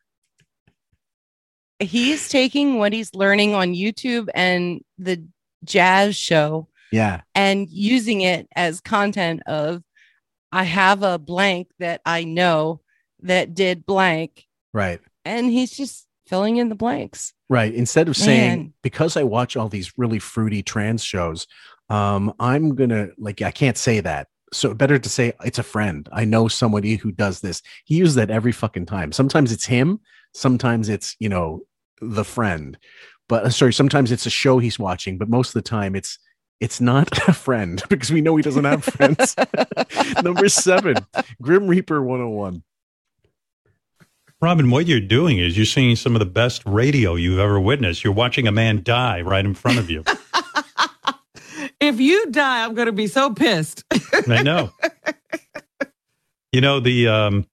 [1.79, 5.23] He's taking what he's learning on YouTube and the
[5.65, 7.21] jazz show Yeah.
[7.35, 9.83] and using it as content of
[10.53, 12.81] I have a blank that I know
[13.21, 15.01] that did blank Right.
[15.25, 17.35] and he's just filling in the blanks.
[17.49, 17.75] Right.
[17.75, 18.73] Instead of saying, Man.
[18.83, 21.47] because I watch all these really fruity trans shows,
[21.89, 24.29] um, I'm gonna like I can't say that.
[24.53, 26.09] So better to say it's a friend.
[26.13, 27.63] I know somebody who does this.
[27.85, 29.13] He uses that every fucking time.
[29.13, 30.01] Sometimes it's him,
[30.35, 31.63] sometimes it's, you know,
[32.01, 32.79] the friend.
[33.29, 36.19] But uh, sorry, sometimes it's a show he's watching, but most of the time it's
[36.61, 39.35] it's not a friend because we know he doesn't have friends.
[40.23, 40.97] Number seven,
[41.43, 42.63] Grim Reaper 101.
[44.41, 48.05] Robin, what you're doing is you're seeing some of the best radio you've ever witnessed.
[48.05, 50.05] You're watching a man die right in front of you.
[51.81, 53.85] If you die, I'm going to be so pissed.
[54.29, 54.71] I know.
[56.53, 57.47] You know the um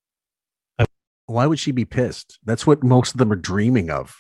[1.25, 2.39] Why would she be pissed?
[2.45, 4.15] That's what most of them are dreaming of.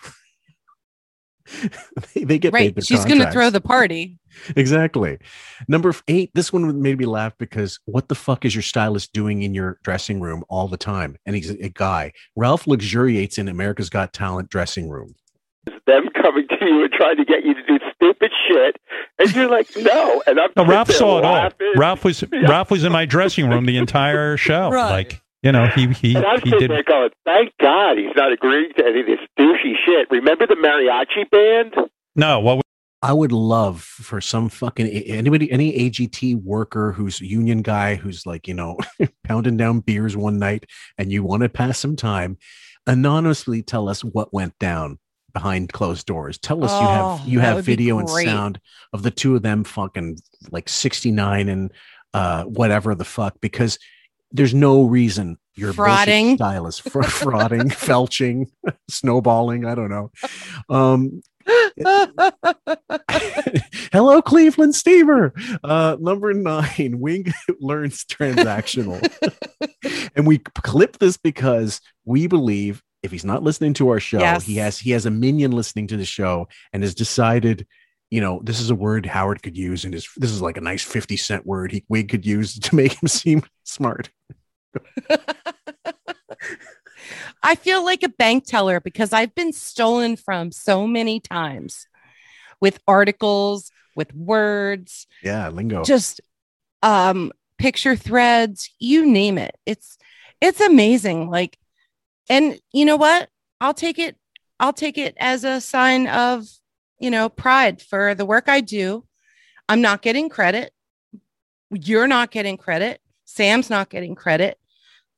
[2.13, 2.73] they, they get Right.
[2.73, 4.17] their She's going to throw the party.
[4.55, 5.19] exactly.
[5.67, 6.31] Number eight.
[6.33, 9.77] This one made me laugh because what the fuck is your stylist doing in your
[9.83, 11.17] dressing room all the time?
[11.25, 12.11] And he's a, a guy.
[12.35, 15.15] Ralph luxuriates in America's Got Talent dressing room.
[15.85, 18.77] Them coming to you and trying to get you to do stupid shit,
[19.19, 20.23] and you're like, no.
[20.27, 21.49] And I'm no, Ralph saw it all.
[21.75, 24.69] Ralph was Ralph was in my dressing room the entire show.
[24.69, 24.89] Right.
[24.89, 28.15] Like you know, he he And I'm he sitting did there going, thank God he's
[28.15, 30.09] not agreeing to any of this douchey shit.
[30.09, 31.89] Remember the mariachi band?
[32.15, 32.39] no.
[32.39, 32.63] What was-
[33.01, 38.47] I would love for some fucking anybody, any AGT worker who's union guy who's like,
[38.47, 38.77] you know,
[39.25, 40.65] pounding down beers one night
[40.97, 42.37] and you want to pass some time,
[42.87, 44.99] anonymously tell us what went down
[45.33, 46.37] behind closed doors.
[46.37, 48.59] Tell us you Oh, have you have video and sound
[48.93, 50.19] of the two of them fucking
[50.51, 51.71] like 69 and
[52.13, 53.79] uh whatever the fuck because
[54.31, 56.35] there's no reason you're Frauding.
[56.35, 58.47] stylist for frauding, felching,
[58.89, 60.11] snowballing, I don't know.
[60.69, 61.21] Um
[63.91, 65.33] Hello, Cleveland Steamer.
[65.63, 69.01] Uh, number nine, Wig learns transactional.
[70.15, 74.43] and we clip this because we believe if he's not listening to our show, Yes.
[74.45, 77.67] he has he has a minion listening to the show and has decided,
[78.09, 80.61] you know, this is a word Howard could use, and is this is like a
[80.61, 84.09] nice 50 cent word he Wig could use to make him seem smart.
[87.43, 91.85] I feel like a bank teller because I've been stolen from so many times
[92.61, 95.83] with articles, with words, Yeah, lingo.
[95.83, 96.21] just
[96.81, 99.55] um picture threads, you name it.
[99.65, 99.97] It's
[100.41, 101.29] it's amazing.
[101.29, 101.57] Like
[102.29, 103.29] and you know what?
[103.61, 104.17] I'll take it.
[104.59, 106.45] I'll take it as a sign of,
[106.99, 109.05] you know, pride for the work I do.
[109.67, 110.73] I'm not getting credit.
[111.71, 113.01] You're not getting credit.
[113.25, 114.57] Sam's not getting credit.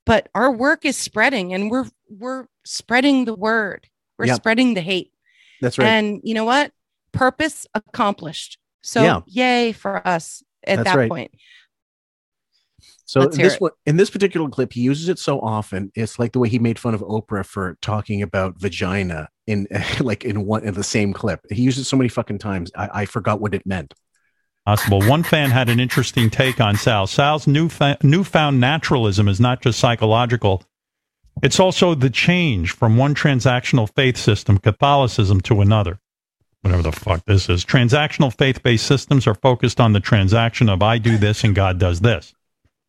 [0.05, 3.87] But our work is spreading and we're we're spreading the word.
[4.17, 5.11] We're spreading the hate.
[5.61, 5.87] That's right.
[5.87, 6.71] And you know what?
[7.11, 8.57] Purpose accomplished.
[8.81, 9.21] So Yeah.
[9.25, 11.09] yay for us at That's that right.
[11.09, 11.31] point.
[13.05, 15.91] So Let's this one in this particular clip, he uses it so often.
[15.95, 19.67] It's like the way he made fun of Oprah for talking about vagina in
[19.99, 21.41] like in one in the same clip.
[21.51, 22.71] He used it so many fucking times.
[22.75, 23.93] I, I forgot what it meant.
[24.65, 25.03] Possible.
[25.03, 27.05] One fan had an interesting take on Sal.
[27.05, 30.63] Sal's newfa- newfound naturalism is not just psychological,
[31.43, 35.99] it's also the change from one transactional faith system, Catholicism, to another.
[36.61, 37.63] Whatever the fuck this is.
[37.63, 41.77] Transactional faith based systems are focused on the transaction of I do this and God
[41.77, 42.33] does this.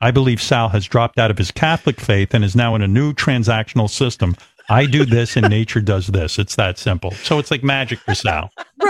[0.01, 2.89] I believe Sal has dropped out of his Catholic faith and is now in a
[2.89, 4.37] new transactional system.
[4.69, 6.39] I do this and nature does this.
[6.39, 7.13] It's that simple.
[7.13, 8.51] So it's like magic for Sal.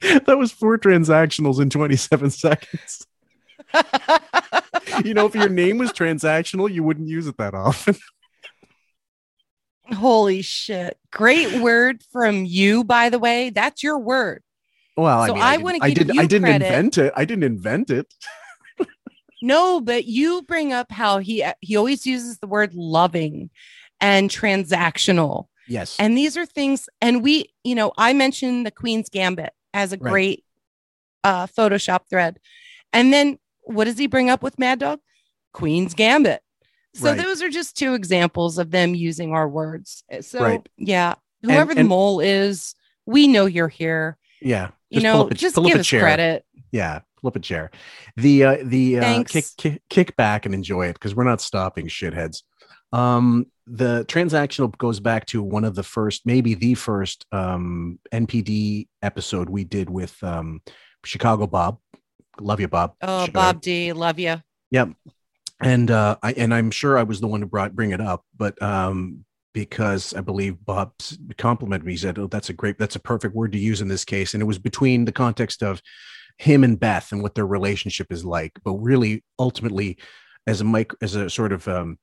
[0.00, 3.06] that was four transactionals in 27 seconds.
[5.04, 7.96] you know, if your name was transactional, you wouldn't use it that often.
[9.94, 10.98] Holy shit.
[11.12, 13.50] Great word from you, by the way.
[13.50, 14.42] That's your word.
[14.96, 16.14] Well, So I mean, I didn't- wanna I give did.
[16.16, 16.66] you I didn't credit.
[16.66, 17.12] invent it.
[17.16, 18.12] I didn't invent it.
[19.42, 23.50] No, but you bring up how he he always uses the word loving
[24.00, 25.46] and transactional.
[25.68, 25.96] Yes.
[25.98, 29.96] And these are things and we, you know, I mentioned the Queen's Gambit as a
[29.98, 30.10] Right.
[30.10, 30.44] great
[31.24, 32.38] uh Photoshop thread.
[32.92, 35.00] And then what does he bring up with Mad Dog?
[35.52, 36.40] Queen's Gambit.
[36.94, 37.18] So Right.
[37.20, 40.02] those are just two examples of them using our words.
[40.22, 40.68] So Right.
[40.78, 44.16] yeah, And- whoever the mole is, we know you're here.
[44.40, 44.70] Yeah.
[44.88, 46.00] You know, just give us chair.
[46.00, 46.44] credit.
[46.70, 47.70] Yeah, flip a chair.
[48.16, 51.86] The uh, the uh, kick, kick kick back and enjoy it because we're not stopping,
[51.88, 52.42] shitheads.
[52.92, 58.88] Um, the transactional goes back to one of the first, maybe the first um, NPD
[59.02, 60.62] episode we did with um,
[61.04, 61.78] Chicago Bob.
[62.40, 62.94] Love you, Bob.
[63.02, 63.60] Oh, Bob.
[63.60, 64.36] D, love you.
[64.70, 64.90] Yep.
[65.60, 68.24] And uh, I and I'm sure I was the one who brought bring it up,
[68.36, 69.24] but um,
[69.54, 70.92] because I believe Bob
[71.38, 73.88] complimented me, he said, "Oh, that's a great, that's a perfect word to use in
[73.88, 75.80] this case." And it was between the context of
[76.38, 79.98] him and Beth and what their relationship is like, but really, ultimately,
[80.46, 81.98] as a mic, as a sort of um,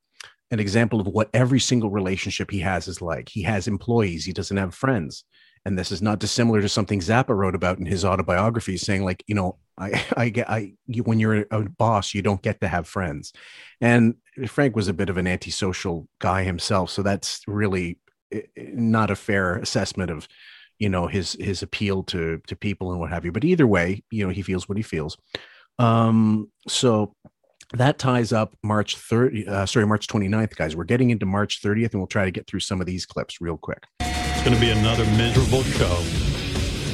[0.51, 3.29] an example of what every single relationship he has is like.
[3.29, 5.23] He has employees, he doesn't have friends.
[5.65, 9.23] And this is not dissimilar to something Zappa wrote about in his autobiography, saying like,
[9.27, 12.67] you know, I, I get, I, you, when you're a boss, you don't get to
[12.67, 13.33] have friends.
[13.79, 14.15] And
[14.47, 17.99] Frank was a bit of an antisocial guy himself, so that's really
[18.31, 20.27] eh, eh, not a fair assessment of,
[20.83, 23.31] you know, his his appeal to to people and what have you.
[23.31, 25.17] But either way, you know, he feels what he feels.
[25.79, 27.15] Um, so
[27.71, 30.75] that ties up March 30, uh, sorry, March 29th, guys.
[30.75, 33.39] We're getting into March 30th, and we'll try to get through some of these clips
[33.39, 33.81] real quick.
[34.01, 36.03] It's going to be another miserable show.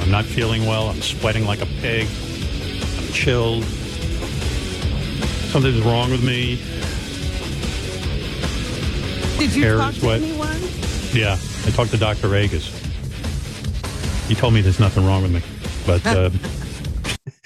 [0.03, 0.87] I'm not feeling well.
[0.87, 2.07] I'm sweating like a pig.
[2.99, 3.63] I'm chilled.
[5.51, 6.57] Something's wrong with me.
[9.39, 10.21] Did you Hair talk is to wet.
[10.21, 10.61] anyone?
[11.11, 12.35] Yeah, I talked to Dr.
[12.35, 12.88] Agus.
[14.29, 15.41] He told me there's nothing wrong with me.
[15.87, 16.29] But uh,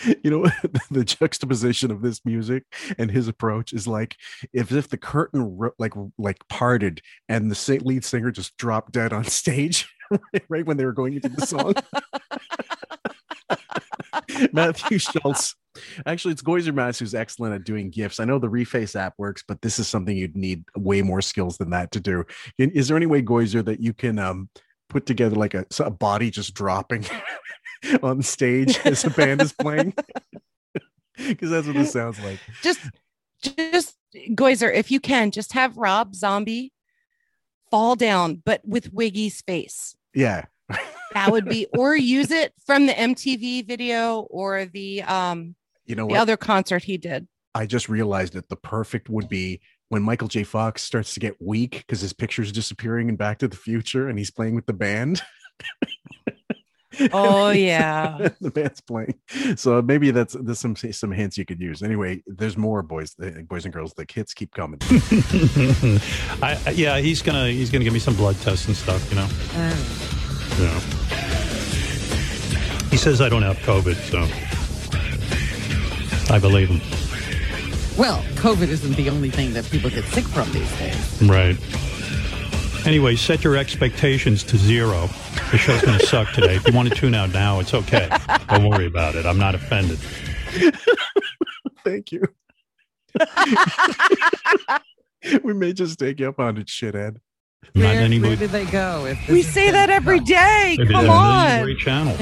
[0.23, 0.43] you know
[0.91, 2.65] the juxtaposition of this music
[2.97, 4.18] and his approach is like
[4.51, 9.14] if if the curtain ro- like like parted and the lead singer just dropped dead
[9.14, 9.95] on stage
[10.49, 11.73] right when they were going into the song.
[14.51, 15.55] Matthew schultz.
[16.05, 18.19] Actually it's goiser mass who's excellent at doing gifs.
[18.19, 21.57] I know the reface app works but this is something you'd need way more skills
[21.57, 22.26] than that to do.
[22.57, 24.49] Is is there any way goiser that you can um
[24.94, 27.06] put together like a, a body just dropping
[28.03, 29.94] on stage as a band is playing
[31.18, 32.80] because that's what this sounds like Just
[33.41, 33.98] just
[34.30, 36.72] Goizer, if you can, just have Rob Zombie
[37.72, 39.95] fall down, but with Wiggy's face.
[40.14, 40.45] yeah
[41.14, 45.56] That would be or use it from the MTV video or the um
[45.86, 47.28] you know the what other concert he did.
[47.53, 49.60] i just realized that the perfect would be
[49.94, 53.48] when michael j fox starts to get weak because his picture's disappearing in back to
[53.48, 55.22] the future and he's playing with the band
[57.11, 58.30] Oh yeah.
[58.41, 59.15] the band's playing
[59.56, 63.30] so maybe that's there's some some hints you could use anyway there's more boys uh,
[63.49, 64.80] boys and girls the kids keep coming
[66.41, 69.10] I, I- yeah, he's gonna he's gonna give me some blood tests and stuff.
[69.10, 69.28] You know.
[70.60, 70.80] Yeah.
[72.91, 74.20] He says I don't have COVID, so
[76.34, 76.80] I believe him.
[77.98, 81.22] Well, COVID isn't the only thing that people get sick from these days.
[81.24, 81.57] Right.
[82.88, 85.07] Anyway, set your expectations to zero.
[85.52, 86.56] The show's going to suck today.
[86.56, 88.10] If you want to tune out now, it's okay.
[88.49, 89.26] Don't worry about it.
[89.26, 89.99] I'm not offended.
[91.84, 92.24] thank you
[95.44, 97.18] we may just take you up on it shithead
[97.76, 99.06] I'm not in Where, any where do they go?
[99.06, 100.28] If We say that every stuff?
[100.28, 100.76] day.
[100.78, 102.18] There's a Come on.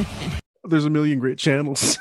[0.65, 1.97] There's a million great channels.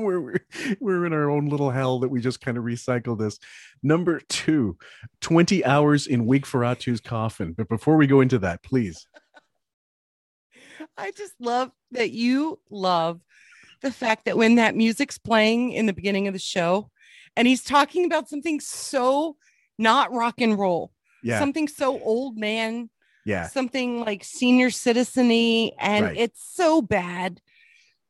[0.20, 0.36] we're,
[0.80, 3.38] we're in our own little hell that we just kind of recycle this.
[3.82, 4.76] Number two,
[5.20, 7.52] 20 hours in Wig Ferratu's coffin.
[7.52, 9.06] But before we go into that, please.
[10.96, 13.20] I just love that you love
[13.82, 16.90] the fact that when that music's playing in the beginning of the show
[17.36, 19.36] and he's talking about something so
[19.78, 21.38] not rock and roll, Yeah.
[21.38, 22.90] something so old man,
[23.24, 23.46] Yeah.
[23.48, 26.16] something like senior citizeny, and Right.
[26.18, 27.40] it's so bad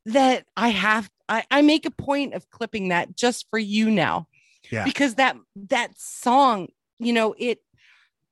[0.06, 4.26] that I have I, I make a point of clipping that just for you now.
[4.70, 4.84] Yeah.
[4.84, 5.36] Because that
[5.70, 7.60] that song, you know, it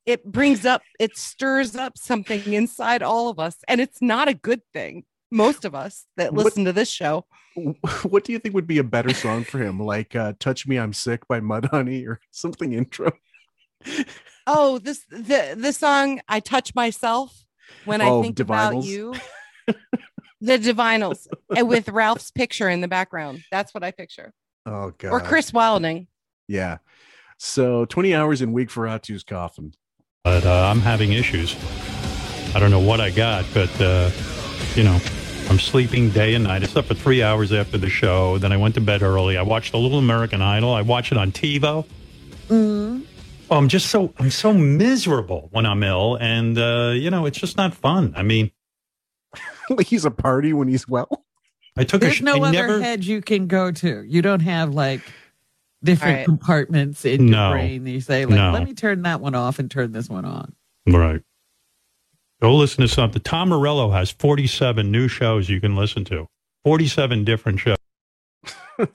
[0.04, 4.32] it brings up it stirs up something inside all of us and it's not a
[4.34, 7.26] good thing most of us that What- listen to this show
[8.04, 9.78] What do you think would be a better song for him?
[9.80, 13.12] Like uh, Touch Me, I'm Sick by Mudhoney or something intro?
[14.46, 17.44] oh this the the song i touch myself
[17.84, 19.14] when Oh, i think about you
[20.40, 21.26] the Divinyls
[21.66, 24.32] with ralph's picture in the background that's what i picture
[24.66, 25.10] Oh, God.
[25.10, 26.06] or chris wilding
[26.46, 26.78] Yeah.
[27.38, 29.72] So 20 hours in Wig Ferratu's coffin.
[30.24, 31.54] But uh, I'm having issues.
[32.54, 34.10] I don't know what I got, but uh,
[34.74, 34.98] you know,
[35.48, 36.62] I'm sleeping day and night.
[36.64, 38.38] I slept for three hours after the show.
[38.38, 39.36] Then I went to bed early.
[39.36, 40.72] I watched a little American Idol.
[40.74, 41.86] I watched it on TiVo.
[42.48, 43.04] Mm.
[43.50, 47.38] Oh, I'm just so I'm so miserable when I'm ill, and uh, you know, it's
[47.38, 48.12] just not fun.
[48.16, 48.50] I mean,
[49.76, 51.24] like he's a party when he's well.
[51.76, 54.02] I took a There's sh- no I other never head you can go to.
[54.02, 55.00] You don't have like
[55.84, 56.24] different Right.
[56.24, 57.48] compartments in No.
[57.50, 57.86] your brain.
[57.86, 58.50] You say like, No.
[58.52, 60.54] let me turn that one off and turn this one on.
[60.88, 61.20] right.
[62.40, 63.20] Go listen to something.
[63.22, 66.26] Tom Morello has 47 new shows you can listen to.
[66.64, 67.76] 47 different shows.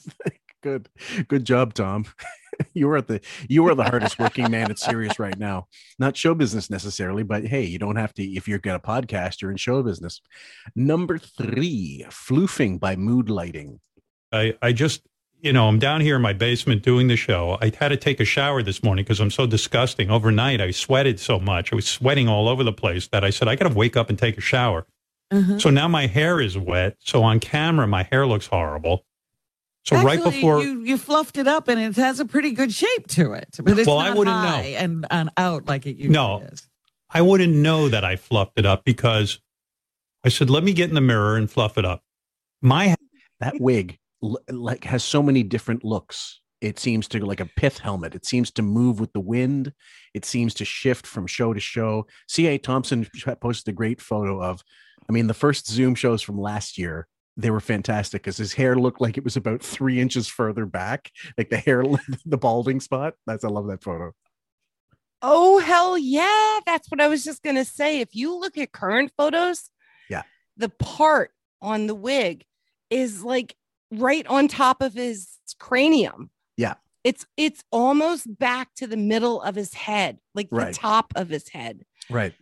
[0.64, 0.88] Good.
[1.27, 2.06] Good job, Tom.
[2.73, 3.19] you are the
[3.49, 5.68] you are the hardest working man at Sirius right now.
[5.99, 9.41] Not show business necessarily, but hey, you don't have to if you're got a podcast,
[9.41, 10.22] you're in show business.
[10.73, 13.81] Number three, floofing by mood lighting.
[14.31, 15.02] I, I just,
[15.41, 17.57] you know, I'm down here in my basement doing the show.
[17.61, 20.10] I had to take a shower this morning because I'm so disgusting.
[20.10, 21.73] Overnight, I sweated so much.
[21.73, 24.10] I was sweating all over the place that I said, I got to wake up
[24.10, 24.88] and take a shower.
[25.30, 25.60] Uh-huh.
[25.60, 26.95] So now my hair is wet.
[26.99, 29.06] So on camera, my hair looks horrible.
[29.85, 32.72] So right Actually, before, you you fluffed it up and it has a pretty good
[32.73, 34.55] shape to it, but it's Well, I wouldn't know.
[34.77, 36.39] and and out like it usually No.
[36.39, 36.68] is.
[37.10, 39.39] I wouldn't know that I fluffed it up because
[40.23, 42.01] I said, let me get in the mirror and fluff it up.
[42.61, 42.95] My
[43.41, 43.99] That wig
[44.49, 46.39] like has so many different looks.
[46.61, 48.15] It seems to like a pith helmet.
[48.15, 49.73] It seems to move with the wind.
[50.14, 52.07] It seems to shift from show to show.
[52.30, 52.57] C.A.
[52.57, 53.05] Thompson
[53.41, 54.64] posted a great photo of,
[55.10, 57.10] I mean, the first Zoom shows from last year.
[57.35, 61.11] They were fantastic because his hair looked like it was about three inches further back,
[61.38, 61.84] like the hair,
[62.26, 63.15] the balding spot.
[63.26, 64.14] That's I love that photo.
[65.22, 68.73] oh hell yeah that's what i was just going to say if you look at
[68.73, 69.69] current photos
[70.10, 70.23] Yeah.
[70.57, 71.31] the part
[71.61, 72.43] on the wig
[72.89, 73.55] is like
[73.89, 75.30] right on top of his
[75.60, 76.73] cranium Yeah.
[77.05, 80.73] it's it's almost back to the middle of his head like Right.
[80.73, 82.34] the top of his head Right.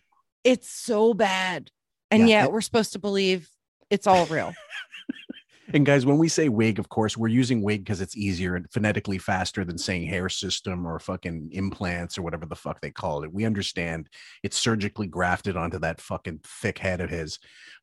[0.43, 1.69] it's so bad
[2.09, 3.47] and Yeah, yet we're supposed to believe
[3.91, 4.53] it's all real
[5.73, 8.69] And guys, when we say wig, of course, we're using wig because it's easier and
[8.71, 13.23] phonetically faster than saying hair system or fucking implants or whatever the fuck they call
[13.23, 13.33] it.
[13.33, 14.09] We understand
[14.43, 17.39] it's surgically grafted onto that fucking thick head of his.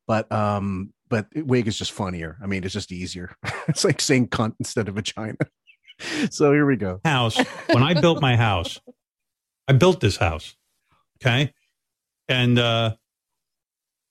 [0.06, 2.36] But um, but wig is just funnier.
[2.42, 3.34] I mean, it's just easier.
[3.68, 5.38] it's like saying cunt instead of vagina.
[6.30, 7.00] so here we go.
[7.04, 7.38] house,
[7.72, 8.80] when I built my house,
[9.66, 10.54] I built this house.
[11.22, 11.52] Okay.
[12.28, 12.96] And uh,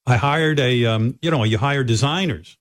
[0.08, 2.58] I hired a, um, you know, you hire designers.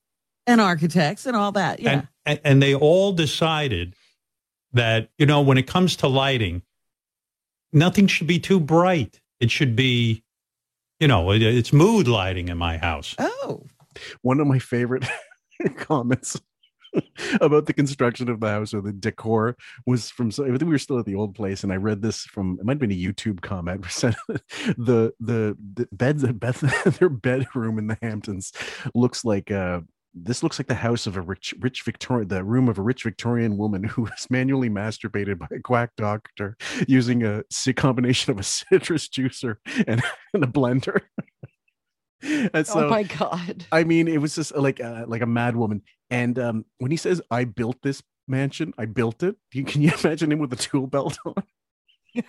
[0.48, 1.80] And architects and all that.
[1.80, 1.90] Yeah.
[1.90, 3.94] And, and, and they all decided
[4.72, 6.62] that, you know, when it comes to lighting,
[7.72, 9.20] nothing should be too bright.
[9.38, 10.24] It should be,
[10.98, 13.14] you know, it, it's mood lighting in my house.
[13.18, 13.62] Oh.
[14.22, 15.04] One of my favorite
[15.76, 16.40] comments
[17.40, 19.56] about the construction of the house or the decor
[19.86, 22.02] was from so I think we were still at the old place and I read
[22.02, 23.82] this from it might have been a YouTube comment
[24.76, 26.54] the the the beds bed,
[26.98, 28.52] their bedroom in the Hamptons
[28.94, 29.80] looks like uh
[30.18, 33.02] this looks like the house of a rich rich Victorian the room of a rich
[33.02, 36.56] Victorian woman who was manually masturbated by a quack doctor
[36.88, 37.44] using a
[37.76, 39.56] combination of a citrus juicer
[39.86, 40.02] and,
[40.32, 41.02] and a blender.
[42.54, 45.56] and so oh my god I mean, it was just like uh, like a mad
[45.56, 45.82] woman.
[46.08, 49.36] And um, when he says, "I built this mansion," I built it.
[49.52, 51.34] You, can you imagine him with a tool belt on?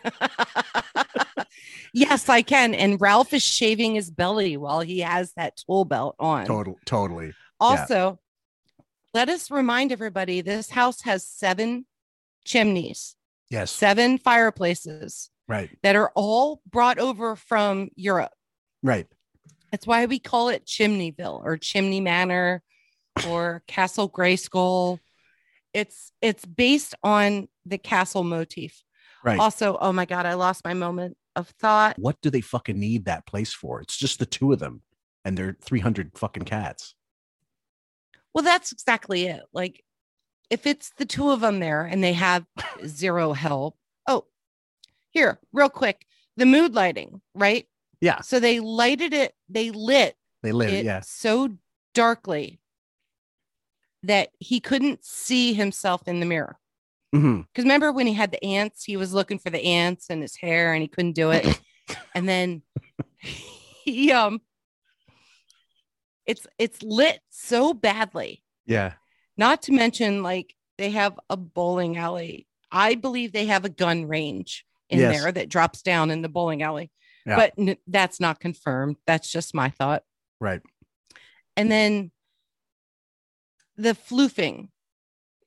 [1.93, 6.15] yes i can and ralph is shaving his belly while he has that tool belt
[6.19, 7.33] on Total, totally.
[7.59, 8.19] Also,
[9.13, 11.85] let us remind everybody this house has seven
[12.45, 13.15] chimneys,
[13.49, 13.71] Yes.
[13.71, 15.69] seven fireplaces, Right.
[15.81, 18.31] that are all brought over from Europe.
[18.83, 19.07] Right.
[19.71, 22.61] That's why we call it Chimneyville or Chimney Manor
[23.27, 24.99] or Castle Grayskull.
[25.73, 28.83] It's it's based on the castle motif.
[29.23, 29.39] Right.
[29.39, 31.97] Also, oh my god, I lost my moment of thought.
[31.99, 33.81] What do they fucking need that place for?
[33.81, 34.81] It's just the two of them
[35.25, 36.95] and they're 300 fucking cats.
[38.33, 39.41] Well, that's exactly it.
[39.51, 39.83] Like
[40.49, 42.45] if it's the two of them there and they have
[42.85, 43.75] zero help.
[44.07, 44.25] Oh,
[45.09, 46.05] here, real quick.
[46.37, 47.65] The mood lighting, right?
[48.01, 48.21] Yeah.
[48.21, 51.01] So they lighted it, they lit They lit it, yeah.
[51.01, 51.57] so
[51.93, 52.59] darkly
[54.03, 56.57] that he couldn't see himself in the mirror.
[57.11, 60.35] Because remember when he had the ants, he was looking for the ants in his
[60.35, 61.59] hair and he couldn't do it.
[62.13, 62.61] and then
[63.83, 64.41] he um
[66.25, 68.43] it's it's lit so badly.
[68.65, 68.93] Yeah.
[69.37, 72.45] Not to mention like they have a bowling alley.
[72.71, 75.21] I believe they have a gun range in Yes.
[75.21, 76.91] there that drops down in the bowling alley.
[77.27, 77.35] Yeah.
[77.35, 78.95] But n- that's not confirmed.
[79.05, 80.03] That's just my thought.
[80.39, 80.61] Right.
[81.55, 82.11] And then
[83.77, 84.69] the floofing.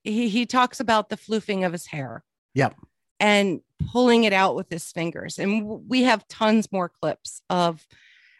[0.05, 2.25] He he talks about the floofing of his hair
[2.55, 2.75] Yep.
[3.19, 3.61] and
[3.93, 5.39] pulling it out with his fingers.
[5.39, 7.87] And w- we have tons more clips of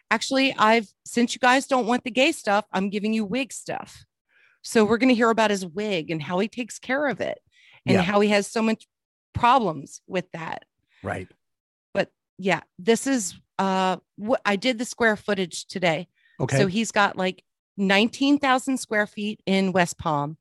[0.09, 4.05] actually I've since you guys don't want the gay stuff, I'm giving you wig stuff.
[4.63, 7.39] So we're going to hear about his wig and how he takes care of it
[7.85, 8.01] and Yeah.
[8.01, 8.87] how he has so much
[9.33, 10.65] problems with that.
[11.03, 11.27] Right.
[12.43, 16.07] Yeah, this is uh what I did the square footage today.
[16.39, 16.57] Okay.
[16.57, 17.43] So he's got like
[17.77, 20.37] 19,000 square feet in West Palm,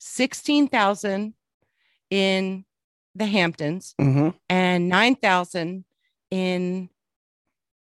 [0.00, 1.34] 16,000
[2.10, 2.64] in
[3.14, 5.84] the Hamptons, hmm and 9,000
[6.30, 6.88] in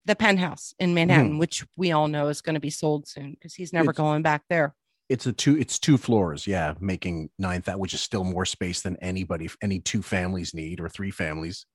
[0.04, 3.54] the penthouse in Manhattan, which we all know is going to be sold soon because
[3.54, 4.74] he's never It's- going back there.
[5.08, 5.58] It's a two.
[5.58, 6.46] It's two floors.
[6.46, 10.80] Yeah, making nine that, which is still more space than anybody, any two families need
[10.80, 11.66] or three families.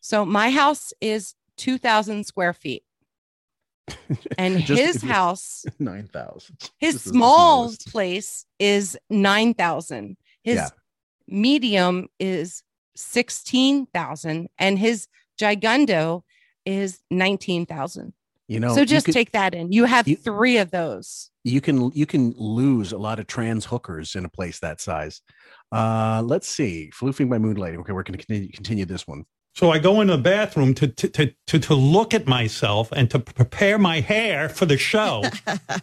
[0.00, 2.82] So my house is 2,000 square feet.
[4.38, 6.70] And Just- his house, Nine thousand.
[6.78, 10.16] his small place is 9,000.
[10.42, 10.68] His Yeah.
[11.26, 12.62] medium is
[12.96, 15.08] 16,000 and his
[15.40, 16.22] gigundo
[16.64, 18.12] is 19,000.
[18.46, 18.74] You know.
[18.74, 19.72] so just could- take that in.
[19.72, 21.30] You have you- three of those.
[21.44, 25.20] you can you can lose a lot of trans hookers in a place that size.
[25.72, 26.90] Uh, let's see.
[26.98, 27.78] Floofing by moonlighting.
[27.80, 29.24] Okay, we're going to continue, continue this one.
[29.58, 33.10] So I go in the bathroom to to, to to to look at myself and
[33.10, 35.24] to prepare my hair for the show.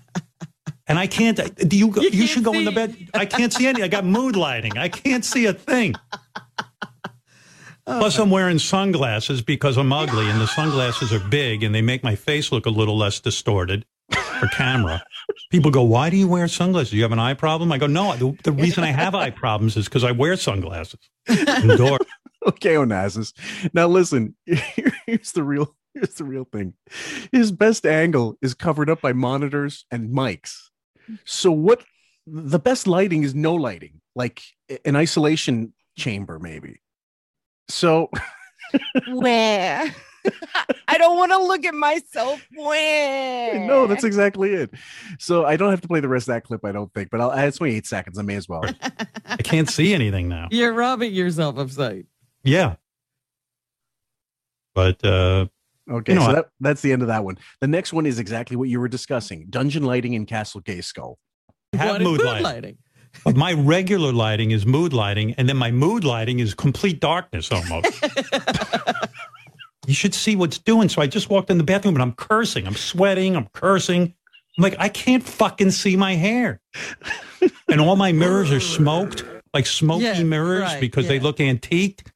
[0.87, 1.37] and I can't.
[1.67, 1.93] Do you?
[1.93, 2.95] You, should go in the bed.
[3.13, 3.83] I can't see any.
[3.83, 4.77] I got mood lighting.
[4.77, 5.93] I can't see a thing.
[7.85, 12.01] Plus, I'm wearing sunglasses because I'm ugly, and the sunglasses are big, and they make
[12.01, 13.85] my face look a little less distorted
[14.39, 15.03] for camera.
[15.51, 16.91] People go, "Why do you wear sunglasses?
[16.91, 18.15] Do you have an eye problem?" I go, "No.
[18.15, 21.99] The, the reason I have eye problems is because I wear sunglasses indoors."
[22.47, 23.33] okay, Onassis.
[23.73, 26.73] Now listen, here's the real here's the real thing.
[27.31, 30.69] His best angle is covered up by monitors and mics.
[31.23, 31.83] So what
[32.27, 34.41] the best lighting is no lighting, like
[34.83, 36.81] an isolation chamber, maybe.
[37.69, 38.09] So
[39.07, 39.93] Where?
[40.87, 42.45] I don't want to look at myself.
[42.55, 43.67] Where?
[43.67, 44.71] no, that's exactly it.
[45.19, 47.21] So I don't have to play the rest of that clip, I don't think, but
[47.21, 48.17] I'll it's only eight seconds.
[48.17, 48.63] I may as well.
[49.25, 50.47] I can't see anything now.
[50.51, 52.05] You're robbing yourself of sight.
[52.45, 52.75] Yeah.
[54.73, 55.47] But uh
[55.89, 56.35] Okay, You know so what?
[56.35, 57.37] that, that's the end of that one.
[57.61, 61.19] The next one is exactly what you were discussing: dungeon lighting in Castle Gay Skull.
[61.73, 62.43] Have mood mood lighting.
[62.43, 62.77] lighting.
[63.23, 67.51] But my regular lighting is mood lighting, and then my mood lighting is complete darkness
[67.51, 68.03] almost.
[69.87, 70.89] you should see what's doing.
[70.89, 72.65] So I just walked in the bathroom and I'm cursing.
[72.67, 73.35] I'm sweating.
[73.35, 74.13] I'm cursing.
[74.57, 76.59] I'm like, I can't fucking see my hair.
[77.69, 79.23] and all my mirrors are smoked,
[79.55, 81.23] like smoky Yeah, mirrors right, because they yeah.
[81.23, 82.11] look antiqued.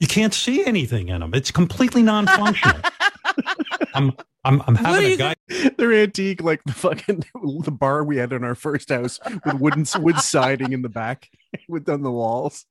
[0.00, 1.32] You can't see anything in them.
[1.32, 2.80] It's completely non-functional.
[3.94, 4.12] I'm
[4.44, 5.34] I'm I'm having do a you guy.
[5.78, 7.24] They're antique, like the fucking
[7.62, 11.30] the bar we had in our first house with wooden wood siding in the back,
[11.68, 12.66] with on the walls.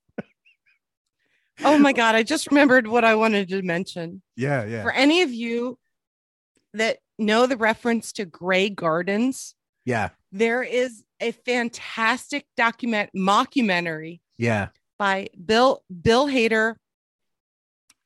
[1.64, 2.14] Oh my God.
[2.14, 4.22] I just remembered what I wanted to mention.
[4.36, 5.78] Yeah, yeah, For any of you
[6.74, 9.54] that know the reference to Grey Gardens,
[9.84, 14.68] yeah, there is a fantastic document mockumentary yeah.
[14.98, 16.74] by Bill Bill Hader,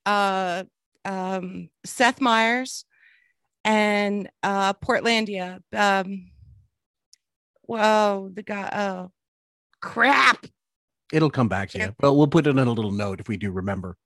[0.06, 0.62] uh,
[1.04, 2.84] um, Seth Meyers,
[3.64, 5.60] and uh, Portlandia.
[5.74, 6.30] Um,
[7.62, 8.70] whoa, the guy.
[8.72, 9.10] Oh,
[9.82, 10.46] crap!
[11.12, 11.96] It'll come back to you.
[12.00, 13.96] Well, we'll put it in a little note if we do remember.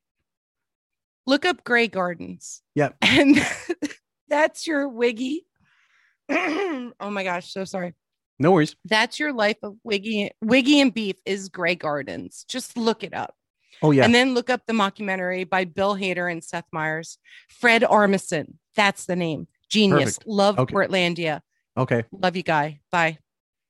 [1.26, 2.97] Look up Grey Gardens, Yep.
[3.02, 3.47] and
[4.28, 5.47] that's your wiggy.
[6.30, 7.94] oh my gosh, so sorry.
[8.38, 8.74] No worries.
[8.84, 12.44] That's your life of Wiggy Wiggy and Beef is Grey Gardens.
[12.48, 13.34] Just look it up.
[13.82, 14.04] Oh yeah.
[14.04, 17.18] And then look up the mockumentary by Bill Hader and Seth Meyers.
[17.48, 18.54] Fred Armisen.
[18.76, 19.46] That's the name.
[19.68, 20.18] Genius.
[20.18, 20.26] Perfect.
[20.26, 20.74] Love Okay.
[20.74, 21.40] Portlandia.
[21.76, 22.04] okay.
[22.12, 22.80] Love you, guy.
[22.90, 23.18] Bye.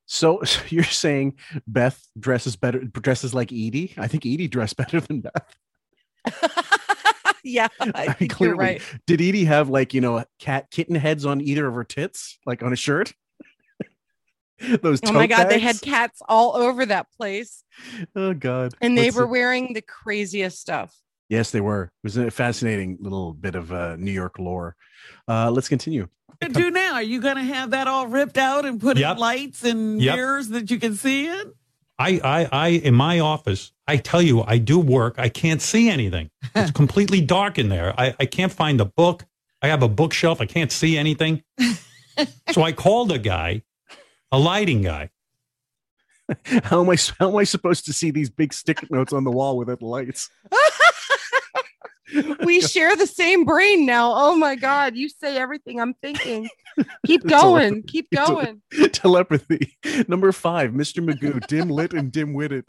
[0.06, 1.36] So, so you're saying
[1.66, 3.94] Beth dresses better, dresses like Edie?
[3.97, 5.56] I think Edie dressed better than Beth.
[7.44, 8.59] yeah, I I clearly.
[8.59, 8.82] right.
[9.06, 12.62] Did Edie have like you know cat kitten heads on either of her tits, like
[12.62, 13.12] on a shirt?
[14.82, 15.01] Those.
[15.05, 17.64] Oh my tote God, they had cats all over that place.
[18.14, 18.74] Oh God.
[18.80, 19.30] And they Let's were see.
[19.30, 20.94] wearing the craziest stuff.
[21.28, 21.84] Yes, they were.
[21.84, 24.76] It was a fascinating little bit of uh, New York lore.
[25.26, 26.09] Uh, let's continue.
[26.40, 26.94] What do now?
[26.94, 29.12] Are you going to have that all ripped out and put Yep.
[29.12, 30.14] in lights and Yep.
[30.16, 31.52] mirrors that you can see in?
[31.98, 35.14] I, I, I, in my office, I tell you, I do work.
[35.18, 36.30] I can't see anything.
[36.55, 37.94] It's completely dark in there.
[37.98, 39.24] I, I can't find a book.
[39.62, 40.40] I have a bookshelf.
[40.40, 41.43] I can't see anything.
[42.51, 43.62] so I called a guy,
[44.32, 45.10] a lighting guy.
[46.64, 46.96] How am I?
[47.18, 50.30] How am I supposed to see these big stick notes on the wall without lights?
[52.44, 54.12] we share the same brain now.
[54.14, 54.96] Oh my God.
[54.96, 56.48] You say everything I'm thinking.
[57.06, 57.70] Keep going.
[57.70, 58.90] tele- Keep it's tele- going.
[58.90, 59.76] Telepathy.
[60.09, 61.04] Number five, Mr.
[61.04, 62.64] Magoo, dim lit and dim witted.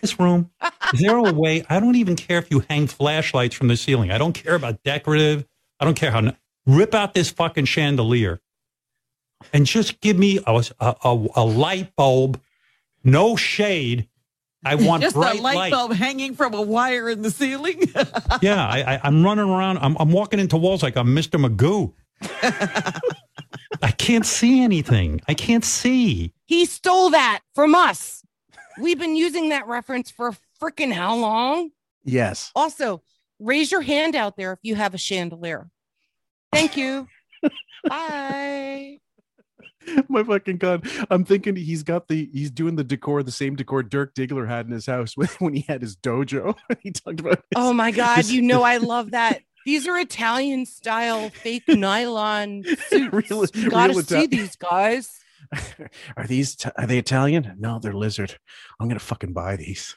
[0.00, 0.50] This room,
[0.94, 1.64] is there a way?
[1.68, 4.12] I don't even care if you hang flashlights from the ceiling.
[4.12, 5.44] I don't care about decorative.
[5.80, 6.32] I don't care how.
[6.66, 8.40] Rip out this fucking chandelier
[9.52, 12.40] and just give me a, a, a, a light bulb,
[13.04, 14.08] no shade.
[14.64, 15.72] I want Just bright a light, light.
[15.72, 17.82] bulb hanging from a wire in the ceiling.
[18.42, 19.78] Yeah, I, I, I'm running around.
[19.78, 21.44] I'm, I'm walking into walls like I'm Mr.
[21.44, 21.92] Magoo.
[23.82, 25.20] I can't see anything.
[25.28, 26.32] I can't see.
[26.46, 28.22] He stole that from us.
[28.80, 31.70] We've been using that reference for freaking how long?
[32.04, 32.52] Yes.
[32.54, 33.02] Also,
[33.40, 35.68] raise your hand out there if you have a chandelier.
[36.52, 37.08] Thank you.
[37.88, 38.98] Bye.
[40.08, 40.88] My fucking god!
[41.10, 44.66] I'm thinking he's got the he's doing the decor, the same decor Dirk Diggler had
[44.66, 46.56] in his house when, when he had his dojo.
[46.80, 47.36] he talked about.
[47.38, 48.16] His, Oh my God.
[48.18, 49.42] his- You know, I love that.
[49.66, 53.30] These are Italian style fake nylon suits.
[53.30, 55.10] Real- you gotta see these guys.
[56.16, 57.54] are these are they Italian?
[57.58, 58.38] No, they're lizard.
[58.80, 59.94] I'm gonna fucking buy these.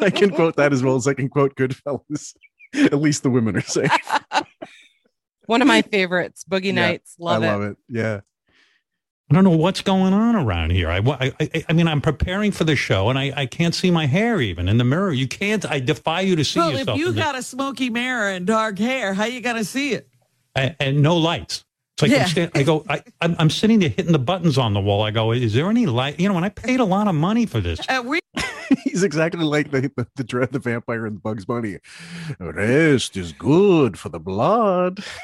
[0.00, 2.34] I can quote that as well as I can quote Goodfellas.
[2.74, 3.90] At least the women are saying.
[5.46, 7.16] One of my favorites, Boogie Yeah, Nights.
[7.18, 7.50] Love, I it.
[7.50, 7.76] love it.
[7.88, 8.20] Yeah.
[9.30, 10.88] I don't know what's going on around here.
[10.88, 13.90] I, I, I, I mean, I'm preparing for the show and I, I can't see
[13.90, 15.12] my hair even in the mirror.
[15.12, 15.68] You can't.
[15.68, 18.46] I defy you to see well, if you in the- got a smoky mirror and
[18.46, 20.08] dark hair, how you going to see it?
[20.54, 21.64] and, and no lights.
[21.94, 22.22] It's like Yeah.
[22.22, 25.02] I'm, stand, I go, I, I'm, I'm sitting there hitting the buttons on the wall.
[25.02, 26.20] I go, is there any light?
[26.20, 27.80] You know, when I paid a lot of money for this.
[27.88, 28.20] Uh, we
[28.84, 31.78] He's exactly like the the, the dread the vampire in Bugs Bunny.
[32.38, 35.02] Rest is good for the blood.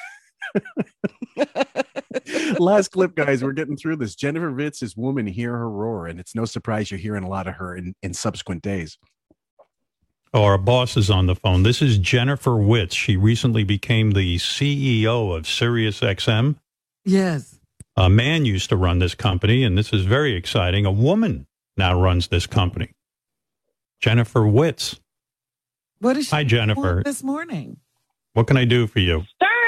[2.58, 3.42] Last clip, guys.
[3.42, 4.14] We're getting through this.
[4.14, 7.54] Jennifer Witz's woman hear her roar, and it's no surprise you're hearing a lot of
[7.54, 8.98] her in, in subsequent days.
[10.34, 11.62] Oh, our boss is on the phone.
[11.62, 12.92] This is Jennifer Witz.
[12.92, 16.56] She recently became the CEO of SiriusXM.
[17.04, 17.58] yes.
[17.94, 20.86] A man used to run this company, and this is very exciting.
[20.86, 21.46] A woman
[21.76, 22.92] now runs this company.
[24.00, 24.98] Jennifer Witz.
[25.98, 27.02] What is she Hi, Jennifer.
[27.04, 27.76] this morning?
[28.32, 29.24] What can I do for you?
[29.36, 29.61] Stern, you're right.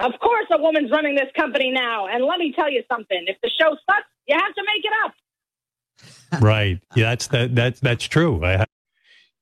[0.00, 2.06] Of course, a woman's running this company now.
[2.06, 4.92] And let me tell you something: if the show sucks, you have to make it
[5.04, 6.42] up.
[6.42, 6.80] right.
[6.94, 7.54] Yeah, that's that.
[7.54, 8.44] That's that's true.
[8.44, 8.64] I,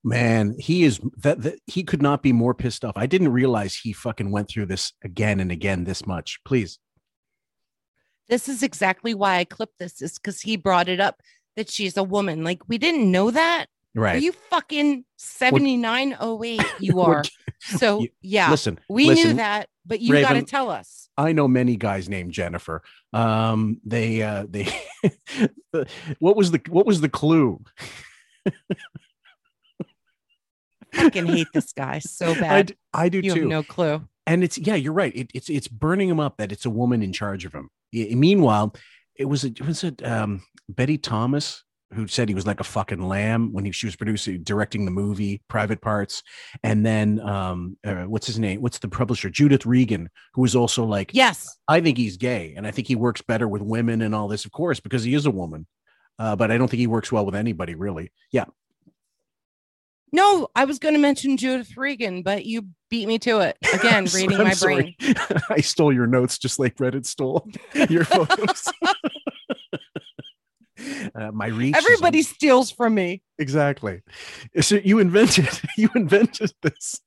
[0.05, 2.97] Man, he is that, that he could not be more pissed off.
[2.97, 6.39] I didn't realize he fucking went through this again and again this much.
[6.45, 6.79] Please.
[8.29, 11.21] This is exactly why I clipped this, is because he brought it up
[11.57, 12.45] that she's a woman.
[12.45, 13.67] Like, we didn't know that.
[13.95, 14.17] Right.
[14.17, 16.63] Are you fucking 7908?
[16.79, 17.25] You are.
[17.61, 18.51] So, yeah.
[18.51, 21.09] listen, we knew that, but you got to tell us.
[21.17, 22.83] I know many guys named Jennifer.
[23.13, 24.69] Um, they uh they
[26.19, 27.65] what was the what was the clue?
[30.95, 32.77] I can hate this guy so bad.
[32.93, 33.41] I do you too.
[33.41, 34.03] have no clue.
[34.27, 35.15] and it's yeah, you're right.
[35.17, 37.71] It, it's it's burning him up that it's a woman in charge of him.
[37.93, 38.75] Meanwhile,
[39.17, 43.01] it was it was it um Betty Thomas who said he was like a fucking
[43.01, 46.23] lamb when he, she was producing directing the movie Private Parts,
[46.63, 48.61] and then um uh, what's his name?
[48.61, 49.31] What's the publisher?
[49.31, 51.57] Judith Regan, who was also like Yes.
[51.67, 54.45] I think he's gay, and I think he works better with women and all this,
[54.45, 55.67] of course, because he is a woman.
[56.19, 58.11] Uh, but I don't think he works well with anybody, really.
[58.33, 58.47] Yeah,
[60.13, 64.05] No, I was going to mention Judith Regan, but you beat me to it again,
[64.15, 64.95] reading so- my brain.
[65.51, 67.49] I stole your notes just like Reddit stole
[67.89, 68.67] your photos.
[71.15, 71.77] uh, my reach.
[71.77, 73.23] is- Everybody steals from me.
[73.39, 74.03] exactly.
[74.61, 75.49] So you invented.
[75.77, 77.01] You invented this.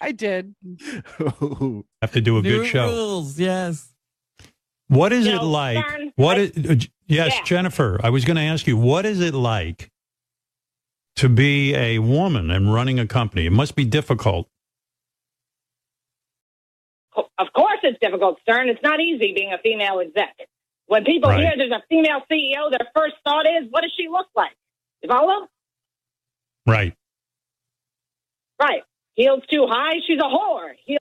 [0.00, 0.54] I did.
[2.02, 2.88] have to do a New good show.
[2.90, 3.38] rules.
[3.38, 3.90] Yes.
[4.88, 5.88] What is You it like?
[5.88, 6.74] Stern, What I- is, uh,
[7.06, 7.42] yes, Yeah.
[7.44, 9.90] Jennifer, I was going to ask you, what is it like
[11.16, 13.46] to be a woman and running a company?
[13.46, 14.48] It must be difficult.
[17.38, 18.68] Of course it's difficult, Stern.
[18.68, 20.34] It's not easy being a female exec.
[20.86, 21.40] When people Right.
[21.40, 24.56] hear there's a female CEO, their first thought is, what does she look like?
[25.02, 25.48] You follow?
[26.66, 26.94] Right.
[28.60, 28.82] Right.
[29.14, 30.74] Heels too high, she's a whore.
[30.84, 31.00] Heels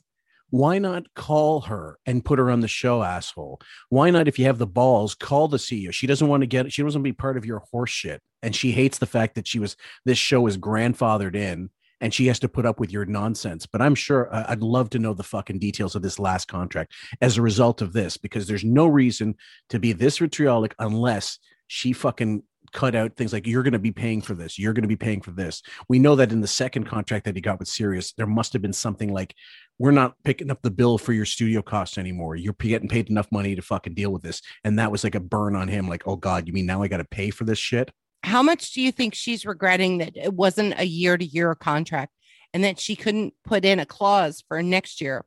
[0.49, 3.60] Why not call her and put her on the show, asshole?
[3.89, 5.91] Why not, if you have the balls, call the CEO?
[5.91, 8.22] She doesn't want to get, she doesn't want to be part of your horse shit.
[8.43, 11.72] And she hates the fact that she was, this show is grandfathered in
[12.03, 13.65] and she has to put up with your nonsense.
[13.65, 16.93] But I'm sure I- I'd love to know the fucking details of this last contract
[17.21, 19.35] as a result of this, because there's no reason
[19.69, 22.43] to be this vitriolic unless she fucking
[22.73, 24.59] cut out things like you're going to be paying for this.
[24.59, 25.61] You're going to be paying for this.
[25.88, 28.61] We know that in the second contract that he got with Sirius there must have
[28.61, 29.34] been something like
[29.80, 32.35] we're not picking up the bill for your studio costs anymore.
[32.35, 34.41] You're getting paid enough money to fucking deal with this.
[34.63, 36.88] And that was like a burn on him like oh god you mean now i
[36.88, 37.91] got to pay for this shit
[38.23, 42.13] How much do you think she's regretting that it wasn't a year to year contract
[42.53, 45.25] and that she couldn't put in a clause for next year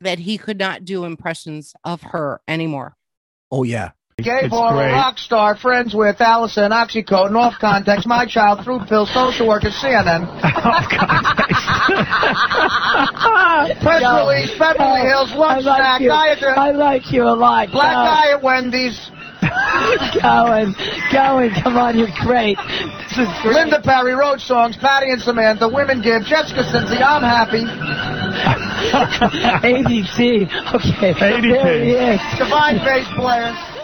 [0.00, 2.96] that he could not do impressions of her anymore?
[3.50, 3.90] oh yeah
[4.20, 9.46] Gay baller, rock star, friends with Allison, Oxycodone, off context, my child, fruit pill, social
[9.46, 10.26] worker, CNN.
[13.80, 16.08] Press Yo, release, Beverly Hills, lunch I like snack, you.
[16.08, 16.42] diet.
[16.42, 17.70] I like you a lot.
[17.70, 18.00] Black Go.
[18.00, 19.08] eye at Wendy's.
[20.22, 20.74] Going,
[21.12, 21.50] going.
[21.62, 22.58] Come on, you're great.
[23.08, 23.54] This is great.
[23.54, 27.64] Linda Perry, wrote Songs, Patty and Samantha, Women Give, Jessica Cincy, I'm happy.
[28.88, 30.48] ADT.
[30.74, 31.12] Okay.
[31.18, 32.20] There he is.
[32.38, 33.77] Divine bass player.